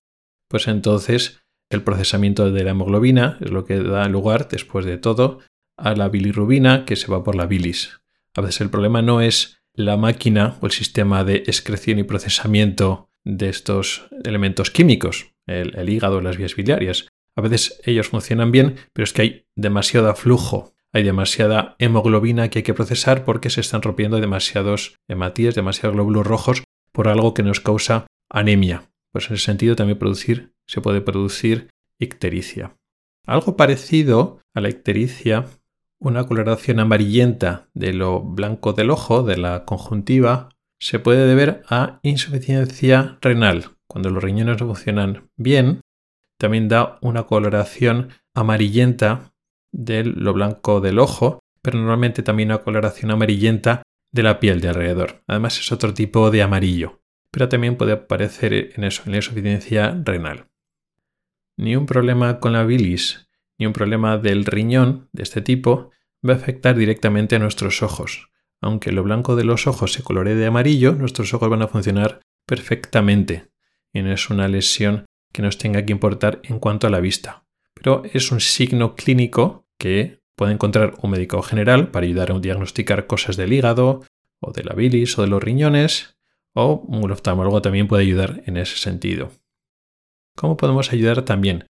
pues 0.49 0.69
entonces 0.69 1.41
el 1.71 1.83
procesamiento 1.83 2.51
de 2.51 2.65
la 2.65 2.71
hemoglobina 2.71 3.39
es 3.41 3.51
lo 3.51 3.65
que 3.65 3.81
da 3.81 4.09
lugar, 4.09 4.49
después 4.49 4.85
de 4.85 4.99
todo, 4.99 5.41
a 5.77 5.95
la 5.95 6.09
bilirrubina 6.09 6.85
que 6.85 6.97
se 6.97 7.11
va 7.11 7.25
por 7.25 7.35
la 7.35 7.47
bilis. 7.47 8.01
A 8.35 8.41
veces 8.41 8.61
el 8.61 8.71
problema 8.71 9.03
no 9.03 9.21
es 9.21 9.59
la 9.75 9.97
máquina 9.97 10.57
o 10.61 10.67
el 10.67 10.73
sistema 10.73 11.25
de 11.25 11.37
excreción 11.37 11.99
y 11.99 12.05
procesamiento 12.05 13.09
de 13.25 13.49
estos 13.49 14.07
elementos 14.25 14.71
químicos, 14.71 15.33
el, 15.47 15.77
el 15.77 15.89
hígado, 15.89 16.21
las 16.21 16.37
vías 16.37 16.55
biliarias. 16.55 17.09
A 17.37 17.41
veces 17.41 17.81
ellos 17.85 18.09
funcionan 18.09 18.53
bien, 18.53 18.77
pero 18.93 19.05
es 19.05 19.13
que 19.13 19.23
hay 19.23 19.47
demasiado 19.57 20.15
flujo, 20.15 20.75
hay 20.95 21.03
demasiada 21.03 21.75
hemoglobina 21.81 22.49
que 22.49 22.61
hay 22.61 22.63
que 22.63 22.73
procesar 22.73 23.25
porque 23.25 23.51
se 23.51 23.61
están 23.61 23.83
rompiendo 23.83 24.21
demasiados 24.21 24.97
hematíes, 25.09 25.57
demasiados 25.57 25.97
glóbulos 25.97 26.25
rojos 26.25 26.63
por 26.93 27.09
algo 27.09 27.35
que 27.35 27.43
nos 27.43 27.59
causa 27.59 28.07
anemia. 28.31 28.89
Pues 29.13 29.29
en 29.29 29.35
ese 29.35 29.45
sentido 29.45 29.75
también 29.75 29.99
producir, 29.99 30.55
se 30.67 30.81
puede 30.81 31.01
producir 31.01 31.69
ictericia. 31.99 32.77
Algo 33.27 33.57
parecido 33.57 34.41
a 34.55 34.61
la 34.61 34.69
ictericia, 34.69 35.47
una 35.99 36.27
coloración 36.27 36.79
amarillenta 36.79 37.69
de 37.75 37.93
lo 37.93 38.21
blanco 38.21 38.73
del 38.73 38.91
ojo, 38.91 39.25
de 39.25 39.37
la 39.37 39.65
conjuntiva, 39.65 40.51
se 40.79 41.01
puede 41.01 41.27
deber 41.27 41.63
a 41.69 41.99
insuficiencia 42.03 43.19
renal. 43.21 43.71
Cuando 43.89 44.11
los 44.11 44.23
riñones 44.23 44.61
no 44.61 44.67
funcionan 44.67 45.29
bien, 45.37 45.81
también 46.39 46.69
da 46.69 46.99
una 47.01 47.25
coloración 47.25 48.11
amarillenta 48.33 49.34
de 49.75 50.05
lo 50.05 50.33
blanco 50.33 50.81
del 50.81 50.99
ojo, 50.99 51.41
pero 51.63 51.79
normalmente 51.79 52.23
también 52.23 52.49
una 52.49 52.59
coloración 52.59 53.11
amarillenta 53.11 53.83
de 54.13 54.23
la 54.23 54.41
piel 54.41 54.61
de 54.61 54.69
alrededor. 54.69 55.23
Además 55.27 55.59
es 55.59 55.73
otro 55.73 55.93
tipo 55.93 56.31
de 56.31 56.43
amarillo 56.43 57.01
pero 57.35 57.49
también 57.49 57.77
puede 57.77 57.91
aparecer 57.91 58.71
en 58.77 58.85
eso, 58.85 59.03
en 59.07 59.11
la 59.11 59.17
insuficiencia 59.17 60.01
renal. 60.05 60.47
Ni 61.57 61.75
un 61.75 61.85
problema 61.85 62.39
con 62.39 62.53
la 62.53 62.63
bilis, 62.63 63.29
ni 63.59 63.67
un 63.67 63.73
problema 63.73 64.19
del 64.19 64.45
riñón 64.45 65.09
de 65.13 65.25
este 65.25 65.41
tipo 65.41 65.91
va 66.25 66.35
a 66.35 66.37
afectar 66.37 66.77
directamente 66.77 67.35
a 67.35 67.41
nuestros 67.41 67.83
ojos. 67.83 68.31
Aunque 68.61 68.93
lo 68.93 69.03
blanco 69.03 69.35
de 69.35 69.43
los 69.43 69.67
ojos 69.67 69.95
se 69.95 70.05
coloree 70.05 70.37
de 70.37 70.47
amarillo, 70.47 70.93
nuestros 70.93 71.35
ojos 71.35 71.51
van 71.51 71.63
a 71.63 71.67
funcionar 71.67 72.21
perfectamente 72.47 73.51
y 73.93 74.03
no 74.03 74.13
es 74.13 74.31
una 74.31 74.47
lesión 74.47 75.05
que 75.33 75.43
nos 75.43 75.59
tenga 75.59 75.85
que 75.85 75.91
importar 75.91 76.39
en 76.45 76.61
cuanto 76.61 76.87
a 76.87 76.91
la 76.91 77.01
vista. 77.01 77.47
Pero 77.75 78.05
es 78.13 78.31
un 78.31 78.39
signo 78.39 78.95
clínico 78.95 79.64
que 79.79 80.21
puede 80.37 80.53
encontrar 80.53 80.95
un 81.03 81.11
médico 81.11 81.43
general 81.43 81.91
para 81.91 82.07
ayudar 82.07 82.33
a 82.33 82.39
diagnosticar 82.39 83.07
cosas 83.07 83.37
del 83.37 83.53
hígado 83.53 84.03
o 84.41 84.53
de 84.53 84.65
la 84.65 84.75
bilis 84.75 85.19
o 85.19 85.23
de 85.23 85.29
los 85.29 85.43
riñones 85.43 86.17
o 86.55 86.85
un 86.87 87.11
oftalmólogo 87.11 87.63
también 87.63 87.89
puede 87.89 88.03
ayudar 88.03 88.43
en 88.47 88.57
ese 88.57 88.77
sentido. 88.77 89.31
¿Cómo 90.37 90.57
podemos 90.57 90.93
ayudar 90.93 91.23
también? 91.23 91.67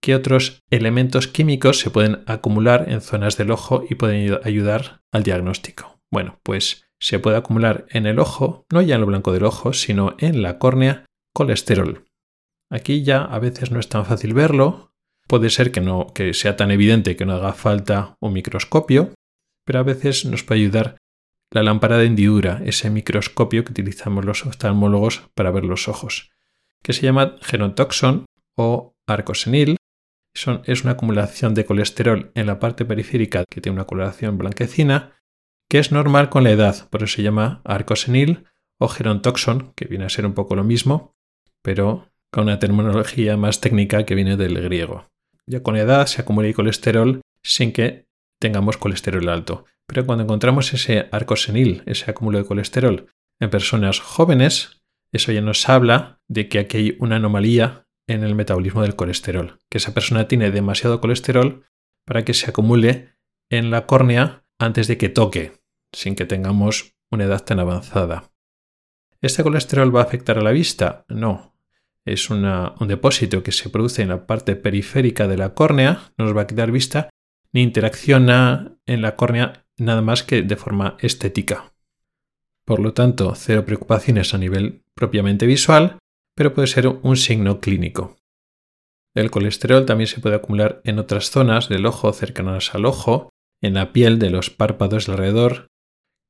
¿Qué 0.00 0.14
otros 0.14 0.62
elementos 0.70 1.26
químicos 1.26 1.80
se 1.80 1.90
pueden 1.90 2.22
acumular 2.26 2.86
en 2.88 3.00
zonas 3.00 3.36
del 3.36 3.50
ojo 3.50 3.84
y 3.88 3.96
pueden 3.96 4.38
ayudar 4.44 5.02
al 5.12 5.24
diagnóstico? 5.24 6.00
Bueno, 6.10 6.38
pues 6.42 6.88
se 7.00 7.18
puede 7.18 7.36
acumular 7.36 7.86
en 7.90 8.06
el 8.06 8.18
ojo, 8.18 8.64
no 8.72 8.80
ya 8.80 8.94
en 8.94 9.00
lo 9.00 9.06
blanco 9.06 9.32
del 9.32 9.44
ojo, 9.44 9.72
sino 9.72 10.14
en 10.18 10.42
la 10.42 10.58
córnea, 10.58 11.04
colesterol. 11.34 12.04
Aquí 12.70 13.02
ya 13.02 13.22
a 13.22 13.38
veces 13.38 13.70
no 13.70 13.80
es 13.80 13.88
tan 13.88 14.04
fácil 14.04 14.34
verlo, 14.34 14.92
puede 15.28 15.50
ser 15.50 15.70
que 15.70 15.80
no 15.80 16.08
que 16.14 16.34
sea 16.34 16.56
tan 16.56 16.72
evidente 16.72 17.14
que 17.14 17.26
no 17.26 17.34
haga 17.34 17.52
falta 17.52 18.16
un 18.20 18.32
microscopio, 18.32 19.14
pero 19.64 19.78
a 19.78 19.84
veces 19.84 20.24
nos 20.24 20.42
puede 20.42 20.62
ayudar 20.62 20.96
la 21.50 21.62
lámpara 21.62 21.98
de 21.98 22.06
hendidura, 22.06 22.60
ese 22.64 22.90
microscopio 22.90 23.64
que 23.64 23.72
utilizamos 23.72 24.24
los 24.24 24.44
oftalmólogos 24.44 25.28
para 25.34 25.50
ver 25.50 25.64
los 25.64 25.88
ojos, 25.88 26.30
que 26.82 26.92
se 26.92 27.02
llama 27.02 27.36
genotoxon 27.42 28.26
o 28.56 28.94
arcosenil. 29.06 29.76
es 30.64 30.82
una 30.82 30.92
acumulación 30.92 31.54
de 31.54 31.64
colesterol 31.64 32.30
en 32.34 32.46
la 32.46 32.58
parte 32.58 32.84
periférica 32.84 33.44
que 33.48 33.60
tiene 33.60 33.76
una 33.76 33.86
coloración 33.86 34.38
blanquecina, 34.38 35.12
que 35.68 35.78
es 35.78 35.92
normal 35.92 36.30
con 36.30 36.44
la 36.44 36.50
edad, 36.50 36.88
por 36.88 37.02
eso 37.02 37.16
se 37.16 37.22
llama 37.22 37.60
arcosenil 37.64 38.46
o 38.78 38.88
genotoxon, 38.88 39.72
que 39.74 39.86
viene 39.86 40.04
a 40.06 40.10
ser 40.10 40.26
un 40.26 40.34
poco 40.34 40.54
lo 40.56 40.64
mismo, 40.64 41.14
pero 41.62 42.10
con 42.30 42.44
una 42.44 42.58
terminología 42.58 43.36
más 43.36 43.60
técnica 43.60 44.04
que 44.04 44.14
viene 44.14 44.36
del 44.36 44.60
griego. 44.62 45.08
Ya 45.48 45.62
con 45.62 45.76
edad 45.76 46.06
se 46.06 46.20
acumula 46.20 46.52
colesterol 46.52 47.22
sin 47.42 47.72
que 47.72 48.06
tengamos 48.38 48.76
colesterol 48.76 49.28
alto. 49.28 49.64
Pero 49.86 50.04
cuando 50.04 50.24
encontramos 50.24 50.74
ese 50.74 51.08
arco 51.10 51.36
senil, 51.36 51.82
ese 51.86 52.10
acúmulo 52.10 52.38
de 52.38 52.44
colesterol 52.44 53.06
en 53.40 53.50
personas 53.50 54.00
jóvenes, 54.00 54.82
eso 55.12 55.32
ya 55.32 55.40
nos 55.40 55.68
habla 55.68 56.20
de 56.28 56.48
que 56.48 56.58
aquí 56.58 56.76
hay 56.76 56.96
una 57.00 57.16
anomalía 57.16 57.86
en 58.06 58.24
el 58.24 58.34
metabolismo 58.34 58.82
del 58.82 58.96
colesterol, 58.96 59.58
que 59.70 59.78
esa 59.78 59.94
persona 59.94 60.28
tiene 60.28 60.50
demasiado 60.50 61.00
colesterol 61.00 61.64
para 62.04 62.24
que 62.24 62.34
se 62.34 62.50
acumule 62.50 63.14
en 63.50 63.70
la 63.70 63.86
córnea 63.86 64.44
antes 64.58 64.86
de 64.88 64.98
que 64.98 65.08
toque, 65.08 65.52
sin 65.94 66.14
que 66.14 66.26
tengamos 66.26 66.94
una 67.10 67.24
edad 67.24 67.42
tan 67.44 67.58
avanzada. 67.58 68.30
¿Este 69.20 69.42
colesterol 69.42 69.94
va 69.94 70.00
a 70.00 70.04
afectar 70.04 70.38
a 70.38 70.42
la 70.42 70.52
vista? 70.52 71.04
No. 71.08 71.54
Es 72.06 72.30
un 72.30 72.46
depósito 72.86 73.42
que 73.42 73.52
se 73.52 73.68
produce 73.68 74.02
en 74.02 74.08
la 74.08 74.26
parte 74.26 74.56
periférica 74.56 75.28
de 75.28 75.36
la 75.36 75.54
córnea, 75.54 76.12
no 76.16 76.24
nos 76.24 76.36
va 76.36 76.42
a 76.42 76.46
quitar 76.46 76.70
vista, 76.70 77.10
ni 77.52 77.62
interacciona 77.62 78.78
en 78.86 79.02
la 79.02 79.16
córnea 79.16 79.66
nada 79.76 80.02
más 80.02 80.22
que 80.22 80.42
de 80.42 80.56
forma 80.56 80.96
estética. 81.00 81.72
Por 82.64 82.80
lo 82.80 82.92
tanto, 82.92 83.34
cero 83.34 83.64
preocupaciones 83.64 84.34
a 84.34 84.38
nivel 84.38 84.84
propiamente 84.94 85.46
visual, 85.46 85.98
pero 86.34 86.54
puede 86.54 86.68
ser 86.68 86.88
un 86.88 87.16
signo 87.16 87.60
clínico. 87.60 88.16
El 89.14 89.30
colesterol 89.30 89.86
también 89.86 90.06
se 90.06 90.20
puede 90.20 90.36
acumular 90.36 90.80
en 90.84 90.98
otras 90.98 91.30
zonas 91.30 91.68
del 91.68 91.86
ojo 91.86 92.12
cercanas 92.12 92.74
al 92.74 92.84
ojo, 92.84 93.30
en 93.60 93.74
la 93.74 93.92
piel 93.92 94.18
de 94.18 94.30
los 94.30 94.50
párpados 94.50 95.08
alrededor, 95.08 95.68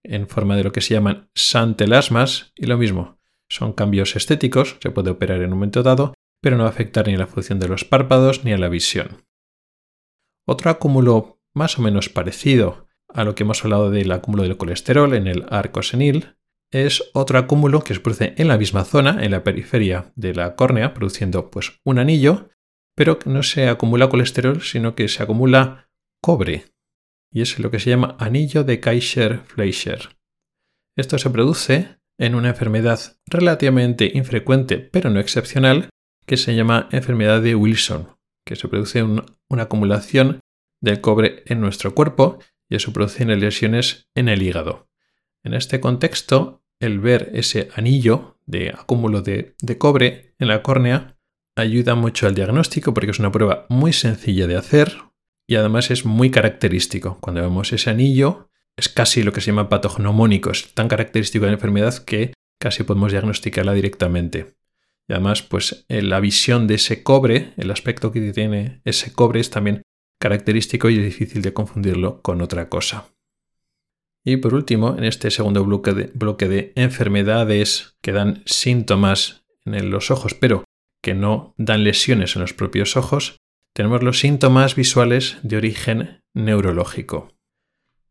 en 0.04 0.28
forma 0.28 0.56
de 0.56 0.64
lo 0.64 0.72
que 0.72 0.80
se 0.80 0.94
llaman 0.94 1.28
santelasmas, 1.34 2.52
y 2.54 2.66
lo 2.66 2.78
mismo, 2.78 3.17
son 3.48 3.72
cambios 3.72 4.16
estéticos, 4.16 4.76
se 4.80 4.90
puede 4.90 5.10
operar 5.10 5.38
en 5.38 5.52
un 5.52 5.58
momento 5.58 5.82
dado, 5.82 6.14
pero 6.40 6.56
no 6.56 6.64
va 6.64 6.68
a 6.68 6.72
afectar 6.72 7.06
ni 7.06 7.14
a 7.14 7.18
la 7.18 7.26
función 7.26 7.58
de 7.58 7.68
los 7.68 7.84
párpados 7.84 8.44
ni 8.44 8.52
a 8.52 8.58
la 8.58 8.68
visión. 8.68 9.24
Otro 10.46 10.70
acúmulo 10.70 11.40
más 11.54 11.78
o 11.78 11.82
menos 11.82 12.08
parecido 12.08 12.88
a 13.08 13.24
lo 13.24 13.34
que 13.34 13.42
hemos 13.42 13.64
hablado 13.64 13.90
del 13.90 14.12
acúmulo 14.12 14.42
del 14.42 14.56
colesterol 14.56 15.14
en 15.14 15.26
el 15.26 15.46
arco 15.48 15.82
senil, 15.82 16.36
es 16.70 17.10
otro 17.14 17.38
acúmulo 17.38 17.82
que 17.82 17.94
se 17.94 18.00
produce 18.00 18.34
en 18.36 18.48
la 18.48 18.58
misma 18.58 18.84
zona, 18.84 19.24
en 19.24 19.30
la 19.30 19.42
periferia 19.42 20.12
de 20.14 20.34
la 20.34 20.54
córnea, 20.54 20.92
produciendo 20.92 21.50
pues 21.50 21.80
un 21.84 21.98
anillo, 21.98 22.50
pero 22.94 23.18
no 23.24 23.42
se 23.42 23.68
acumula 23.68 24.08
colesterol, 24.08 24.60
sino 24.60 24.94
que 24.94 25.08
se 25.08 25.22
acumula 25.22 25.90
cobre. 26.22 26.66
Y 27.32 27.42
es 27.42 27.58
lo 27.58 27.70
que 27.70 27.78
se 27.78 27.90
llama 27.90 28.16
anillo 28.18 28.64
de 28.64 28.80
Kaiser-Fleischer. 28.80 30.16
Esto 30.96 31.18
se 31.18 31.30
produce 31.30 31.98
en 32.18 32.34
una 32.34 32.50
enfermedad 32.50 32.98
relativamente 33.26 34.10
infrecuente, 34.14 34.78
pero 34.78 35.10
no 35.10 35.20
excepcional, 35.20 35.88
que 36.26 36.36
se 36.36 36.54
llama 36.54 36.88
enfermedad 36.92 37.40
de 37.40 37.54
Wilson, 37.54 38.08
que 38.44 38.56
se 38.56 38.68
produce 38.68 39.02
una 39.02 39.62
acumulación 39.62 40.40
del 40.80 41.00
cobre 41.00 41.42
en 41.46 41.60
nuestro 41.60 41.94
cuerpo 41.94 42.38
y 42.68 42.76
eso 42.76 42.92
produce 42.92 43.24
lesiones 43.24 44.08
en 44.14 44.28
el 44.28 44.42
hígado. 44.42 44.88
En 45.42 45.54
este 45.54 45.80
contexto, 45.80 46.62
el 46.80 47.00
ver 47.00 47.30
ese 47.34 47.70
anillo 47.74 48.38
de 48.46 48.70
acúmulo 48.70 49.22
de, 49.22 49.54
cobre 49.78 50.34
en 50.38 50.48
la 50.48 50.62
córnea 50.62 51.16
ayuda 51.56 51.94
mucho 51.94 52.26
al 52.26 52.34
diagnóstico 52.34 52.94
porque 52.94 53.10
es 53.10 53.18
una 53.18 53.32
prueba 53.32 53.66
muy 53.68 53.92
sencilla 53.92 54.46
de 54.46 54.56
hacer 54.56 54.96
y 55.46 55.56
además 55.56 55.90
es 55.90 56.04
muy 56.04 56.30
característico. 56.30 57.18
Cuando 57.20 57.42
vemos 57.42 57.72
ese 57.72 57.90
anillo 57.90 58.47
es 58.78 58.88
casi 58.88 59.24
lo 59.24 59.32
que 59.32 59.40
se 59.40 59.48
llama 59.48 59.68
patognomónico, 59.68 60.50
es 60.50 60.72
tan 60.72 60.86
característico 60.86 61.44
de 61.44 61.50
la 61.50 61.56
enfermedad 61.56 61.98
que 62.04 62.32
casi 62.60 62.84
podemos 62.84 63.10
diagnosticarla 63.10 63.74
directamente. 63.74 64.54
Y 65.08 65.14
además, 65.14 65.42
pues 65.42 65.84
eh, 65.88 66.00
la 66.00 66.20
visión 66.20 66.68
de 66.68 66.76
ese 66.76 67.02
cobre, 67.02 67.54
el 67.56 67.72
aspecto 67.72 68.12
que 68.12 68.32
tiene 68.32 68.80
ese 68.84 69.12
cobre 69.12 69.40
es 69.40 69.50
también 69.50 69.82
característico 70.20 70.90
y 70.90 70.98
es 70.98 71.04
difícil 71.04 71.42
de 71.42 71.52
confundirlo 71.52 72.22
con 72.22 72.40
otra 72.40 72.68
cosa. 72.68 73.06
Y 74.24 74.36
por 74.36 74.54
último, 74.54 74.94
en 74.96 75.04
este 75.04 75.30
segundo 75.30 75.64
bloque 75.64 75.92
de, 75.94 76.10
bloque 76.14 76.48
de 76.48 76.72
enfermedades 76.76 77.96
que 78.00 78.12
dan 78.12 78.42
síntomas 78.46 79.44
en 79.64 79.90
los 79.90 80.10
ojos, 80.10 80.34
pero 80.34 80.64
que 81.02 81.14
no 81.14 81.54
dan 81.56 81.82
lesiones 81.82 82.36
en 82.36 82.42
los 82.42 82.54
propios 82.54 82.96
ojos, 82.96 83.38
tenemos 83.74 84.02
los 84.02 84.20
síntomas 84.20 84.76
visuales 84.76 85.38
de 85.42 85.56
origen 85.56 86.20
neurológico. 86.34 87.37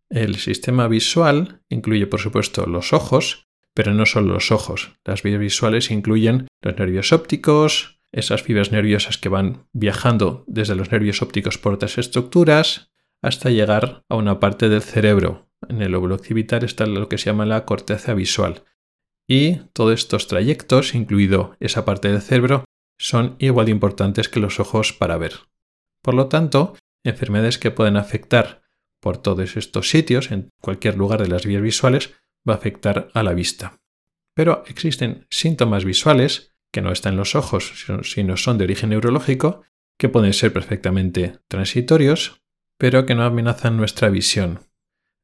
El 0.09 0.35
sistema 0.35 0.87
visual 0.87 1.61
incluye, 1.69 2.07
por 2.07 2.19
supuesto, 2.19 2.65
los 2.65 2.93
ojos, 2.93 3.47
pero 3.73 3.93
no 3.93 4.05
solo 4.05 4.33
los 4.33 4.51
ojos. 4.51 4.97
Las 5.05 5.21
vías 5.21 5.39
visuales 5.39 5.91
incluyen 5.91 6.47
los 6.61 6.77
nervios 6.77 7.11
ópticos, 7.11 7.99
esas 8.11 8.41
fibras 8.41 8.71
nerviosas 8.71 9.17
que 9.17 9.29
van 9.29 9.67
viajando 9.73 10.43
desde 10.47 10.75
los 10.75 10.91
nervios 10.91 11.21
ópticos 11.21 11.57
por 11.57 11.73
otras 11.73 11.97
estructuras 11.97 12.89
hasta 13.21 13.49
llegar 13.49 14.03
a 14.09 14.15
una 14.15 14.39
parte 14.39 14.69
del 14.69 14.81
cerebro. 14.81 15.49
En 15.67 15.81
el 15.81 15.91
lóbulo 15.91 16.15
occipital 16.15 16.63
está 16.63 16.85
lo 16.85 17.09
que 17.09 17.17
se 17.17 17.25
llama 17.25 17.45
la 17.45 17.65
corteza 17.65 18.13
visual. 18.13 18.63
Y 19.27 19.57
todos 19.73 19.99
estos 19.99 20.27
trayectos, 20.27 20.95
incluido 20.95 21.55
esa 21.59 21.83
parte 21.83 22.09
del 22.09 22.21
cerebro, 22.21 22.63
son 22.97 23.35
igual 23.39 23.65
de 23.65 23.73
importantes 23.73 24.29
que 24.29 24.39
los 24.39 24.59
ojos 24.59 24.93
para 24.93 25.17
ver. 25.17 25.33
Por 26.01 26.13
lo 26.13 26.27
tanto, 26.27 26.75
enfermedades 27.03 27.57
que 27.57 27.71
pueden 27.71 27.97
afectar 27.97 28.61
por 29.07 29.19
todos 29.19 29.55
estos 29.55 29.89
sitios, 29.89 30.31
en 30.31 30.49
cualquier 30.59 30.97
lugar 30.97 31.21
de 31.21 31.29
las 31.29 31.45
vías 31.45 31.61
visuales, 31.61 32.13
va 32.45 32.55
a 32.55 32.57
afectar 32.57 33.07
a 33.13 33.23
la 33.23 33.33
vista. 33.33 33.79
Pero 34.33 34.65
existen 34.67 35.25
síntomas 35.29 35.85
visuales 35.85 36.53
que 36.73 36.81
no 36.81 36.91
están 36.91 37.13
en 37.13 37.19
los 37.19 37.33
ojos, 37.33 37.85
sino 38.03 38.35
son 38.35 38.57
de 38.57 38.65
origen 38.65 38.89
neurológico, 38.89 39.61
que 39.97 40.09
pueden 40.09 40.33
ser 40.33 40.51
perfectamente 40.51 41.39
transitorios, 41.47 42.41
pero 42.77 43.05
que 43.05 43.15
no 43.15 43.23
amenazan 43.23 43.77
nuestra 43.77 44.09
visión. 44.09 44.59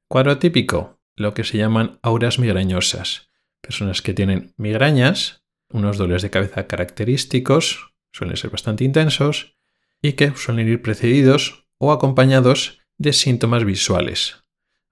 Cuadro 0.07 0.37
típico, 0.37 1.01
lo 1.17 1.33
que 1.33 1.43
se 1.43 1.57
llaman 1.57 1.99
auras 2.03 2.39
migrañosas. 2.39 3.31
Personas 3.59 4.01
que 4.01 4.13
tienen 4.13 4.53
migrañas, 4.55 5.43
unos 5.69 5.97
dolores 5.97 6.21
de 6.21 6.29
cabeza 6.29 6.67
característicos, 6.67 7.93
suelen 8.13 8.37
ser 8.37 8.49
bastante 8.49 8.85
intensos, 8.85 9.57
y 10.01 10.13
que 10.13 10.33
suelen 10.37 10.69
ir 10.69 10.81
precedidos 10.81 11.65
o 11.79 11.91
acompañados 11.91 12.79
de 12.97 13.13
síntomas 13.13 13.65
visuales. 13.65 14.43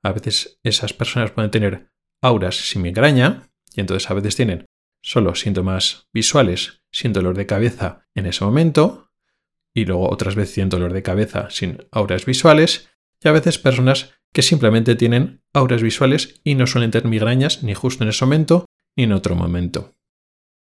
A 0.03 0.11
veces 0.11 0.59
esas 0.63 0.93
personas 0.93 1.31
pueden 1.31 1.51
tener 1.51 1.91
auras 2.21 2.55
sin 2.55 2.81
migraña 2.81 3.49
y 3.73 3.81
entonces 3.81 4.09
a 4.09 4.13
veces 4.13 4.35
tienen 4.35 4.65
solo 5.01 5.35
síntomas 5.35 6.07
visuales 6.13 6.83
sin 6.91 7.13
dolor 7.13 7.35
de 7.35 7.45
cabeza 7.45 8.07
en 8.15 8.25
ese 8.25 8.43
momento 8.43 9.11
y 9.73 9.85
luego 9.85 10.09
otras 10.09 10.35
veces 10.35 10.55
tienen 10.55 10.69
dolor 10.69 10.93
de 10.93 11.03
cabeza 11.03 11.49
sin 11.49 11.85
auras 11.91 12.25
visuales 12.25 12.89
y 13.23 13.27
a 13.27 13.31
veces 13.31 13.57
personas 13.57 14.13
que 14.33 14.41
simplemente 14.41 14.95
tienen 14.95 15.43
auras 15.53 15.81
visuales 15.81 16.41
y 16.43 16.55
no 16.55 16.67
suelen 16.67 16.91
tener 16.91 17.07
migrañas 17.07 17.63
ni 17.63 17.73
justo 17.73 18.03
en 18.03 18.09
ese 18.09 18.25
momento 18.25 18.65
ni 18.95 19.03
en 19.03 19.13
otro 19.13 19.35
momento. 19.35 19.93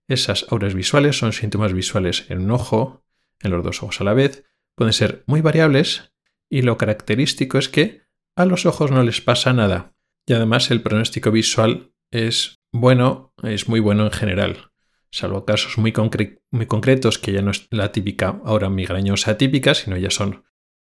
Esas 0.08 0.46
auras 0.50 0.74
visuales 0.74 1.18
son 1.18 1.32
síntomas 1.32 1.72
visuales 1.72 2.26
en 2.28 2.42
un 2.42 2.50
ojo, 2.50 3.04
en 3.40 3.50
los 3.50 3.64
dos 3.64 3.82
ojos 3.82 4.00
a 4.00 4.04
la 4.04 4.14
vez, 4.14 4.44
pueden 4.74 4.92
ser 4.92 5.22
muy 5.26 5.40
variables 5.40 6.11
y 6.53 6.62
lo 6.62 6.76
característico 6.76 7.57
es 7.57 7.70
que 7.70 8.03
a 8.36 8.44
los 8.44 8.66
ojos 8.66 8.90
no 8.90 9.03
les 9.03 9.22
pasa 9.22 9.55
nada 9.55 9.94
y 10.28 10.34
además 10.34 10.70
el 10.70 10.82
pronóstico 10.82 11.30
visual 11.30 11.92
es 12.12 12.57
bueno, 12.74 13.32
es 13.42 13.68
muy 13.68 13.80
bueno 13.80 14.05
en 14.05 14.12
general, 14.12 14.70
salvo 15.11 15.46
casos 15.46 15.78
muy, 15.78 15.92
concretos 15.92 17.18
que 17.18 17.32
ya 17.32 17.40
no 17.40 17.50
es 17.50 17.66
la 17.70 17.90
típica 17.90 18.40
aura 18.44 18.68
migrañosa 18.68 19.38
típica, 19.38 19.74
sino 19.74 19.96
ya 19.96 20.11
son 20.11 20.44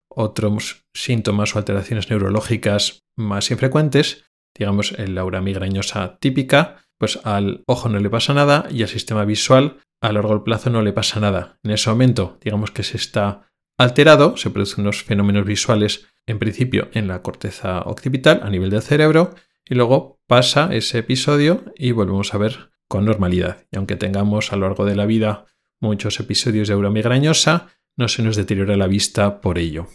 otros 0.09 0.85
síntomas 0.95 1.55
o 1.55 1.59
alteraciones 1.59 2.09
neurológicas 2.09 3.03
más 3.15 3.51
infrecuentes, 3.51 4.25
digamos 4.57 4.93
el 4.93 5.15
aura 5.17 5.41
migrañosa 5.41 6.17
típica, 6.19 6.83
pues 6.97 7.19
al 7.23 7.63
ojo 7.67 7.87
no 7.87 7.99
le 7.99 8.09
pasa 8.09 8.33
nada 8.33 8.67
y 8.71 8.81
al 8.81 8.89
sistema 8.89 9.25
visual 9.25 9.79
a 10.01 10.11
largo 10.11 10.43
plazo 10.43 10.71
no 10.71 10.81
le 10.81 10.91
pasa 10.91 11.19
nada. 11.19 11.59
En 11.63 11.71
ese 11.71 11.89
momento, 11.91 12.39
digamos 12.41 12.71
que 12.71 12.83
se 12.83 12.97
está 12.97 13.50
alterado, 13.83 14.37
se 14.37 14.49
producen 14.49 14.81
unos 14.81 15.03
fenómenos 15.03 15.45
visuales 15.45 16.07
en 16.27 16.39
principio 16.39 16.89
en 16.93 17.07
la 17.07 17.21
corteza 17.21 17.81
occipital 17.81 18.41
a 18.43 18.49
nivel 18.49 18.69
del 18.69 18.81
cerebro 18.81 19.33
y 19.65 19.75
luego 19.75 20.19
pasa 20.27 20.69
ese 20.71 20.99
episodio 20.99 21.65
y 21.75 21.91
volvemos 21.91 22.33
a 22.33 22.37
ver 22.37 22.71
con 22.87 23.05
normalidad. 23.05 23.65
Y 23.71 23.77
aunque 23.77 23.95
tengamos 23.95 24.53
a 24.53 24.55
lo 24.55 24.67
largo 24.67 24.85
de 24.85 24.95
la 24.95 25.05
vida 25.05 25.45
muchos 25.79 26.19
episodios 26.19 26.67
de 26.67 26.75
aura 26.75 26.89
migrañosa, 26.89 27.69
no 27.97 28.07
se 28.07 28.21
nos 28.21 28.35
deteriora 28.35 28.77
la 28.77 28.87
vista 28.87 29.41
por 29.41 29.57
ello. 29.57 29.87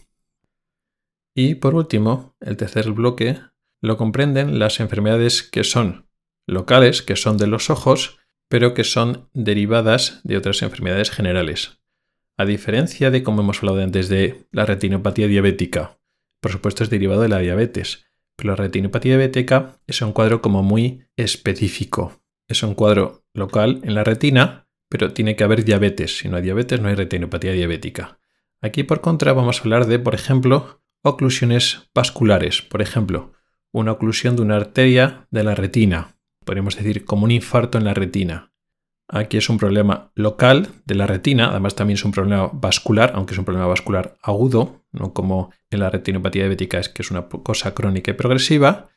Y 1.34 1.56
por 1.56 1.74
último, 1.74 2.34
el 2.40 2.56
tercer 2.56 2.90
bloque 2.92 3.38
lo 3.82 3.96
comprenden 3.96 4.58
las 4.58 4.80
enfermedades 4.80 5.42
que 5.42 5.62
son 5.62 6.08
locales, 6.46 7.02
que 7.02 7.16
son 7.16 7.36
de 7.36 7.46
los 7.46 7.70
ojos, 7.70 8.18
pero 8.48 8.74
que 8.74 8.84
son 8.84 9.28
derivadas 9.32 10.20
de 10.24 10.36
otras 10.36 10.62
enfermedades 10.62 11.10
generales. 11.10 11.75
A 12.36 12.44
diferencia 12.44 13.10
de, 13.10 13.22
como 13.22 13.42
hemos 13.42 13.58
hablado 13.58 13.82
antes, 13.82 14.08
de 14.08 14.46
la 14.52 14.66
retinopatía 14.66 15.26
diabética, 15.26 15.98
por 16.40 16.52
supuesto 16.52 16.84
es 16.84 16.90
derivado 16.90 17.22
de 17.22 17.28
la 17.28 17.38
diabetes, 17.38 18.06
pero 18.36 18.50
la 18.50 18.56
retinopatía 18.56 19.16
diabética 19.16 19.80
es 19.86 20.02
un 20.02 20.12
cuadro 20.12 20.42
como 20.42 20.62
muy 20.62 21.04
específico. 21.16 22.22
Es 22.48 22.62
un 22.62 22.74
cuadro 22.74 23.24
local 23.32 23.80
en 23.82 23.94
la 23.94 24.04
retina, 24.04 24.68
pero 24.88 25.12
tiene 25.12 25.34
que 25.34 25.44
haber 25.44 25.64
diabetes. 25.64 26.18
Si 26.18 26.28
no 26.28 26.36
hay 26.36 26.42
diabetes, 26.42 26.80
no 26.80 26.88
hay 26.88 26.94
retinopatía 26.94 27.52
diabética. 27.52 28.18
Aquí, 28.60 28.82
por 28.82 29.00
contra, 29.00 29.32
vamos 29.32 29.58
a 29.58 29.62
hablar 29.62 29.86
de, 29.86 29.98
por 29.98 30.14
ejemplo, 30.14 30.82
oclusiones 31.02 31.88
vasculares. 31.94 32.62
Por 32.62 32.82
ejemplo, 32.82 33.32
una 33.72 33.92
oclusión 33.92 34.36
de 34.36 34.42
una 34.42 34.56
arteria 34.56 35.26
de 35.30 35.42
la 35.42 35.54
retina. 35.54 36.16
Podríamos 36.44 36.76
decir 36.76 37.04
como 37.04 37.24
un 37.24 37.30
infarto 37.30 37.78
en 37.78 37.84
la 37.84 37.94
retina. 37.94 38.52
Aquí 39.08 39.36
es 39.36 39.48
un 39.48 39.58
problema 39.58 40.10
local 40.14 40.68
de 40.84 40.96
la 40.96 41.06
retina, 41.06 41.50
además 41.50 41.76
también 41.76 41.94
es 41.94 42.04
un 42.04 42.10
problema 42.10 42.50
vascular, 42.52 43.12
aunque 43.14 43.34
es 43.34 43.38
un 43.38 43.44
problema 43.44 43.68
vascular 43.68 44.16
agudo, 44.20 44.84
no 44.90 45.12
como 45.12 45.52
en 45.70 45.80
la 45.80 45.90
retinopatía 45.90 46.42
diabética 46.42 46.78
es 46.78 46.88
que 46.88 47.02
es 47.02 47.10
una 47.12 47.28
cosa 47.28 47.72
crónica 47.72 48.10
y 48.10 48.14
progresiva, 48.14 48.88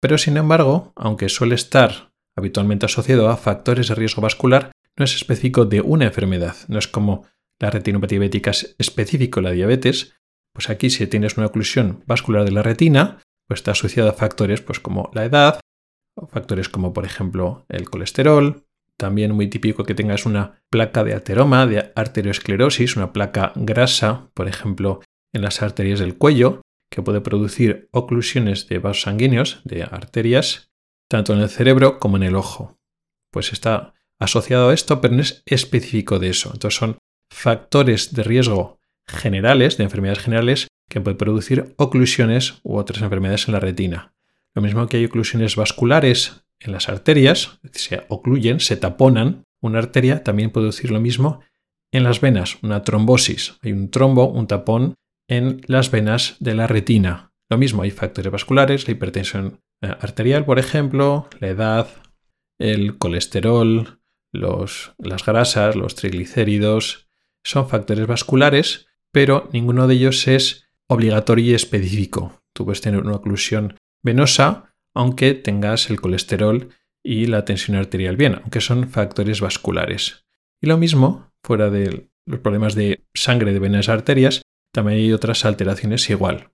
pero 0.00 0.16
sin 0.16 0.36
embargo, 0.36 0.92
aunque 0.94 1.28
suele 1.28 1.56
estar 1.56 2.12
habitualmente 2.36 2.86
asociado 2.86 3.28
a 3.28 3.36
factores 3.36 3.88
de 3.88 3.96
riesgo 3.96 4.22
vascular, 4.22 4.70
no 4.96 5.04
es 5.04 5.16
específico 5.16 5.64
de 5.64 5.80
una 5.80 6.04
enfermedad, 6.04 6.56
no 6.68 6.78
es 6.78 6.86
como 6.86 7.26
la 7.58 7.70
retinopatía 7.70 8.20
diabética 8.20 8.52
es 8.52 8.76
específico 8.78 9.40
la 9.40 9.50
diabetes, 9.50 10.14
pues 10.52 10.70
aquí 10.70 10.90
si 10.90 11.06
tienes 11.08 11.36
una 11.36 11.46
oclusión 11.46 12.04
vascular 12.06 12.44
de 12.44 12.52
la 12.52 12.62
retina, 12.62 13.18
pues 13.48 13.58
está 13.58 13.72
asociada 13.72 14.10
a 14.10 14.14
factores 14.14 14.60
pues 14.60 14.78
como 14.78 15.10
la 15.14 15.24
edad, 15.24 15.60
factores 16.28 16.68
como 16.68 16.92
por 16.92 17.04
ejemplo 17.04 17.66
el 17.68 17.90
colesterol, 17.90 18.67
también 18.98 19.32
muy 19.32 19.48
típico 19.48 19.84
que 19.84 19.94
tengas 19.94 20.26
una 20.26 20.60
placa 20.70 21.04
de 21.04 21.14
ateroma, 21.14 21.66
de 21.66 21.92
arteriosclerosis, 21.94 22.96
una 22.96 23.12
placa 23.12 23.52
grasa, 23.54 24.28
por 24.34 24.48
ejemplo, 24.48 25.00
en 25.32 25.42
las 25.42 25.62
arterias 25.62 26.00
del 26.00 26.18
cuello, 26.18 26.62
que 26.90 27.02
puede 27.02 27.20
producir 27.20 27.88
oclusiones 27.92 28.66
de 28.68 28.78
vasos 28.78 29.02
sanguíneos, 29.02 29.60
de 29.64 29.84
arterias, 29.84 30.70
tanto 31.08 31.32
en 31.32 31.40
el 31.40 31.48
cerebro 31.48 31.98
como 31.98 32.16
en 32.16 32.24
el 32.24 32.36
ojo. 32.36 32.76
Pues 33.30 33.52
está 33.52 33.94
asociado 34.18 34.70
a 34.70 34.74
esto, 34.74 35.00
pero 35.00 35.14
no 35.14 35.22
es 35.22 35.42
específico 35.46 36.18
de 36.18 36.30
eso. 36.30 36.50
Entonces 36.52 36.78
son 36.78 36.98
factores 37.30 38.14
de 38.14 38.24
riesgo 38.24 38.78
generales, 39.06 39.76
de 39.76 39.84
enfermedades 39.84 40.22
generales, 40.22 40.68
que 40.88 41.00
pueden 41.00 41.18
producir 41.18 41.74
oclusiones 41.76 42.60
u 42.62 42.76
otras 42.76 43.02
enfermedades 43.02 43.46
en 43.46 43.54
la 43.54 43.60
retina. 43.60 44.14
Lo 44.54 44.62
mismo 44.62 44.86
que 44.88 44.96
hay 44.96 45.04
oclusiones 45.04 45.56
vasculares 45.56 46.42
en 46.60 46.72
las 46.72 46.88
arterias, 46.88 47.60
se 47.72 48.04
ocluyen, 48.08 48.60
se 48.60 48.76
taponan. 48.76 49.44
Una 49.60 49.78
arteria 49.78 50.22
también 50.22 50.50
puede 50.50 50.66
decir 50.66 50.90
lo 50.90 51.00
mismo 51.00 51.40
en 51.92 52.04
las 52.04 52.20
venas, 52.20 52.58
una 52.62 52.82
trombosis. 52.82 53.58
Hay 53.62 53.72
un 53.72 53.90
trombo, 53.90 54.28
un 54.28 54.46
tapón 54.46 54.94
en 55.28 55.60
las 55.66 55.90
venas 55.90 56.36
de 56.40 56.54
la 56.54 56.66
retina. 56.66 57.32
Lo 57.48 57.58
mismo, 57.58 57.82
hay 57.82 57.90
factores 57.90 58.30
vasculares, 58.30 58.86
la 58.86 58.92
hipertensión 58.92 59.60
eh, 59.80 59.88
arterial, 60.00 60.44
por 60.44 60.58
ejemplo, 60.58 61.28
la 61.40 61.48
edad, 61.48 61.88
el 62.58 62.98
colesterol, 62.98 64.00
las 64.32 65.24
grasas, 65.24 65.76
los 65.76 65.94
triglicéridos, 65.94 67.08
son 67.44 67.68
factores 67.68 68.06
vasculares, 68.06 68.86
pero 69.12 69.48
ninguno 69.52 69.86
de 69.86 69.94
ellos 69.94 70.28
es 70.28 70.68
obligatorio 70.86 71.52
y 71.52 71.54
específico. 71.54 72.42
Tú 72.52 72.64
puedes 72.64 72.80
tener 72.80 73.00
una 73.00 73.16
oclusión 73.16 73.74
venosa 74.02 74.67
aunque 74.98 75.34
tengas 75.34 75.90
el 75.90 76.00
colesterol 76.00 76.70
y 77.04 77.26
la 77.26 77.44
tensión 77.44 77.76
arterial 77.76 78.16
bien, 78.16 78.34
aunque 78.34 78.60
son 78.60 78.88
factores 78.88 79.40
vasculares. 79.40 80.26
Y 80.60 80.66
lo 80.66 80.76
mismo 80.76 81.30
fuera 81.40 81.70
de 81.70 82.10
los 82.26 82.40
problemas 82.40 82.74
de 82.74 83.06
sangre 83.14 83.52
de 83.52 83.60
venas 83.60 83.88
arterias, 83.88 84.42
también 84.72 84.98
hay 84.98 85.12
otras 85.12 85.44
alteraciones 85.44 86.10
igual. 86.10 86.50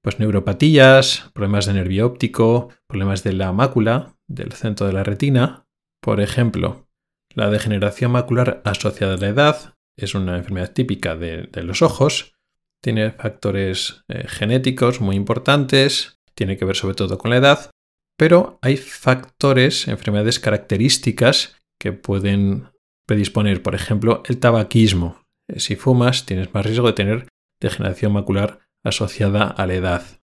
Pues 0.00 0.20
neuropatías, 0.20 1.32
problemas 1.34 1.66
de 1.66 1.72
nervio 1.74 2.06
óptico, 2.06 2.68
problemas 2.86 3.24
de 3.24 3.32
la 3.32 3.52
mácula, 3.52 4.14
del 4.28 4.52
centro 4.52 4.86
de 4.86 4.92
la 4.92 5.02
retina. 5.02 5.66
Por 6.00 6.20
ejemplo, 6.20 6.86
la 7.34 7.50
degeneración 7.50 8.12
macular 8.12 8.62
asociada 8.64 9.14
a 9.14 9.18
la 9.18 9.26
edad 9.26 9.74
es 9.96 10.14
una 10.14 10.36
enfermedad 10.36 10.72
típica 10.72 11.16
de, 11.16 11.48
los 11.64 11.82
ojos. 11.82 12.36
Tiene 12.80 13.10
factores 13.10 14.04
eh, 14.06 14.28
genéticos 14.28 15.00
muy 15.00 15.16
importantes, 15.16 16.21
tiene 16.34 16.56
que 16.56 16.64
ver 16.64 16.76
sobre 16.76 16.94
todo 16.94 17.18
con 17.18 17.30
la 17.30 17.38
edad, 17.38 17.70
pero 18.18 18.58
hay 18.62 18.76
factores, 18.76 19.88
enfermedades 19.88 20.38
características 20.38 21.56
que 21.80 21.92
pueden 21.92 22.68
predisponer, 23.06 23.62
por 23.62 23.74
ejemplo, 23.74 24.22
el 24.26 24.38
tabaquismo. 24.38 25.22
Eh, 25.48 25.60
si 25.60 25.76
fumas, 25.76 26.26
tienes 26.26 26.52
más 26.54 26.64
riesgo 26.64 26.86
de 26.86 26.92
tener 26.92 27.28
degeneración 27.60 28.12
macular 28.12 28.60
asociada 28.84 29.44
a 29.44 29.66
la 29.66 29.74
edad. 29.74 30.20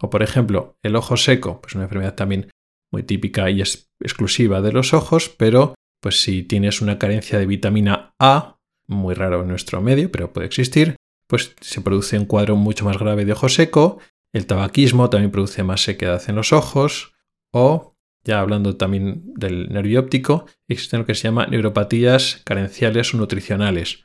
O, 0.00 0.10
por 0.10 0.22
ejemplo, 0.22 0.76
el 0.82 0.96
ojo 0.96 1.16
seco, 1.16 1.60
pues 1.60 1.74
una 1.74 1.84
enfermedad 1.84 2.14
también 2.14 2.50
muy 2.92 3.02
típica 3.02 3.50
y 3.50 3.60
exclusiva 3.60 4.60
de 4.60 4.72
los 4.72 4.94
ojos, 4.94 5.28
pero 5.28 5.74
pues 6.00 6.22
si 6.22 6.42
tienes 6.42 6.80
una 6.80 6.98
carencia 6.98 7.38
de 7.38 7.46
vitamina 7.46 8.14
A, 8.20 8.58
muy 8.88 9.14
raro 9.14 9.42
en 9.42 9.48
nuestro 9.48 9.80
medio, 9.82 10.10
pero 10.10 10.32
puede 10.32 10.46
existir, 10.46 10.96
pues 11.28 11.54
se 11.60 11.80
produce 11.80 12.18
un 12.18 12.24
cuadro 12.24 12.56
mucho 12.56 12.84
más 12.84 12.98
grave 12.98 13.24
de 13.24 13.32
ojo 13.32 13.48
seco. 13.48 13.98
El 14.32 14.46
tabaquismo 14.46 15.10
también 15.10 15.30
produce 15.30 15.62
más 15.62 15.82
sequedad 15.82 16.22
en 16.28 16.36
los 16.36 16.52
ojos. 16.52 17.14
O, 17.50 17.96
ya 18.24 18.40
hablando 18.40 18.76
también 18.76 19.22
del 19.34 19.72
nervio 19.72 20.00
óptico, 20.00 20.46
existen 20.68 21.00
lo 21.00 21.06
que 21.06 21.14
se 21.14 21.24
llama 21.24 21.46
neuropatías 21.46 22.42
carenciales 22.44 23.14
o 23.14 23.16
nutricionales. 23.16 24.04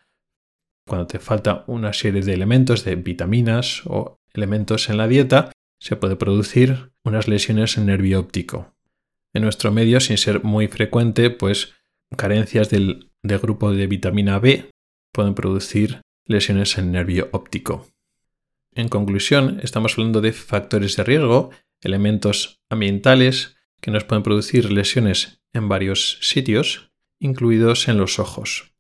Cuando 0.87 1.07
te 1.07 1.19
falta 1.19 1.63
una 1.67 1.93
serie 1.93 2.21
de 2.21 2.33
elementos, 2.33 2.83
de 2.83 2.95
vitaminas 2.95 3.83
o 3.85 4.19
elementos 4.33 4.89
en 4.89 4.97
la 4.97 5.07
dieta, 5.07 5.51
se 5.79 5.95
puede 5.95 6.15
producir 6.15 6.91
unas 7.03 7.27
lesiones 7.27 7.77
en 7.77 7.87
nervio 7.87 8.19
óptico. 8.19 8.73
En 9.33 9.43
nuestro 9.43 9.71
medio, 9.71 9.99
sin 9.99 10.17
ser 10.17 10.43
muy 10.43 10.67
frecuente, 10.67 11.29
pues 11.29 11.73
carencias 12.15 12.69
del, 12.69 13.11
del 13.23 13.39
grupo 13.39 13.71
de 13.71 13.87
vitamina 13.87 14.39
B 14.39 14.69
pueden 15.11 15.33
producir 15.35 16.01
lesiones 16.25 16.77
en 16.77 16.91
nervio 16.91 17.29
óptico. 17.31 17.92
En 18.75 18.89
conclusión, 18.89 19.59
estamos 19.61 19.93
hablando 19.93 20.21
de 20.21 20.33
factores 20.33 20.95
de 20.95 21.03
riesgo, 21.03 21.51
elementos 21.81 22.61
ambientales 22.69 23.55
que 23.81 23.91
nos 23.91 24.03
pueden 24.03 24.23
producir 24.23 24.71
lesiones 24.71 25.41
en 25.53 25.69
varios 25.69 26.17
sitios, 26.21 26.91
incluidos 27.19 27.87
en 27.87 27.97
los 27.97 28.17
ojos. 28.17 28.72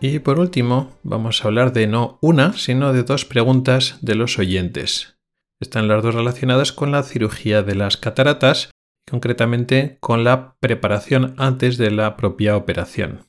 Y 0.00 0.18
por 0.20 0.38
último, 0.38 0.96
vamos 1.02 1.44
a 1.44 1.48
hablar 1.48 1.74
de 1.74 1.86
no 1.86 2.18
una, 2.22 2.54
sino 2.54 2.94
de 2.94 3.02
dos 3.02 3.26
preguntas 3.26 3.98
de 4.00 4.14
los 4.14 4.38
oyentes. 4.38 5.18
Están 5.60 5.88
las 5.88 6.02
dos 6.02 6.14
relacionadas 6.14 6.72
con 6.72 6.90
la 6.90 7.02
cirugía 7.02 7.62
de 7.62 7.74
las 7.74 7.98
cataratas, 7.98 8.70
concretamente 9.08 9.98
con 10.00 10.24
la 10.24 10.56
preparación 10.58 11.34
antes 11.36 11.76
de 11.76 11.90
la 11.90 12.16
propia 12.16 12.56
operación. 12.56 13.28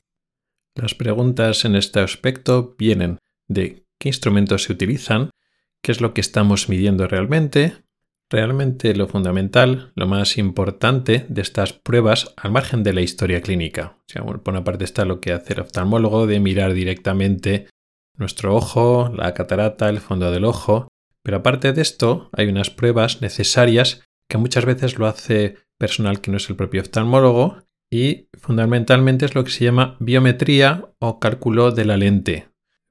Las 0.74 0.94
preguntas 0.94 1.66
en 1.66 1.76
este 1.76 2.00
aspecto 2.00 2.74
vienen 2.78 3.18
de 3.48 3.84
qué 3.98 4.08
instrumentos 4.08 4.62
se 4.62 4.72
utilizan, 4.72 5.30
qué 5.82 5.92
es 5.92 6.00
lo 6.00 6.14
que 6.14 6.22
estamos 6.22 6.70
midiendo 6.70 7.06
realmente, 7.06 7.74
Realmente 8.32 8.94
lo 8.94 9.08
fundamental, 9.08 9.92
lo 9.94 10.06
más 10.06 10.38
importante 10.38 11.26
de 11.28 11.42
estas 11.42 11.74
pruebas, 11.74 12.32
al 12.38 12.50
margen 12.50 12.82
de 12.82 12.94
la 12.94 13.02
historia 13.02 13.42
clínica. 13.42 13.98
O 13.98 14.04
sea, 14.06 14.24
por 14.24 14.40
una 14.46 14.64
parte 14.64 14.84
está 14.84 15.04
lo 15.04 15.20
que 15.20 15.34
hace 15.34 15.52
el 15.52 15.60
oftalmólogo 15.60 16.26
de 16.26 16.40
mirar 16.40 16.72
directamente 16.72 17.68
nuestro 18.16 18.56
ojo, 18.56 19.12
la 19.14 19.34
catarata, 19.34 19.90
el 19.90 20.00
fondo 20.00 20.30
del 20.30 20.46
ojo. 20.46 20.88
Pero 21.22 21.36
aparte 21.36 21.74
de 21.74 21.82
esto, 21.82 22.30
hay 22.32 22.46
unas 22.46 22.70
pruebas 22.70 23.20
necesarias 23.20 24.02
que 24.28 24.38
muchas 24.38 24.64
veces 24.64 24.98
lo 24.98 25.06
hace 25.06 25.58
personal 25.76 26.22
que 26.22 26.30
no 26.30 26.38
es 26.38 26.48
el 26.48 26.56
propio 26.56 26.80
oftalmólogo 26.80 27.58
y 27.90 28.30
fundamentalmente 28.40 29.26
es 29.26 29.34
lo 29.34 29.44
que 29.44 29.50
se 29.50 29.66
llama 29.66 29.98
biometría 30.00 30.88
o 31.00 31.20
cálculo 31.20 31.70
de 31.70 31.84
la 31.84 31.98
lente. 31.98 32.48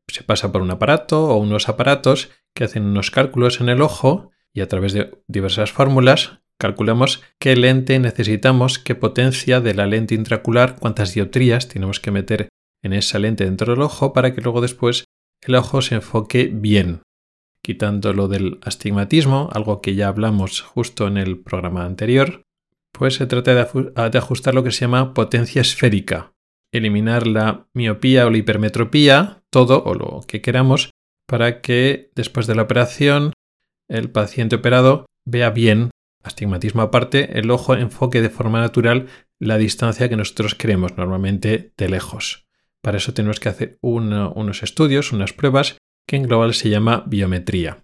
Se 0.07 0.21
pasa 0.21 0.51
por 0.51 0.61
un 0.61 0.69
aparato 0.69 1.29
o 1.29 1.37
unos 1.37 1.67
aparatos 1.67 2.29
que 2.53 2.65
hacen 2.65 2.85
unos 2.85 3.09
cálculos 3.09 3.59
en 3.59 3.69
el 3.69 3.81
ojo 3.81 4.31
y 4.53 4.61
a 4.61 4.67
través 4.67 4.93
de 4.93 5.11
diversas 5.27 5.71
fórmulas 5.71 6.41
calculamos 6.59 7.23
qué 7.39 7.55
lente 7.55 7.97
necesitamos, 7.97 8.77
qué 8.77 8.93
potencia 8.93 9.61
de 9.61 9.73
la 9.73 9.87
lente 9.87 10.13
intracular, 10.13 10.77
cuántas 10.79 11.13
dioptrías 11.15 11.67
tenemos 11.67 11.99
que 11.99 12.11
meter 12.11 12.49
en 12.83 12.93
esa 12.93 13.17
lente 13.17 13.45
dentro 13.45 13.73
del 13.73 13.81
ojo 13.81 14.13
para 14.13 14.35
que 14.35 14.41
luego 14.41 14.61
después 14.61 15.05
el 15.41 15.55
ojo 15.55 15.81
se 15.81 15.95
enfoque 15.95 16.51
bien, 16.53 17.01
quitando 17.63 18.13
lo 18.13 18.27
del 18.27 18.59
astigmatismo, 18.61 19.49
algo 19.53 19.81
que 19.81 19.95
ya 19.95 20.07
hablamos 20.07 20.61
justo 20.61 21.07
en 21.07 21.17
el 21.17 21.39
programa 21.39 21.83
anterior, 21.83 22.43
pues 22.91 23.15
se 23.15 23.25
trata 23.25 23.55
de 23.55 24.17
ajustar 24.17 24.53
lo 24.53 24.63
que 24.63 24.71
se 24.71 24.81
llama 24.81 25.15
potencia 25.15 25.61
esférica, 25.61 26.33
eliminar 26.71 27.25
la 27.25 27.67
miopía 27.73 28.27
o 28.27 28.29
la 28.29 28.37
hipermetropía, 28.37 29.43
todo 29.49 29.83
o 29.83 29.95
lo 29.95 30.21
que 30.27 30.41
queramos, 30.41 30.91
para 31.27 31.61
que 31.61 32.11
después 32.15 32.45
de 32.45 32.55
la 32.55 32.63
operación 32.63 33.33
el 33.91 34.09
paciente 34.09 34.55
operado 34.55 35.05
vea 35.25 35.49
bien, 35.49 35.91
astigmatismo 36.23 36.81
aparte, 36.81 37.37
el 37.37 37.51
ojo 37.51 37.75
enfoque 37.75 38.21
de 38.21 38.29
forma 38.29 38.59
natural 38.59 39.07
la 39.39 39.57
distancia 39.57 40.07
que 40.07 40.15
nosotros 40.15 40.55
queremos, 40.55 40.97
normalmente 40.97 41.73
de 41.77 41.89
lejos. 41.89 42.47
Para 42.81 42.97
eso 42.97 43.13
tenemos 43.13 43.39
que 43.39 43.49
hacer 43.49 43.77
unos 43.81 44.63
estudios, 44.63 45.11
unas 45.11 45.33
pruebas, 45.33 45.77
que 46.07 46.15
en 46.15 46.23
global 46.23 46.53
se 46.53 46.69
llama 46.69 47.03
biometría. 47.05 47.83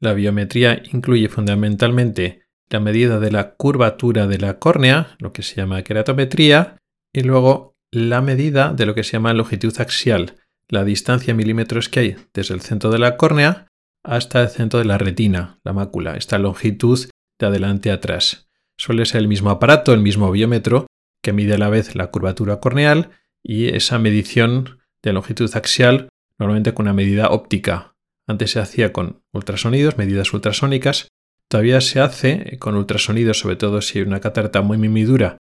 La 0.00 0.14
biometría 0.14 0.82
incluye 0.92 1.28
fundamentalmente 1.28 2.44
la 2.70 2.80
medida 2.80 3.20
de 3.20 3.30
la 3.30 3.54
curvatura 3.54 4.26
de 4.26 4.38
la 4.38 4.58
córnea, 4.58 5.16
lo 5.18 5.32
que 5.32 5.42
se 5.42 5.56
llama 5.56 5.82
queratometría, 5.82 6.78
y 7.12 7.22
luego 7.22 7.76
la 7.90 8.22
medida 8.22 8.72
de 8.72 8.86
lo 8.86 8.94
que 8.94 9.04
se 9.04 9.12
llama 9.12 9.34
longitud 9.34 9.74
axial, 9.78 10.36
la 10.68 10.84
distancia 10.84 11.32
en 11.32 11.36
milímetros 11.36 11.88
que 11.88 12.00
hay 12.00 12.16
desde 12.32 12.54
el 12.54 12.62
centro 12.62 12.90
de 12.90 12.98
la 12.98 13.16
córnea 13.16 13.71
hasta 14.04 14.42
el 14.42 14.48
centro 14.48 14.78
de 14.78 14.84
la 14.84 14.98
retina, 14.98 15.60
la 15.64 15.72
mácula, 15.72 16.16
esta 16.16 16.38
longitud 16.38 17.08
de 17.38 17.46
adelante 17.46 17.90
a 17.90 17.94
atrás. 17.94 18.48
Suele 18.76 19.06
ser 19.06 19.20
el 19.20 19.28
mismo 19.28 19.50
aparato, 19.50 19.92
el 19.92 20.00
mismo 20.00 20.30
biómetro, 20.30 20.86
que 21.22 21.32
mide 21.32 21.54
a 21.54 21.58
la 21.58 21.68
vez 21.68 21.94
la 21.94 22.08
curvatura 22.08 22.60
corneal 22.60 23.10
y 23.42 23.68
esa 23.68 23.98
medición 23.98 24.80
de 25.02 25.12
longitud 25.12 25.50
axial, 25.54 26.08
normalmente 26.38 26.74
con 26.74 26.86
una 26.86 26.94
medida 26.94 27.28
óptica. 27.28 27.94
Antes 28.26 28.52
se 28.52 28.60
hacía 28.60 28.92
con 28.92 29.22
ultrasonidos, 29.32 29.98
medidas 29.98 30.32
ultrasónicas. 30.32 31.08
Todavía 31.48 31.80
se 31.80 32.00
hace 32.00 32.58
con 32.58 32.76
ultrasonidos, 32.76 33.38
sobre 33.38 33.56
todo 33.56 33.82
si 33.82 33.98
hay 33.98 34.04
una 34.04 34.20
catarata 34.20 34.62
muy 34.62 34.78
mimidura 34.78 35.38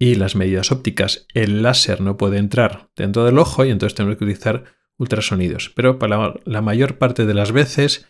y 0.00 0.14
las 0.14 0.34
medidas 0.34 0.72
ópticas, 0.72 1.26
el 1.34 1.62
láser 1.62 2.00
no 2.00 2.16
puede 2.16 2.38
entrar 2.38 2.88
dentro 2.96 3.26
del 3.26 3.38
ojo 3.38 3.66
y 3.66 3.70
entonces 3.70 3.94
tenemos 3.94 4.16
que 4.16 4.24
utilizar 4.24 4.64
ultrasonidos, 5.00 5.72
pero 5.74 5.98
para 5.98 6.34
la 6.44 6.62
mayor 6.62 6.98
parte 6.98 7.26
de 7.26 7.34
las 7.34 7.50
veces, 7.50 8.06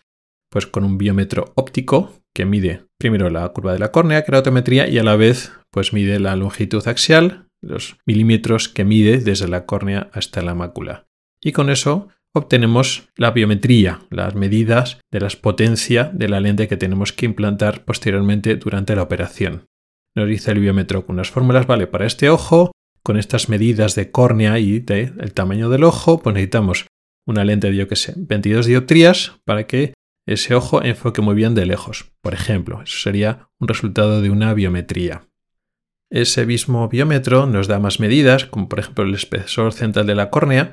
pues 0.50 0.66
con 0.66 0.84
un 0.84 0.98
biómetro 0.98 1.52
óptico 1.54 2.12
que 2.34 2.44
mide 2.44 2.84
primero 2.98 3.30
la 3.30 3.48
curva 3.50 3.72
de 3.72 3.78
la 3.78 3.92
córnea, 3.92 4.24
keratometría, 4.24 4.88
y 4.88 4.98
a 4.98 5.04
la 5.04 5.16
vez 5.16 5.52
pues 5.70 5.92
mide 5.92 6.18
la 6.18 6.36
longitud 6.36 6.86
axial, 6.86 7.46
los 7.62 7.96
milímetros 8.06 8.68
que 8.68 8.84
mide 8.84 9.18
desde 9.18 9.48
la 9.48 9.64
córnea 9.64 10.10
hasta 10.12 10.42
la 10.42 10.54
mácula. 10.54 11.06
Y 11.40 11.52
con 11.52 11.70
eso 11.70 12.08
obtenemos 12.34 13.08
la 13.16 13.30
biometría, 13.30 14.00
las 14.10 14.34
medidas 14.34 15.00
de 15.12 15.20
la 15.20 15.28
potencia 15.40 16.10
de 16.12 16.28
la 16.28 16.40
lente 16.40 16.68
que 16.68 16.76
tenemos 16.76 17.12
que 17.12 17.26
implantar 17.26 17.84
posteriormente 17.84 18.56
durante 18.56 18.94
la 18.96 19.02
operación. 19.02 19.66
Nos 20.16 20.28
dice 20.28 20.50
el 20.50 20.60
biómetro 20.60 21.06
con 21.06 21.16
unas 21.16 21.30
fórmulas, 21.30 21.66
vale, 21.66 21.86
para 21.86 22.06
este 22.06 22.30
ojo 22.30 22.72
con 23.02 23.16
estas 23.16 23.48
medidas 23.48 23.94
de 23.94 24.10
córnea 24.10 24.58
y 24.58 24.80
del 24.80 25.32
tamaño 25.32 25.68
del 25.68 25.84
ojo, 25.84 26.20
pues 26.20 26.34
necesitamos 26.34 26.86
una 27.26 27.44
lente 27.44 27.70
de, 27.70 27.76
yo 27.76 27.88
que 27.88 27.96
sé, 27.96 28.14
22 28.16 28.66
dioptrías 28.66 29.40
para 29.44 29.66
que 29.66 29.94
ese 30.26 30.54
ojo 30.54 30.82
enfoque 30.82 31.22
muy 31.22 31.34
bien 31.34 31.54
de 31.54 31.66
lejos. 31.66 32.12
Por 32.20 32.34
ejemplo, 32.34 32.82
eso 32.82 32.98
sería 32.98 33.48
un 33.58 33.68
resultado 33.68 34.20
de 34.20 34.30
una 34.30 34.54
biometría. 34.54 35.26
Ese 36.10 36.44
mismo 36.44 36.88
biómetro 36.88 37.46
nos 37.46 37.68
da 37.68 37.78
más 37.78 38.00
medidas, 38.00 38.44
como 38.44 38.68
por 38.68 38.80
ejemplo 38.80 39.04
el 39.04 39.14
espesor 39.14 39.72
central 39.72 40.06
de 40.06 40.14
la 40.16 40.30
córnea, 40.30 40.72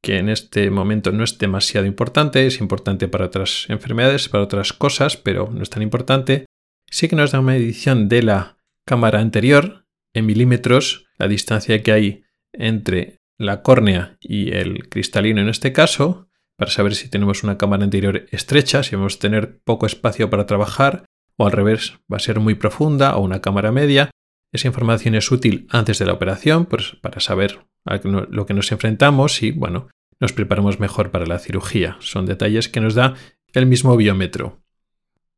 que 0.00 0.18
en 0.18 0.28
este 0.28 0.70
momento 0.70 1.10
no 1.10 1.24
es 1.24 1.38
demasiado 1.38 1.86
importante, 1.86 2.46
es 2.46 2.60
importante 2.60 3.08
para 3.08 3.26
otras 3.26 3.66
enfermedades, 3.68 4.28
para 4.28 4.44
otras 4.44 4.72
cosas, 4.72 5.16
pero 5.16 5.50
no 5.52 5.62
es 5.62 5.70
tan 5.70 5.82
importante. 5.82 6.46
Sí 6.88 7.08
que 7.08 7.16
nos 7.16 7.32
da 7.32 7.40
una 7.40 7.52
medición 7.52 8.08
de 8.08 8.22
la 8.22 8.58
cámara 8.86 9.20
anterior 9.20 9.84
en 10.14 10.26
milímetros, 10.26 11.05
la 11.18 11.28
distancia 11.28 11.82
que 11.82 11.92
hay 11.92 12.24
entre 12.52 13.18
la 13.38 13.62
córnea 13.62 14.16
y 14.20 14.52
el 14.52 14.88
cristalino 14.88 15.40
en 15.40 15.48
este 15.48 15.72
caso, 15.72 16.28
para 16.56 16.70
saber 16.70 16.94
si 16.94 17.08
tenemos 17.08 17.44
una 17.44 17.58
cámara 17.58 17.84
anterior 17.84 18.26
estrecha, 18.30 18.82
si 18.82 18.96
vamos 18.96 19.16
a 19.16 19.18
tener 19.18 19.60
poco 19.62 19.86
espacio 19.86 20.30
para 20.30 20.46
trabajar, 20.46 21.04
o 21.36 21.46
al 21.46 21.52
revés, 21.52 21.98
va 22.10 22.16
a 22.16 22.20
ser 22.20 22.40
muy 22.40 22.54
profunda, 22.54 23.16
o 23.16 23.20
una 23.20 23.42
cámara 23.42 23.72
media. 23.72 24.10
Esa 24.52 24.68
información 24.68 25.14
es 25.14 25.30
útil 25.30 25.66
antes 25.70 25.98
de 25.98 26.06
la 26.06 26.14
operación, 26.14 26.64
pues 26.64 26.96
para 27.02 27.20
saber 27.20 27.60
a 27.84 28.00
lo 28.04 28.46
que 28.46 28.54
nos 28.54 28.72
enfrentamos 28.72 29.42
y, 29.42 29.50
bueno, 29.50 29.88
nos 30.18 30.32
preparamos 30.32 30.80
mejor 30.80 31.10
para 31.10 31.26
la 31.26 31.38
cirugía. 31.38 31.98
Son 32.00 32.24
detalles 32.24 32.70
que 32.70 32.80
nos 32.80 32.94
da 32.94 33.14
el 33.52 33.66
mismo 33.66 33.96
biómetro. 33.96 34.62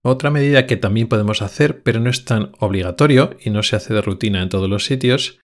Otra 0.02 0.30
medida 0.30 0.66
que 0.66 0.76
también 0.76 1.08
podemos 1.08 1.42
hacer, 1.42 1.82
pero 1.82 1.98
no 1.98 2.10
es 2.10 2.24
tan 2.24 2.52
obligatorio 2.60 3.36
y 3.40 3.50
no 3.50 3.64
se 3.64 3.74
hace 3.74 3.92
de 3.92 4.02
rutina 4.02 4.42
en 4.42 4.48
todos 4.48 4.68
los 4.68 4.84
sitios, 4.84 5.40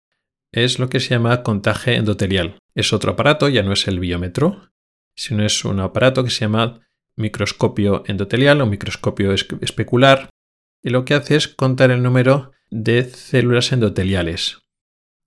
es 0.53 0.79
lo 0.79 0.89
que 0.89 1.01
se 1.01 1.11
llama 1.11 1.43
contaje 1.43 1.95
endotelial. 1.95 2.59
Es 2.75 2.93
otro 2.93 3.13
aparato, 3.13 3.49
ya 3.49 3.63
no 3.63 3.73
es 3.73 3.87
el 3.89 4.01
biómetro, 4.01 4.71
sino 5.15 5.45
es 5.45 5.65
un 5.65 5.81
aparato 5.81 6.25
que 6.25 6.31
se 6.31 6.41
llama 6.41 6.81
microscopio 7.17 8.03
endotelial 8.07 8.61
o 8.61 8.67
microscopio 8.67 9.33
especular, 9.33 10.31
y 10.83 10.91
lo 10.91 11.05
que 11.05 11.15
hace 11.15 11.37
es 11.37 11.49
contar 11.49 11.91
el 11.91 12.03
número 12.03 12.53
de 12.71 13.05
células 13.05 13.73
endoteliales. 13.73 14.59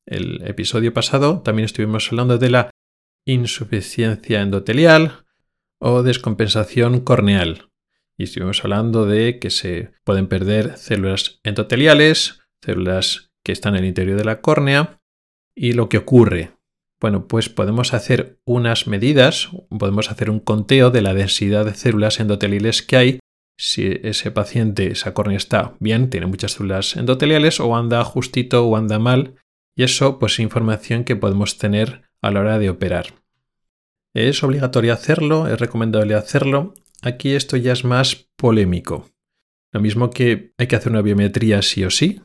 El 0.05 0.45
episodio 0.47 0.93
pasado 0.93 1.41
también 1.41 1.65
estuvimos 1.65 2.09
hablando 2.09 2.37
de 2.37 2.49
la 2.49 2.69
insuficiencia 3.25 4.41
endotelial 4.41 5.25
o 5.79 6.03
descompensación 6.03 7.01
corneal. 7.01 7.69
Y 8.17 8.23
estuvimos 8.23 8.63
hablando 8.63 9.05
de 9.05 9.39
que 9.39 9.49
se 9.49 9.91
pueden 10.03 10.27
perder 10.27 10.77
células 10.77 11.39
endoteliales, 11.43 12.41
células 12.61 13.31
que 13.43 13.51
están 13.51 13.75
en 13.75 13.83
el 13.83 13.89
interior 13.89 14.17
de 14.17 14.25
la 14.25 14.41
córnea, 14.41 15.01
y 15.55 15.73
lo 15.73 15.89
que 15.89 15.97
ocurre. 15.97 16.51
Bueno, 16.99 17.27
pues 17.27 17.49
podemos 17.49 17.93
hacer 17.93 18.39
unas 18.45 18.87
medidas, 18.87 19.49
podemos 19.77 20.09
hacer 20.09 20.29
un 20.29 20.39
conteo 20.39 20.89
de 20.89 21.01
la 21.01 21.13
densidad 21.13 21.65
de 21.65 21.73
células 21.73 22.19
endoteliales 22.19 22.81
que 22.81 22.95
hay 22.95 23.19
si 23.57 23.99
ese 24.03 24.31
paciente, 24.31 24.91
esa 24.91 25.13
córnea 25.13 25.37
está 25.37 25.75
bien, 25.79 26.09
tiene 26.09 26.25
muchas 26.25 26.53
células 26.53 26.95
endoteliales 26.95 27.59
o 27.59 27.75
anda 27.75 28.03
justito 28.03 28.65
o 28.65 28.75
anda 28.75 28.99
mal, 28.99 29.35
y 29.75 29.83
eso 29.83 30.19
pues 30.19 30.33
es 30.33 30.39
información 30.39 31.03
que 31.03 31.15
podemos 31.15 31.57
tener 31.57 32.03
a 32.21 32.31
la 32.31 32.39
hora 32.39 32.59
de 32.59 32.69
operar. 32.69 33.13
¿Es 34.13 34.43
obligatorio 34.43 34.93
hacerlo? 34.93 35.47
¿Es 35.47 35.59
recomendable 35.59 36.15
hacerlo? 36.15 36.73
Aquí 37.01 37.33
esto 37.33 37.57
ya 37.57 37.73
es 37.73 37.83
más 37.83 38.15
polémico. 38.35 39.09
Lo 39.71 39.81
mismo 39.81 40.11
que 40.11 40.53
hay 40.57 40.67
que 40.67 40.75
hacer 40.75 40.91
una 40.91 41.01
biometría 41.01 41.61
sí 41.63 41.83
o 41.83 41.89
sí. 41.89 42.21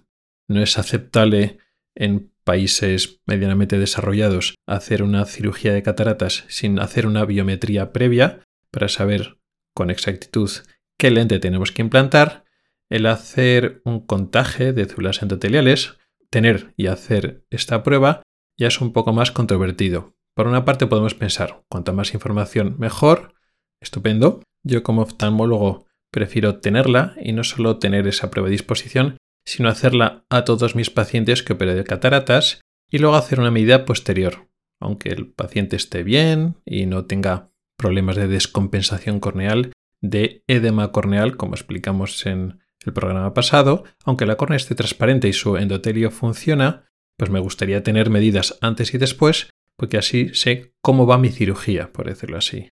No 0.49 0.63
es 0.63 0.79
aceptable 0.79 1.59
en 1.95 2.31
países 2.49 3.21
medianamente 3.27 3.79
desarrollados 3.79 4.55
hacer 4.67 5.03
una 5.03 5.27
cirugía 5.27 5.75
de 5.75 5.83
cataratas 5.83 6.47
sin 6.49 6.81
hacer 6.81 7.07
una 7.07 7.27
biometría 7.27 7.93
previa 7.93 8.41
para 8.73 8.89
saber 8.89 9.39
con 9.75 9.91
exactitud 9.91 10.51
qué 10.99 11.11
lente 11.11 11.41
tenemos 11.41 11.73
que 11.73 11.83
implantar. 11.83 12.47
El 12.89 13.05
hacer 13.05 13.83
un 13.85 14.01
contaje 14.01 14.73
de 14.73 14.87
células 14.87 15.21
endoteliales, 15.21 15.99
tener 16.31 16.73
y 16.79 16.87
hacer 16.87 17.45
esta 17.51 17.83
prueba, 17.83 18.23
ya 18.57 18.69
es 18.69 18.81
un 18.81 18.95
poco 18.95 19.13
más 19.13 19.31
controvertido. 19.31 20.15
Por 20.35 20.47
una 20.47 20.65
parte 20.65 20.87
podemos 20.87 21.13
pensar, 21.13 21.65
cuanta 21.69 21.93
más 21.93 22.15
información 22.15 22.77
mejor, 22.79 23.35
estupendo. 23.79 24.43
Yo 24.63 24.83
como 24.83 25.03
oftalmólogo 25.03 25.85
prefiero 26.11 26.61
tenerla 26.61 27.15
y 27.21 27.35
no 27.35 27.45
solo 27.45 27.79
tener 27.79 28.07
esa 28.07 28.31
prueba 28.31 28.49
de 28.49 28.53
disposición, 28.53 29.19
sino 29.49 29.71
hacerla 29.71 30.27
a 30.29 30.45
todos 30.45 30.77
mis 30.77 30.91
pacientes 30.91 31.43
que 31.43 31.55
opero 31.55 31.75
de 31.75 31.85
cataratas 31.85 32.61
y 32.91 32.99
luego 32.99 33.17
hacer 33.17 33.41
una 33.41 33.51
medida 33.51 33.87
posterior. 33.87 34.49
Aunque 34.79 35.09
el 35.09 35.27
paciente 35.27 35.75
esté 35.75 36.03
bien 36.03 36.57
y 36.67 36.85
no 36.85 37.07
tenga 37.07 37.51
problemas 37.79 38.17
de 38.17 38.29
descompensación 38.29 39.21
corneal, 39.21 39.73
de 40.03 40.45
edema 40.49 40.93
corneal, 40.93 41.37
como 41.39 41.55
explicamos 41.55 42.27
en 42.27 42.61
el 42.85 42.93
programa 42.93 43.33
pasado, 43.33 43.85
aunque 44.05 44.27
la 44.27 44.37
córnea 44.37 44.59
esté 44.59 44.75
transparente 44.75 45.29
y 45.29 45.33
su 45.33 45.57
endotelio 45.57 46.11
funciona, 46.11 46.85
pues 47.17 47.31
me 47.31 47.41
gustaría 47.41 47.83
tener 47.83 48.11
medidas 48.11 48.59
antes 48.61 48.93
y 48.93 48.99
después, 48.99 49.49
porque 49.77 49.97
así 49.97 50.35
sé 50.35 50.75
cómo 50.83 51.07
va 51.07 51.17
mi 51.17 51.31
cirugía, 51.31 51.91
por 51.93 52.07
decirlo 52.07 52.37
así. 52.37 52.69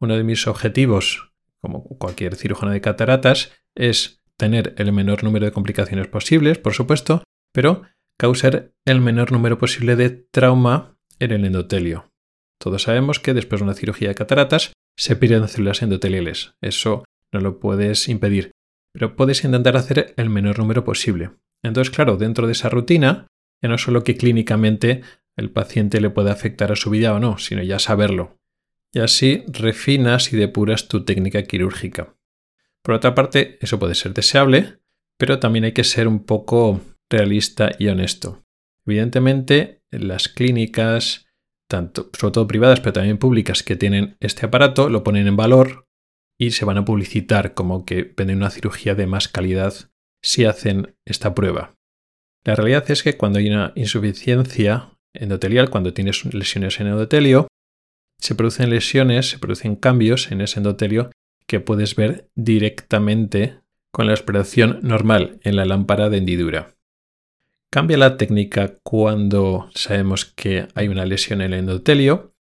Uno 0.00 0.16
de 0.16 0.24
mis 0.24 0.46
objetivos, 0.46 1.32
como 1.60 1.82
cualquier 1.82 2.36
cirujano 2.36 2.72
de 2.72 2.82
cataratas, 2.82 3.52
es 3.74 4.19
tener 4.40 4.74
el 4.78 4.90
menor 4.90 5.22
número 5.22 5.44
de 5.44 5.52
complicaciones 5.52 6.08
posibles, 6.08 6.56
por 6.56 6.72
supuesto, 6.72 7.22
pero 7.52 7.82
causar 8.18 8.72
el 8.86 9.02
menor 9.02 9.32
número 9.32 9.58
posible 9.58 9.96
de 9.96 10.08
trauma 10.08 10.96
en 11.18 11.32
el 11.32 11.44
endotelio. 11.44 12.10
Todos 12.58 12.84
sabemos 12.84 13.20
que 13.20 13.34
después 13.34 13.60
de 13.60 13.64
una 13.64 13.74
cirugía 13.74 14.08
de 14.08 14.14
cataratas 14.14 14.72
se 14.96 15.14
pierden 15.14 15.46
células 15.46 15.82
endoteliales. 15.82 16.54
Eso 16.62 17.04
no 17.32 17.40
lo 17.40 17.60
puedes 17.60 18.08
impedir, 18.08 18.52
pero 18.94 19.14
puedes 19.14 19.44
intentar 19.44 19.76
hacer 19.76 20.14
el 20.16 20.30
menor 20.30 20.58
número 20.58 20.84
posible. 20.84 21.32
Entonces, 21.62 21.94
claro, 21.94 22.16
dentro 22.16 22.46
de 22.46 22.52
esa 22.52 22.70
rutina, 22.70 23.26
ya 23.60 23.68
no 23.68 23.76
solo 23.76 24.04
que 24.04 24.16
clínicamente 24.16 25.02
el 25.36 25.50
paciente 25.50 26.00
le 26.00 26.08
puede 26.08 26.30
afectar 26.30 26.72
a 26.72 26.76
su 26.76 26.88
vida 26.88 27.14
o 27.14 27.20
no, 27.20 27.36
sino 27.36 27.62
ya 27.62 27.78
saberlo. 27.78 28.38
Y 28.90 29.00
así 29.00 29.44
refinas 29.48 30.32
y 30.32 30.38
depuras 30.38 30.88
tu 30.88 31.04
técnica 31.04 31.42
quirúrgica. 31.42 32.14
Por 32.82 32.94
otra 32.94 33.14
parte, 33.14 33.58
eso 33.60 33.78
puede 33.78 33.94
ser 33.94 34.14
deseable, 34.14 34.80
pero 35.18 35.38
también 35.38 35.64
hay 35.64 35.72
que 35.72 35.84
ser 35.84 36.08
un 36.08 36.24
poco 36.24 36.80
realista 37.10 37.72
y 37.78 37.88
honesto. 37.88 38.44
Evidentemente, 38.86 39.82
las 39.90 40.28
clínicas, 40.28 41.26
tanto, 41.68 42.10
sobre 42.18 42.32
todo 42.32 42.46
privadas, 42.46 42.80
pero 42.80 42.94
también 42.94 43.18
públicas, 43.18 43.62
que 43.62 43.76
tienen 43.76 44.16
este 44.20 44.46
aparato, 44.46 44.88
lo 44.88 45.04
ponen 45.04 45.26
en 45.26 45.36
valor 45.36 45.86
y 46.38 46.52
se 46.52 46.64
van 46.64 46.78
a 46.78 46.84
publicitar 46.84 47.52
como 47.52 47.84
que 47.84 48.14
venden 48.16 48.38
una 48.38 48.50
cirugía 48.50 48.94
de 48.94 49.06
más 49.06 49.28
calidad 49.28 49.74
si 50.22 50.46
hacen 50.46 50.96
esta 51.04 51.34
prueba. 51.34 51.74
La 52.44 52.54
realidad 52.54 52.90
es 52.90 53.02
que 53.02 53.18
cuando 53.18 53.38
hay 53.38 53.48
una 53.48 53.72
insuficiencia 53.76 54.98
endotelial, 55.14 55.68
cuando 55.68 55.92
tienes 55.92 56.24
lesiones 56.32 56.80
en 56.80 56.86
endotelio, 56.86 57.48
se 58.18 58.34
producen 58.34 58.70
lesiones, 58.70 59.28
se 59.28 59.38
producen 59.38 59.76
cambios 59.76 60.30
en 60.32 60.40
ese 60.40 60.60
endotelio 60.60 61.10
que 61.50 61.58
puedes 61.58 61.96
ver 61.96 62.30
directamente 62.36 63.58
con 63.90 64.06
la 64.06 64.12
exploración 64.12 64.78
normal 64.84 65.40
en 65.42 65.56
la 65.56 65.64
lámpara 65.64 66.08
de 66.08 66.18
hendidura. 66.18 66.76
Cambia 67.72 67.98
la 67.98 68.16
técnica 68.16 68.78
cuando 68.84 69.68
sabemos 69.74 70.24
que 70.24 70.68
hay 70.76 70.86
una 70.86 71.04
lesión 71.06 71.40
en 71.40 71.52
el 71.52 71.58
endotelio. 71.58 72.36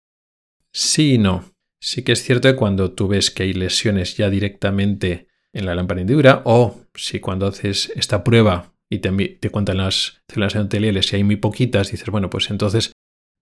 Sí 0.74 1.14
y 1.14 1.18
no. 1.20 1.54
Sí 1.80 2.04
que 2.04 2.12
es 2.12 2.22
cierto 2.22 2.50
que 2.50 2.58
cuando 2.58 2.92
tú 2.92 3.08
ves 3.08 3.32
que 3.32 3.44
hay 3.44 3.54
lesiones 3.54 4.18
ya 4.18 4.30
directamente 4.30 5.30
en 5.54 5.68
la 5.68 5.74
lámpara 5.74 6.00
de 6.00 6.02
hendidura 6.02 6.42
o 6.44 6.82
si 6.94 7.22
cuando 7.22 7.48
haces 7.48 7.94
esta 7.96 8.26
prueba 8.26 8.74
y 8.90 9.00
te, 9.00 9.10
te 9.12 9.50
cuentan 9.50 9.78
las 9.78 10.22
células 10.28 10.56
endoteliales 10.56 11.14
y 11.14 11.16
hay 11.16 11.24
muy 11.24 11.38
poquitas, 11.38 11.92
dices, 11.92 12.10
bueno, 12.10 12.30
pues 12.30 12.50
entonces 12.50 12.92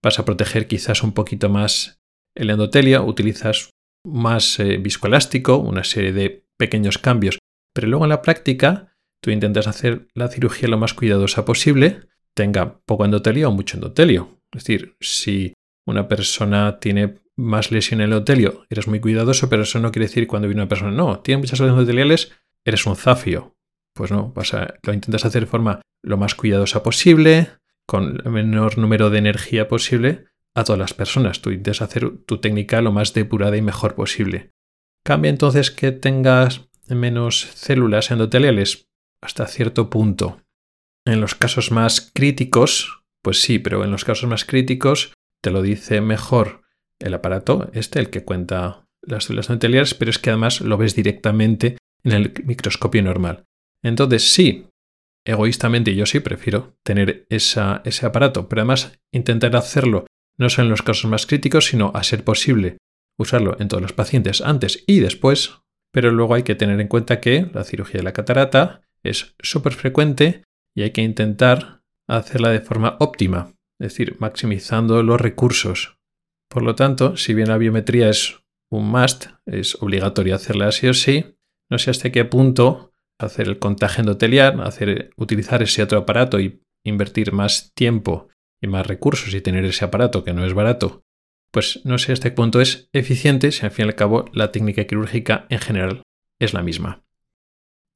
vas 0.00 0.20
a 0.20 0.24
proteger 0.24 0.68
quizás 0.68 1.02
un 1.02 1.10
poquito 1.10 1.48
más 1.48 1.98
el 2.36 2.50
endotelio, 2.50 3.04
utilizas 3.04 3.70
más 4.06 4.58
eh, 4.60 4.78
viscoelástico, 4.78 5.58
una 5.58 5.84
serie 5.84 6.12
de 6.12 6.46
pequeños 6.56 6.98
cambios, 6.98 7.38
pero 7.74 7.88
luego 7.88 8.04
en 8.04 8.10
la 8.10 8.22
práctica 8.22 8.96
tú 9.20 9.30
intentas 9.30 9.66
hacer 9.66 10.08
la 10.14 10.28
cirugía 10.28 10.68
lo 10.68 10.78
más 10.78 10.94
cuidadosa 10.94 11.44
posible, 11.44 12.08
tenga 12.34 12.78
poco 12.80 13.04
endotelio 13.04 13.48
o 13.48 13.52
mucho 13.52 13.76
endotelio. 13.76 14.40
Es 14.52 14.64
decir, 14.64 14.96
si 15.00 15.52
una 15.86 16.08
persona 16.08 16.78
tiene 16.78 17.20
más 17.36 17.70
lesión 17.70 18.00
en 18.00 18.06
el 18.06 18.12
endotelio, 18.12 18.64
eres 18.70 18.88
muy 18.88 19.00
cuidadoso, 19.00 19.48
pero 19.48 19.62
eso 19.62 19.78
no 19.80 19.92
quiere 19.92 20.06
decir 20.06 20.26
cuando 20.26 20.48
viene 20.48 20.62
una 20.62 20.68
persona, 20.68 20.90
no, 20.90 21.20
tiene 21.20 21.40
muchas 21.40 21.60
lesiones 21.60 21.74
endoteliales, 21.74 22.32
eres 22.64 22.86
un 22.86 22.96
zafio. 22.96 23.56
Pues 23.94 24.10
no, 24.10 24.32
lo 24.82 24.92
intentas 24.92 25.24
hacer 25.24 25.42
de 25.42 25.46
forma 25.46 25.80
lo 26.02 26.16
más 26.16 26.34
cuidadosa 26.34 26.82
posible, 26.82 27.48
con 27.86 28.20
el 28.24 28.30
menor 28.30 28.78
número 28.78 29.10
de 29.10 29.18
energía 29.18 29.68
posible, 29.68 30.26
a 30.56 30.64
todas 30.64 30.78
las 30.78 30.94
personas. 30.94 31.42
Tú 31.42 31.50
intentas 31.50 31.82
hacer 31.82 32.10
tu 32.24 32.38
técnica 32.38 32.80
lo 32.80 32.90
más 32.90 33.12
depurada 33.12 33.56
y 33.56 33.62
mejor 33.62 33.94
posible. 33.94 34.50
¿Cambia 35.04 35.28
entonces 35.28 35.70
que 35.70 35.92
tengas 35.92 36.68
menos 36.88 37.40
células 37.54 38.10
endoteliales? 38.10 38.88
Hasta 39.20 39.46
cierto 39.46 39.90
punto. 39.90 40.40
En 41.04 41.20
los 41.20 41.34
casos 41.34 41.70
más 41.70 42.10
críticos, 42.12 43.04
pues 43.22 43.42
sí, 43.42 43.58
pero 43.58 43.84
en 43.84 43.90
los 43.90 44.04
casos 44.04 44.28
más 44.28 44.44
críticos 44.44 45.12
te 45.42 45.50
lo 45.50 45.60
dice 45.60 46.00
mejor 46.00 46.62
el 46.98 47.12
aparato, 47.12 47.70
este, 47.74 47.98
el 47.98 48.08
que 48.08 48.24
cuenta 48.24 48.88
las 49.02 49.24
células 49.24 49.50
endoteliales, 49.50 49.94
pero 49.94 50.10
es 50.10 50.18
que 50.18 50.30
además 50.30 50.62
lo 50.62 50.78
ves 50.78 50.96
directamente 50.96 51.76
en 52.02 52.12
el 52.12 52.32
microscopio 52.44 53.02
normal. 53.02 53.44
Entonces 53.82 54.32
sí, 54.32 54.68
egoístamente 55.26 55.94
yo 55.94 56.06
sí 56.06 56.20
prefiero 56.20 56.78
tener 56.82 57.26
ese 57.28 58.06
aparato, 58.06 58.48
pero 58.48 58.62
además 58.62 58.98
intentar 59.12 59.54
hacerlo 59.54 60.06
no 60.38 60.48
son 60.48 60.68
los 60.68 60.82
casos 60.82 61.10
más 61.10 61.26
críticos, 61.26 61.66
sino 61.66 61.92
a 61.94 62.02
ser 62.02 62.24
posible 62.24 62.78
usarlo 63.18 63.56
en 63.60 63.68
todos 63.68 63.82
los 63.82 63.92
pacientes 63.92 64.40
antes 64.40 64.84
y 64.86 65.00
después, 65.00 65.54
pero 65.92 66.10
luego 66.10 66.34
hay 66.34 66.42
que 66.42 66.54
tener 66.54 66.80
en 66.80 66.88
cuenta 66.88 67.20
que 67.20 67.48
la 67.52 67.64
cirugía 67.64 67.98
de 68.00 68.04
la 68.04 68.12
catarata 68.12 68.82
es 69.02 69.34
súper 69.40 69.72
frecuente 69.72 70.44
y 70.74 70.82
hay 70.82 70.90
que 70.90 71.02
intentar 71.02 71.80
hacerla 72.08 72.50
de 72.50 72.60
forma 72.60 72.96
óptima, 73.00 73.54
es 73.80 73.92
decir, 73.92 74.16
maximizando 74.18 75.02
los 75.02 75.20
recursos. 75.20 75.96
Por 76.50 76.62
lo 76.62 76.74
tanto, 76.74 77.16
si 77.16 77.34
bien 77.34 77.48
la 77.48 77.58
biometría 77.58 78.10
es 78.10 78.38
un 78.70 78.88
must, 78.88 79.26
es 79.46 79.76
obligatorio 79.80 80.34
hacerla 80.34 80.68
así 80.68 80.86
o 80.88 80.94
sí, 80.94 81.36
no 81.70 81.78
sé 81.78 81.90
hasta 81.90 82.12
qué 82.12 82.24
punto 82.24 82.92
hacer 83.18 83.48
el 83.48 83.58
contagio 83.58 84.02
endotelial, 84.02 84.60
hacer, 84.60 85.10
utilizar 85.16 85.62
ese 85.62 85.82
otro 85.82 85.98
aparato 85.98 86.38
y 86.38 86.60
invertir 86.84 87.32
más 87.32 87.72
tiempo 87.74 88.28
más 88.68 88.86
recursos 88.86 89.34
y 89.34 89.40
tener 89.40 89.64
ese 89.64 89.84
aparato 89.84 90.24
que 90.24 90.32
no 90.32 90.44
es 90.44 90.54
barato, 90.54 91.04
pues 91.50 91.80
no 91.84 91.98
sé 91.98 92.12
hasta 92.12 92.30
qué 92.30 92.34
punto 92.34 92.60
es 92.60 92.88
eficiente 92.92 93.52
si 93.52 93.64
al 93.64 93.72
fin 93.72 93.86
y 93.86 93.88
al 93.88 93.94
cabo 93.94 94.26
la 94.32 94.52
técnica 94.52 94.84
quirúrgica 94.84 95.46
en 95.48 95.58
general 95.58 96.02
es 96.38 96.52
la 96.52 96.62
misma. 96.62 97.02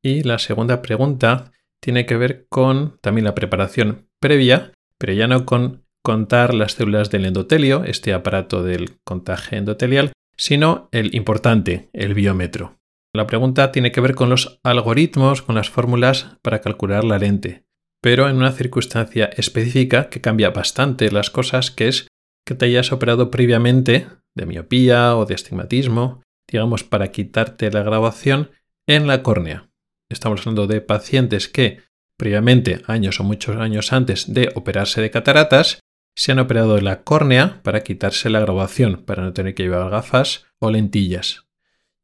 Y 0.02 0.22
la 0.22 0.38
segunda 0.38 0.80
pregunta 0.80 1.52
tiene 1.80 2.06
que 2.06 2.16
ver 2.16 2.46
con 2.48 2.98
también 3.00 3.24
la 3.24 3.34
preparación 3.34 4.08
previa, 4.18 4.72
pero 4.98 5.12
ya 5.12 5.26
no 5.26 5.44
con 5.44 5.84
contar 6.02 6.54
las 6.54 6.72
células 6.72 7.10
del 7.10 7.26
endotelio, 7.26 7.84
este 7.84 8.14
aparato 8.14 8.62
del 8.62 8.98
contagio 9.04 9.58
endotelial, 9.58 10.12
sino 10.36 10.88
el 10.92 11.14
importante, 11.14 11.90
el 11.92 12.14
biómetro. 12.14 12.78
La 13.12 13.26
pregunta 13.26 13.72
tiene 13.72 13.92
que 13.92 14.00
ver 14.00 14.14
con 14.14 14.30
los 14.30 14.60
algoritmos, 14.62 15.42
con 15.42 15.56
las 15.56 15.68
fórmulas 15.68 16.38
para 16.42 16.60
calcular 16.60 17.04
la 17.04 17.18
lente, 17.18 17.64
pero 18.00 18.28
en 18.28 18.36
una 18.36 18.52
circunstancia 18.52 19.26
específica 19.36 20.08
que 20.08 20.20
cambia 20.20 20.50
bastante 20.50 21.10
las 21.10 21.30
cosas, 21.30 21.70
que 21.70 21.88
es 21.88 22.08
que 22.46 22.54
te 22.54 22.66
hayas 22.66 22.92
operado 22.92 23.30
previamente 23.30 24.06
de 24.34 24.46
miopía 24.46 25.16
o 25.16 25.26
de 25.26 25.34
astigmatismo, 25.34 26.22
digamos, 26.48 26.84
para 26.84 27.10
quitarte 27.10 27.70
la 27.70 27.82
grabación 27.82 28.50
en 28.86 29.06
la 29.06 29.22
córnea. 29.22 29.70
Estamos 30.08 30.40
hablando 30.40 30.66
de 30.66 30.80
pacientes 30.80 31.48
que 31.48 31.82
previamente, 32.16 32.82
años 32.86 33.20
o 33.20 33.24
muchos 33.24 33.56
años 33.56 33.92
antes 33.92 34.32
de 34.32 34.52
operarse 34.54 35.00
de 35.00 35.10
cataratas, 35.10 35.80
se 36.16 36.32
han 36.32 36.38
operado 36.38 36.74
de 36.74 36.82
la 36.82 37.02
córnea 37.02 37.62
para 37.62 37.82
quitarse 37.82 38.28
la 38.28 38.40
grabación, 38.40 39.04
para 39.04 39.22
no 39.22 39.32
tener 39.32 39.54
que 39.54 39.62
llevar 39.62 39.90
gafas 39.90 40.46
o 40.58 40.70
lentillas. 40.70 41.46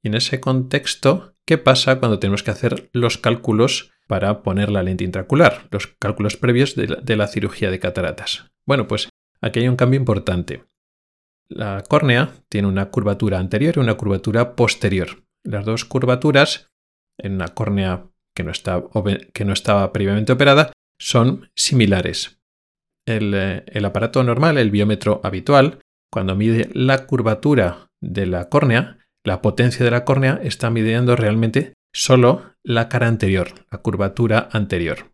Y 0.03 0.09
en 0.09 0.14
ese 0.14 0.40
contexto, 0.40 1.34
¿qué 1.44 1.59
pasa 1.59 1.99
cuando 1.99 2.18
tenemos 2.18 2.42
que 2.42 2.51
hacer 2.51 2.88
los 2.92 3.18
cálculos 3.18 3.92
para 4.07 4.42
poner 4.42 4.70
la 4.70 4.82
lente 4.82 5.04
intracular, 5.04 5.68
los 5.70 5.86
cálculos 5.98 6.36
previos 6.36 6.74
de 6.76 7.16
la, 7.16 7.26
cirugía 7.26 7.70
de 7.70 7.80
cataratas? 7.80 8.46
Bueno, 8.66 8.86
pues 8.86 9.09
aquí 9.40 9.61
hay 9.61 9.68
un 9.68 9.76
cambio 9.76 9.98
importante. 9.98 10.64
La 11.48 11.82
córnea 11.88 12.30
tiene 12.48 12.68
una 12.68 12.90
curvatura 12.90 13.38
anterior 13.38 13.76
y 13.76 13.80
una 13.80 13.94
curvatura 13.94 14.57
posterior. 14.57 15.24
Las 15.44 15.64
dos 15.64 15.84
curvaturas 15.84 16.70
en 17.18 17.34
una 17.34 17.48
córnea 17.48 18.07
que 18.34 18.42
no, 18.42 18.52
que 19.32 19.44
no 19.44 19.52
estaba 19.52 19.92
previamente 19.92 20.32
operada 20.32 20.72
son 20.98 21.50
similares. 21.54 22.40
Eh, 23.07 23.64
el, 23.66 23.84
aparato 23.84 24.22
normal, 24.22 24.59
el 24.59 24.70
biómetro 24.70 25.20
habitual, 25.22 25.80
cuando 26.12 26.34
mide 26.34 26.68
la 26.72 27.07
curvatura 27.07 27.88
de 28.00 28.26
la 28.26 28.48
córnea, 28.48 28.98
la 29.24 29.42
potencia 29.42 29.84
de 29.84 29.90
la 29.90 30.04
córnea 30.04 30.40
está 30.42 30.70
midiendo 30.70 31.16
realmente 31.16 31.74
solo 31.97 32.55
la 32.62 32.90
cara 32.90 33.09
anterior, 33.09 33.66
la 33.70 33.78
curvatura 33.78 34.51
anterior. 34.53 35.12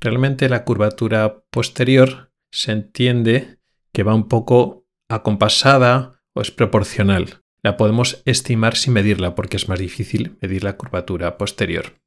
Realmente 0.00 0.48
la 0.48 0.64
curvatura 0.64 1.44
posterior 1.50 2.32
se 2.50 2.72
entiende 2.72 3.58
que 3.92 4.02
va 4.02 4.14
un 4.14 4.26
poco 4.26 4.86
acompasada 5.08 6.20
o 6.34 6.40
es 6.40 6.50
proporcional. 6.50 7.44
La 7.62 7.76
podemos 7.76 8.22
estimar 8.24 8.76
sin 8.76 8.94
medirla 8.94 9.36
porque 9.36 9.56
es 9.56 9.68
más 9.68 9.78
difícil 9.78 10.36
medir 10.40 10.64
la 10.64 10.76
curvatura 10.76 11.38
posterior. 11.38 12.00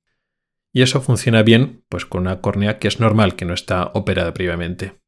Y 0.73 0.81
eso 0.81 1.01
funciona 1.01 1.41
bien 1.41 1.85
pues 1.87 2.05
con 2.05 2.21
una 2.21 2.41
córnea 2.41 2.79
que 2.79 2.89
es 2.89 2.99
normal, 2.99 3.35
que 3.35 3.45
no 3.45 3.53
está 3.53 3.91
operada 3.93 4.33
previamente. 4.33 4.99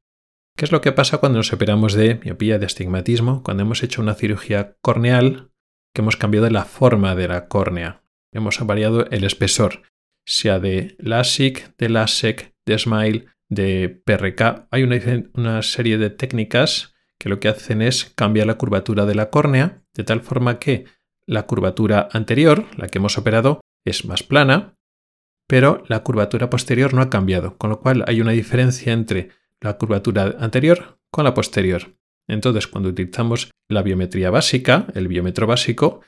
¿Qué 0.55 0.65
es 0.65 0.71
lo 0.71 0.81
que 0.81 0.91
pasa 0.91 1.17
cuando 1.17 1.39
nos 1.39 1.51
operamos 1.51 1.93
de 1.93 2.15
miopía, 2.23 2.57
de 2.57 2.67
astigmatismo? 2.67 3.43
Cuando 3.43 3.63
hemos 3.63 3.83
hecho 3.83 4.01
una 4.01 4.13
cirugía 4.13 4.77
corneal 4.81 5.51
que 5.93 6.01
hemos 6.01 6.15
cambiado 6.15 6.49
la 6.49 6.65
forma 6.65 7.15
de 7.15 7.27
la 7.27 7.47
córnea. 7.47 8.02
Hemos 8.33 8.59
variado 8.65 9.09
el 9.11 9.23
espesor, 9.23 9.83
sea 10.25 10.59
de 10.59 10.95
LASIK, 10.99 11.77
de 11.77 11.89
LASEK, 11.89 12.53
de 12.65 12.79
SMILE, 12.79 13.25
de 13.49 14.01
PRK. 14.03 14.67
Hay 14.71 14.83
una, 14.83 15.61
serie 15.61 15.97
de 15.97 16.09
técnicas 16.09 16.95
que 17.19 17.29
lo 17.29 17.39
que 17.39 17.47
hacen 17.47 17.81
es 17.81 18.05
cambiar 18.15 18.47
la 18.47 18.57
curvatura 18.57 19.05
de 19.05 19.15
la 19.15 19.29
córnea 19.29 19.83
de 19.93 20.03
tal 20.03 20.21
forma 20.21 20.59
que 20.59 20.85
la 21.25 21.43
curvatura 21.43 22.09
anterior, 22.11 22.65
la 22.75 22.87
que 22.87 22.97
hemos 22.97 23.17
operado, 23.17 23.61
es 23.85 24.05
más 24.05 24.23
plana, 24.23 24.75
pero 25.47 25.83
la 25.87 26.03
curvatura 26.03 26.49
posterior 26.49 26.93
no 26.93 27.01
ha 27.01 27.09
cambiado, 27.09 27.57
con 27.57 27.69
lo 27.69 27.79
cual 27.79 28.03
hay 28.07 28.21
una 28.21 28.31
diferencia 28.31 28.91
entre 28.91 29.29
la 29.61 29.77
curvatura 29.77 30.35
anterior 30.39 30.99
con 31.11 31.25
la 31.25 31.33
posterior. 31.33 31.95
Entonces, 32.27 32.67
cuando 32.67 32.89
utilizamos 32.89 33.51
la 33.69 33.83
biometría 33.83 34.31
básica, 34.31 34.87
el 34.95 35.07
biómetro 35.07 35.45
básico, 35.45 36.01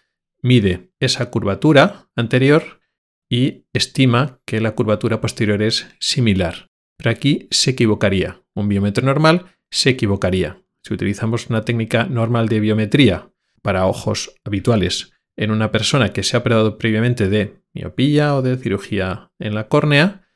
mide 0.45 0.91
esa 0.99 1.31
curvatura 1.31 2.07
anterior 2.15 2.79
y 3.27 3.65
estima 3.73 4.39
que 4.45 4.61
la 4.61 4.75
curvatura 4.75 5.19
posterior 5.19 5.63
es 5.63 5.87
similar. 5.99 6.69
Pero 6.97 7.09
aquí 7.09 7.47
se 7.49 7.71
equivocaría. 7.71 8.43
Un 8.53 8.69
biómetro 8.69 9.03
normal 9.03 9.57
se 9.71 9.89
equivocaría. 9.89 10.61
Si 10.83 10.93
utilizamos 10.93 11.49
una 11.49 11.63
técnica 11.63 12.05
normal 12.05 12.47
de 12.47 12.59
biometría 12.59 13.31
para 13.63 13.87
ojos 13.87 14.35
habituales 14.43 15.13
en 15.35 15.49
una 15.49 15.71
persona 15.71 16.13
que 16.13 16.21
se 16.21 16.37
ha 16.37 16.41
operado 16.41 16.77
previamente 16.77 17.27
de 17.27 17.63
miopía 17.73 18.35
o 18.35 18.43
de 18.43 18.55
cirugía 18.57 19.31
en 19.39 19.55
la 19.55 19.67
córnea, 19.67 20.27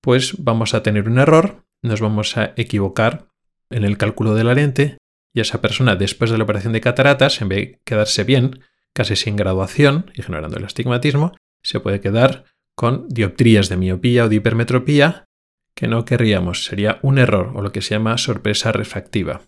pues 0.00 0.42
vamos 0.42 0.74
a 0.74 0.82
tener 0.82 1.08
un 1.08 1.20
error, 1.20 1.64
nos 1.82 2.00
vamos 2.00 2.36
a 2.36 2.52
equivocar 2.56 3.28
en 3.70 3.84
el 3.84 3.96
cálculo 3.96 4.34
de 4.34 4.42
la 4.42 4.54
lente 4.54 4.98
y 5.32 5.40
esa 5.40 5.60
persona 5.60 5.94
después 5.94 6.32
de 6.32 6.38
la 6.38 6.44
operación 6.44 6.72
de 6.72 6.80
cataratas, 6.80 7.40
en 7.40 7.48
vez 7.48 7.58
de 7.58 7.80
quedarse 7.84 8.24
bien, 8.24 8.60
casi 8.94 9.16
sin 9.16 9.36
graduación 9.36 10.10
y 10.14 10.22
generando 10.22 10.58
el 10.58 10.64
astigmatismo, 10.64 11.34
se 11.62 11.80
puede 11.80 12.00
quedar 12.00 12.44
con 12.74 13.08
dioptrías 13.08 13.68
de 13.68 13.76
miopía 13.76 14.24
o 14.24 14.28
de 14.28 14.36
hipermetropía 14.36 15.26
que 15.74 15.88
no 15.88 16.04
querríamos, 16.04 16.64
sería 16.64 16.98
un 17.02 17.18
error 17.18 17.52
o 17.54 17.62
lo 17.62 17.72
que 17.72 17.82
se 17.82 17.94
llama 17.94 18.18
sorpresa 18.18 18.72
refractiva. 18.72 19.42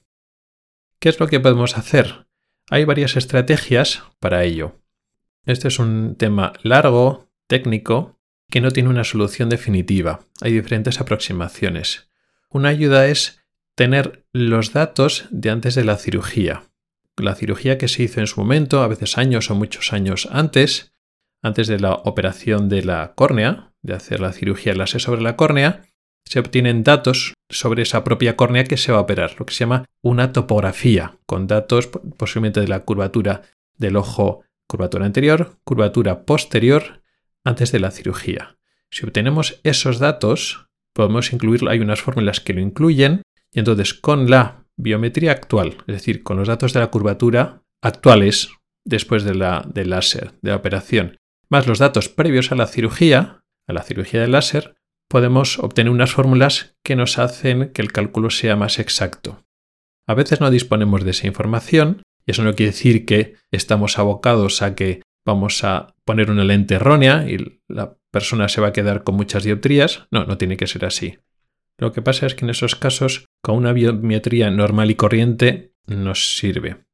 ¿Qué 0.98 1.08
es 1.08 1.20
lo 1.20 1.26
que 1.28 1.40
podemos 1.40 1.76
hacer? 1.76 2.26
Hay 2.70 2.84
varias 2.84 3.16
estrategias 3.16 4.02
para 4.20 4.44
ello. 4.44 4.80
Este 5.44 5.68
es 5.68 5.78
un 5.78 6.16
tema 6.16 6.54
largo, 6.62 7.28
técnico, 7.46 8.18
que 8.50 8.60
no 8.60 8.70
tiene 8.70 8.88
una 8.88 9.04
solución 9.04 9.50
definitiva. 9.50 10.20
Hay 10.40 10.52
diferentes 10.52 11.00
aproximaciones. 11.00 12.08
Una 12.48 12.70
ayuda 12.70 13.06
es 13.06 13.44
tener 13.74 14.24
los 14.32 14.72
datos 14.72 15.26
de 15.30 15.50
antes 15.50 15.74
de 15.74 15.84
la 15.84 15.96
cirugía. 15.96 16.62
La 17.16 17.34
cirugía 17.34 17.78
que 17.78 17.88
se 17.88 18.02
hizo 18.02 18.20
en 18.20 18.26
su 18.26 18.40
momento, 18.40 18.82
a 18.82 18.88
veces 18.88 19.18
años 19.18 19.50
o 19.50 19.54
muchos 19.54 19.92
años 19.92 20.28
antes, 20.32 20.92
antes 21.42 21.68
de 21.68 21.78
la 21.78 21.92
operación 21.92 22.68
de 22.68 22.82
la 22.82 23.12
córnea, 23.14 23.72
de 23.82 23.94
hacer 23.94 24.20
la 24.20 24.32
cirugía 24.32 24.74
láser 24.74 25.00
sobre 25.00 25.22
la 25.22 25.36
córnea, 25.36 25.82
se 26.24 26.40
obtienen 26.40 26.82
datos 26.82 27.34
sobre 27.50 27.82
esa 27.82 28.02
propia 28.02 28.34
córnea 28.36 28.64
que 28.64 28.76
se 28.76 28.90
va 28.90 28.98
a 28.98 29.02
operar, 29.02 29.36
lo 29.38 29.46
que 29.46 29.54
se 29.54 29.60
llama 29.60 29.84
una 30.02 30.32
topografía, 30.32 31.18
con 31.26 31.46
datos 31.46 31.88
posiblemente 32.16 32.60
de 32.60 32.68
la 32.68 32.80
curvatura 32.80 33.42
del 33.76 33.96
ojo, 33.96 34.42
curvatura 34.66 35.06
anterior, 35.06 35.58
curvatura 35.64 36.24
posterior, 36.24 37.02
antes 37.44 37.72
de 37.72 37.80
la 37.80 37.90
cirugía. 37.90 38.56
Si 38.90 39.04
obtenemos 39.04 39.60
esos 39.64 39.98
datos, 39.98 40.66
podemos 40.94 41.32
incluirlo, 41.32 41.70
hay 41.70 41.80
unas 41.80 42.00
fórmulas 42.00 42.40
que 42.40 42.54
lo 42.54 42.60
incluyen, 42.60 43.22
y 43.52 43.58
entonces 43.58 43.92
con 43.92 44.30
la 44.30 44.63
biometría 44.76 45.32
actual, 45.32 45.78
es 45.86 45.94
decir, 45.94 46.22
con 46.22 46.36
los 46.36 46.48
datos 46.48 46.72
de 46.72 46.80
la 46.80 46.90
curvatura 46.90 47.62
actuales 47.82 48.50
después 48.84 49.24
de 49.24 49.34
la, 49.34 49.64
del 49.72 49.90
láser, 49.90 50.32
de 50.42 50.50
la 50.50 50.56
operación, 50.56 51.18
más 51.50 51.66
los 51.66 51.78
datos 51.78 52.08
previos 52.08 52.52
a 52.52 52.56
la 52.56 52.66
cirugía, 52.66 53.44
a 53.66 53.72
la 53.72 53.82
cirugía 53.82 54.20
del 54.20 54.32
láser, 54.32 54.74
podemos 55.08 55.58
obtener 55.58 55.92
unas 55.92 56.12
fórmulas 56.12 56.76
que 56.82 56.96
nos 56.96 57.18
hacen 57.18 57.70
que 57.72 57.82
el 57.82 57.92
cálculo 57.92 58.30
sea 58.30 58.56
más 58.56 58.78
exacto. 58.78 59.44
A 60.06 60.14
veces 60.14 60.40
no 60.40 60.50
disponemos 60.50 61.04
de 61.04 61.12
esa 61.12 61.26
información 61.26 62.02
y 62.26 62.32
eso 62.32 62.42
no 62.42 62.54
quiere 62.54 62.72
decir 62.72 63.06
que 63.06 63.34
estamos 63.50 63.98
abocados 63.98 64.62
a 64.62 64.74
que 64.74 65.02
vamos 65.24 65.64
a 65.64 65.94
poner 66.04 66.30
una 66.30 66.44
lente 66.44 66.74
errónea 66.74 67.28
y 67.28 67.60
la 67.68 67.96
persona 68.10 68.48
se 68.48 68.60
va 68.60 68.68
a 68.68 68.72
quedar 68.72 69.04
con 69.04 69.14
muchas 69.14 69.44
dioptrías. 69.44 70.06
No, 70.10 70.24
no 70.24 70.36
tiene 70.38 70.56
que 70.56 70.66
ser 70.66 70.84
así. 70.84 71.18
Lo 71.78 71.92
que 71.92 72.02
pasa 72.02 72.26
es 72.26 72.34
que 72.34 72.44
en 72.44 72.50
esos 72.50 72.76
casos, 72.76 73.26
con 73.42 73.56
una 73.56 73.72
biometría 73.72 74.50
normal 74.50 74.90
y 74.90 74.94
corriente, 74.94 75.74
nos 75.86 76.36
sirve. 76.36 76.84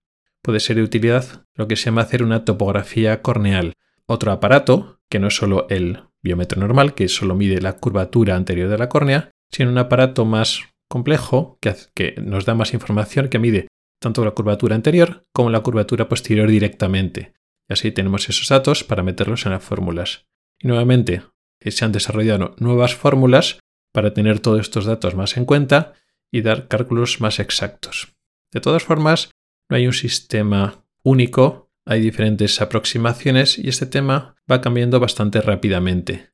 Puede 0.43 0.61
ser 0.61 0.77
de 0.77 0.83
utilidad 0.83 1.45
lo 1.55 1.69
que 1.69 1.77
se 1.77 1.87
llama 1.87 2.03
hacer 2.03 2.23
una 2.23 2.45
topografía 2.45 3.21
corneal, 3.23 3.75
otro 4.07 4.33
aparato, 4.33 5.01
que 5.11 5.19
no 5.19 5.29
es 5.29 5.37
solo 5.37 5.67
el 5.69 6.05
biómetro 6.23 6.61
normal, 6.61 6.95
que 6.95 7.09
solo 7.09 7.35
mide 7.35 7.61
la 7.61 7.75
curvatura 7.75 8.37
anterior 8.37 8.69
de 8.69 8.79
la 8.79 8.89
córnea, 8.89 9.31
sino 9.51 9.71
un 9.71 9.79
aparato 9.79 10.25
más 10.25 10.63
complejo, 10.89 11.59
que, 11.61 11.75
que 11.95 12.15
nos 12.21 12.47
da 12.47 12.55
más 12.55 12.73
información, 12.73 13.29
que 13.29 13.39
mide 13.39 13.69
tanto 14.01 14.25
la 14.25 14.33
curvatura 14.33 14.75
anterior 14.75 15.25
como 15.33 15.51
la 15.51 15.61
curvatura 15.61 16.09
posterior 16.09 16.49
directamente. 16.49 17.35
Y 17.69 17.75
así 17.75 17.93
tenemos 17.93 18.29
esos 18.29 18.49
datos 18.49 18.83
para 18.83 19.03
meterlos 19.03 19.47
en 19.47 19.53
las 19.53 19.63
fórmulas. 19.63 20.27
Y 20.59 20.69
nuevamente, 20.69 21.23
se 21.61 21.85
han 21.85 21.93
desarrollado 21.93 22.55
nuevas 22.59 22.95
fórmulas 22.95 23.60
para 23.93 24.15
tener 24.15 24.41
todos 24.41 24.61
estos 24.61 24.85
datos 24.85 25.15
más 25.15 25.37
en 25.37 25.45
cuenta 25.45 25.95
y 26.31 26.43
dar 26.43 26.69
cálculos 26.69 27.21
más 27.21 27.41
exactos. 27.41 28.15
De 28.53 28.61
todas 28.61 28.83
formas, 28.83 29.31
no 29.69 29.77
hay 29.77 29.87
un 29.87 29.93
sistema 29.93 30.85
único, 31.03 31.71
hay 31.87 32.01
diferentes 32.01 32.61
aproximaciones 32.61 33.59
y 33.59 33.69
este 33.69 33.87
tema 33.87 34.37
va 34.51 34.61
cambiando 34.61 35.01
bastante 35.01 35.41
rápidamente. 35.41 36.31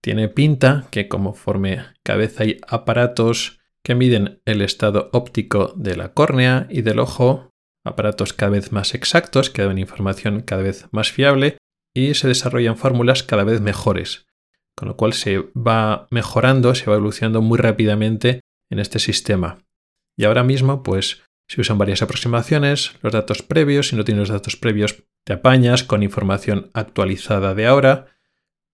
Tiene 0.00 0.28
pinta 0.28 0.86
que 0.90 1.08
conforme 1.08 1.80
vez 2.04 2.40
hay 2.40 2.60
aparatos 2.66 3.60
que 3.82 3.94
miden 3.94 4.40
el 4.44 4.62
estado 4.62 5.10
óptico 5.12 5.72
de 5.76 5.96
la 5.96 6.12
córnea 6.12 6.66
y 6.70 6.82
del 6.82 6.98
ojo, 6.98 7.50
aparatos 7.84 8.32
cada 8.32 8.50
vez 8.50 8.72
más 8.72 8.94
exactos 8.94 9.50
que 9.50 9.62
dan 9.62 9.78
información 9.78 10.40
cada 10.40 10.62
vez 10.62 10.86
más 10.90 11.12
fiable 11.12 11.58
y 11.94 12.14
se 12.14 12.28
desarrollan 12.28 12.76
fórmulas 12.76 13.22
cada 13.22 13.44
vez 13.44 13.60
mejores, 13.60 14.26
con 14.76 14.88
lo 14.88 14.96
cual 14.96 15.12
se 15.12 15.38
va 15.54 16.06
mejorando, 16.10 16.74
se 16.74 16.86
va 16.90 16.96
evolucionando 16.96 17.42
muy 17.42 17.58
rápidamente 17.58 18.40
en 18.70 18.78
este 18.78 18.98
sistema. 18.98 19.58
Y 20.16 20.24
ahora 20.24 20.42
mismo, 20.42 20.82
pues, 20.82 21.22
se 21.48 21.60
usan 21.60 21.78
varias 21.78 22.02
aproximaciones, 22.02 22.96
los 23.02 23.12
datos 23.12 23.42
previos, 23.42 23.88
si 23.88 23.96
no 23.96 24.04
tienes 24.04 24.28
los 24.28 24.36
datos 24.36 24.56
previos, 24.56 25.04
te 25.24 25.34
apañas 25.34 25.84
con 25.84 26.02
información 26.02 26.70
actualizada 26.74 27.54
de 27.54 27.66
ahora, 27.66 28.06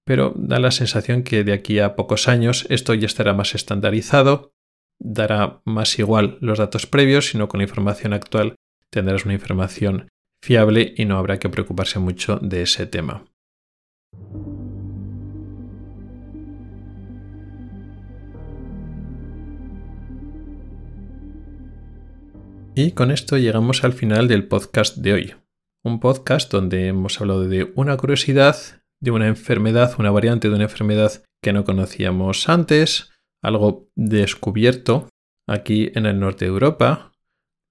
pero 0.05 0.32
da 0.36 0.59
la 0.59 0.70
sensación 0.70 1.22
que 1.22 1.44
de 1.44 1.53
aquí 1.53 1.78
a 1.78 1.94
pocos 1.94 2.28
años 2.28 2.66
esto 2.68 2.94
ya 2.94 3.07
estará 3.07 3.34
más 3.34 3.55
estandarizado, 3.55 4.53
dará 4.98 5.61
más 5.64 5.98
igual 5.98 6.38
los 6.40 6.59
datos 6.59 6.86
previos, 6.86 7.26
sino 7.26 7.48
con 7.48 7.59
la 7.59 7.64
información 7.64 8.12
actual 8.12 8.57
tendrás 8.90 9.24
una 9.24 9.34
información 9.34 10.09
fiable 10.42 10.94
y 10.96 11.05
no 11.05 11.18
habrá 11.18 11.38
que 11.38 11.48
preocuparse 11.48 11.98
mucho 11.98 12.38
de 12.38 12.62
ese 12.62 12.86
tema. 12.86 13.30
Y 22.75 22.93
con 22.93 23.11
esto 23.11 23.37
llegamos 23.37 23.83
al 23.83 23.93
final 23.93 24.29
del 24.29 24.47
podcast 24.47 24.97
de 24.99 25.12
hoy. 25.12 25.35
Un 25.83 25.99
podcast 25.99 26.53
donde 26.53 26.87
hemos 26.87 27.21
hablado 27.21 27.49
de 27.49 27.73
una 27.75 27.97
curiosidad, 27.97 28.57
de 29.01 29.11
una 29.11 29.27
enfermedad, 29.27 29.95
una 29.99 30.12
variante 30.12 30.49
de 30.49 30.55
una 30.55 30.64
enfermedad 30.64 31.25
que 31.43 31.53
no 31.53 31.64
conocíamos 31.64 32.49
antes, 32.49 33.11
algo 33.43 33.89
descubierto 33.97 35.09
aquí 35.49 35.91
en 35.95 36.07
el 36.07 36.21
norte 36.21 36.45
de 36.45 36.53
Europa. 36.53 37.12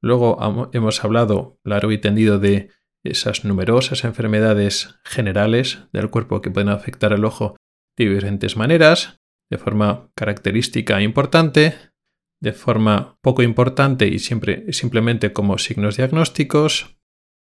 Luego 0.01 0.69
hemos 0.73 1.03
hablado 1.03 1.59
largo 1.63 1.91
y 1.93 1.97
tendido 1.97 2.37
de 2.37 2.69
esas 3.05 3.45
numerosas 3.45 4.03
enfermedades 4.03 4.99
generales 5.05 5.79
del 5.93 6.09
cuerpo 6.09 6.41
que 6.41 6.51
pueden 6.51 6.69
afectar 6.69 7.13
al 7.13 7.23
ojo 7.23 7.55
de 7.97 8.09
diferentes 8.09 8.57
maneras, 8.57 9.21
de 9.49 9.57
forma 9.57 10.11
característica 10.15 10.99
e 10.99 11.03
importante, 11.03 11.88
de 12.41 12.53
forma 12.53 13.17
poco 13.21 13.43
importante 13.43 14.07
y 14.07 14.19
siempre 14.19 14.71
simplemente 14.71 15.33
como 15.33 15.57
signos 15.57 15.97
diagnósticos 15.97 16.95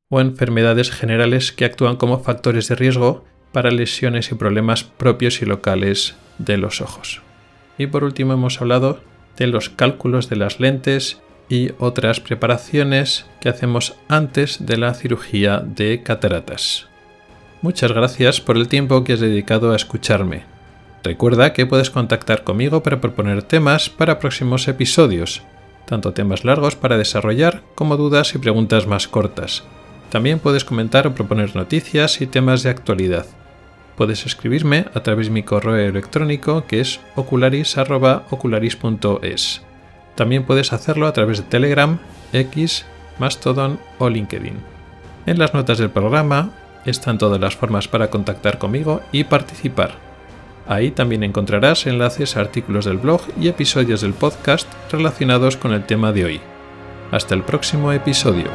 o 0.10 0.22
enfermedades 0.22 0.92
generales 0.92 1.52
que 1.52 1.66
actúan 1.66 1.98
como 1.98 2.20
factores 2.20 2.68
de 2.70 2.76
riesgo 2.76 3.26
para 3.52 3.72
lesiones 3.72 4.32
y 4.32 4.36
problemas 4.36 4.84
propios 4.84 5.42
y 5.42 5.46
locales 5.46 6.16
de 6.38 6.58
los 6.58 6.82
ojos. 6.82 7.22
Y 7.78 7.88
por 7.88 8.04
último 8.04 8.34
hemos 8.34 8.62
hablado 8.62 9.02
de 9.38 9.48
los 9.48 9.70
cálculos 9.70 10.30
de 10.30 10.36
las 10.36 10.60
lentes 10.60 11.22
y 11.50 11.72
otras 11.78 12.20
preparaciones 12.20 13.26
que 13.40 13.50
hacemos 13.50 13.96
antes 14.08 14.66
de 14.66 14.78
la 14.78 14.94
cirugía 14.94 15.60
de 15.60 16.02
cataratas. 16.04 16.88
Muchas 17.62 17.92
gracias 17.92 18.42
por 18.42 18.58
el 18.58 18.68
tiempo 18.68 19.04
que 19.04 19.14
has 19.14 19.20
dedicado 19.20 19.72
a 19.72 19.76
escucharme. 19.76 20.57
Recuerda 21.04 21.54
que 21.54 21.66
puedes 21.66 21.90
contactar 21.90 22.44
conmigo 22.44 22.84
para 22.84 23.00
proponer 23.00 23.44
temas 23.44 23.90
para 23.90 24.20
próximos 24.20 24.68
episodios, 24.68 25.44
tanto 25.86 26.14
temas 26.14 26.44
largos 26.44 26.76
para 26.76 26.98
desarrollar 26.98 27.62
como 27.76 27.96
dudas 27.98 28.36
y 28.36 28.40
preguntas 28.40 28.88
más 28.88 29.08
cortas. 29.08 29.64
También 30.10 30.40
puedes 30.40 30.66
comentar 30.66 31.08
o 31.08 31.16
proponer 31.16 31.56
noticias 31.56 32.20
y 32.22 32.28
temas 32.28 32.64
de 32.64 32.70
actualidad. 32.70 33.26
Puedes 33.96 34.26
escribirme 34.26 34.88
a 34.94 35.00
través 35.02 35.28
de 35.28 35.34
mi 35.34 35.44
correo 35.44 35.76
electrónico 35.76 36.66
que 36.68 36.82
es 36.82 37.00
ocularis.ocularis.es. 37.16 39.62
También 40.16 40.44
puedes 40.44 40.74
hacerlo 40.74 41.08
a 41.08 41.14
través 41.14 41.38
de 41.38 41.44
Telegram, 41.44 42.00
X, 42.34 42.86
Mastodon 43.20 43.80
o 43.98 44.10
LinkedIn. 44.10 44.58
En 45.26 45.40
las 45.40 45.54
notas 45.54 45.78
del 45.78 45.90
programa 45.90 46.52
están 46.86 47.18
todas 47.18 47.42
las 47.42 47.56
formas 47.56 47.88
para 47.88 48.10
contactar 48.10 48.58
conmigo 48.58 49.02
y 49.12 49.24
participar. 49.26 50.07
Ahí 50.68 50.92
también 50.92 51.24
encontrarás 51.24 51.88
enlaces 51.88 52.36
a 52.36 52.42
artículos 52.42 52.86
del 52.86 52.98
blog 52.98 53.22
y 53.40 53.48
episodios 53.48 54.02
del 54.02 54.14
podcast 54.14 54.68
relacionados 54.92 55.56
con 55.56 55.74
el 55.74 55.86
tema 55.86 56.12
de 56.12 56.26
hoy. 56.26 56.42
Hasta 57.12 57.36
el 57.36 57.44
próximo 57.44 57.94
episodio. 57.94 58.48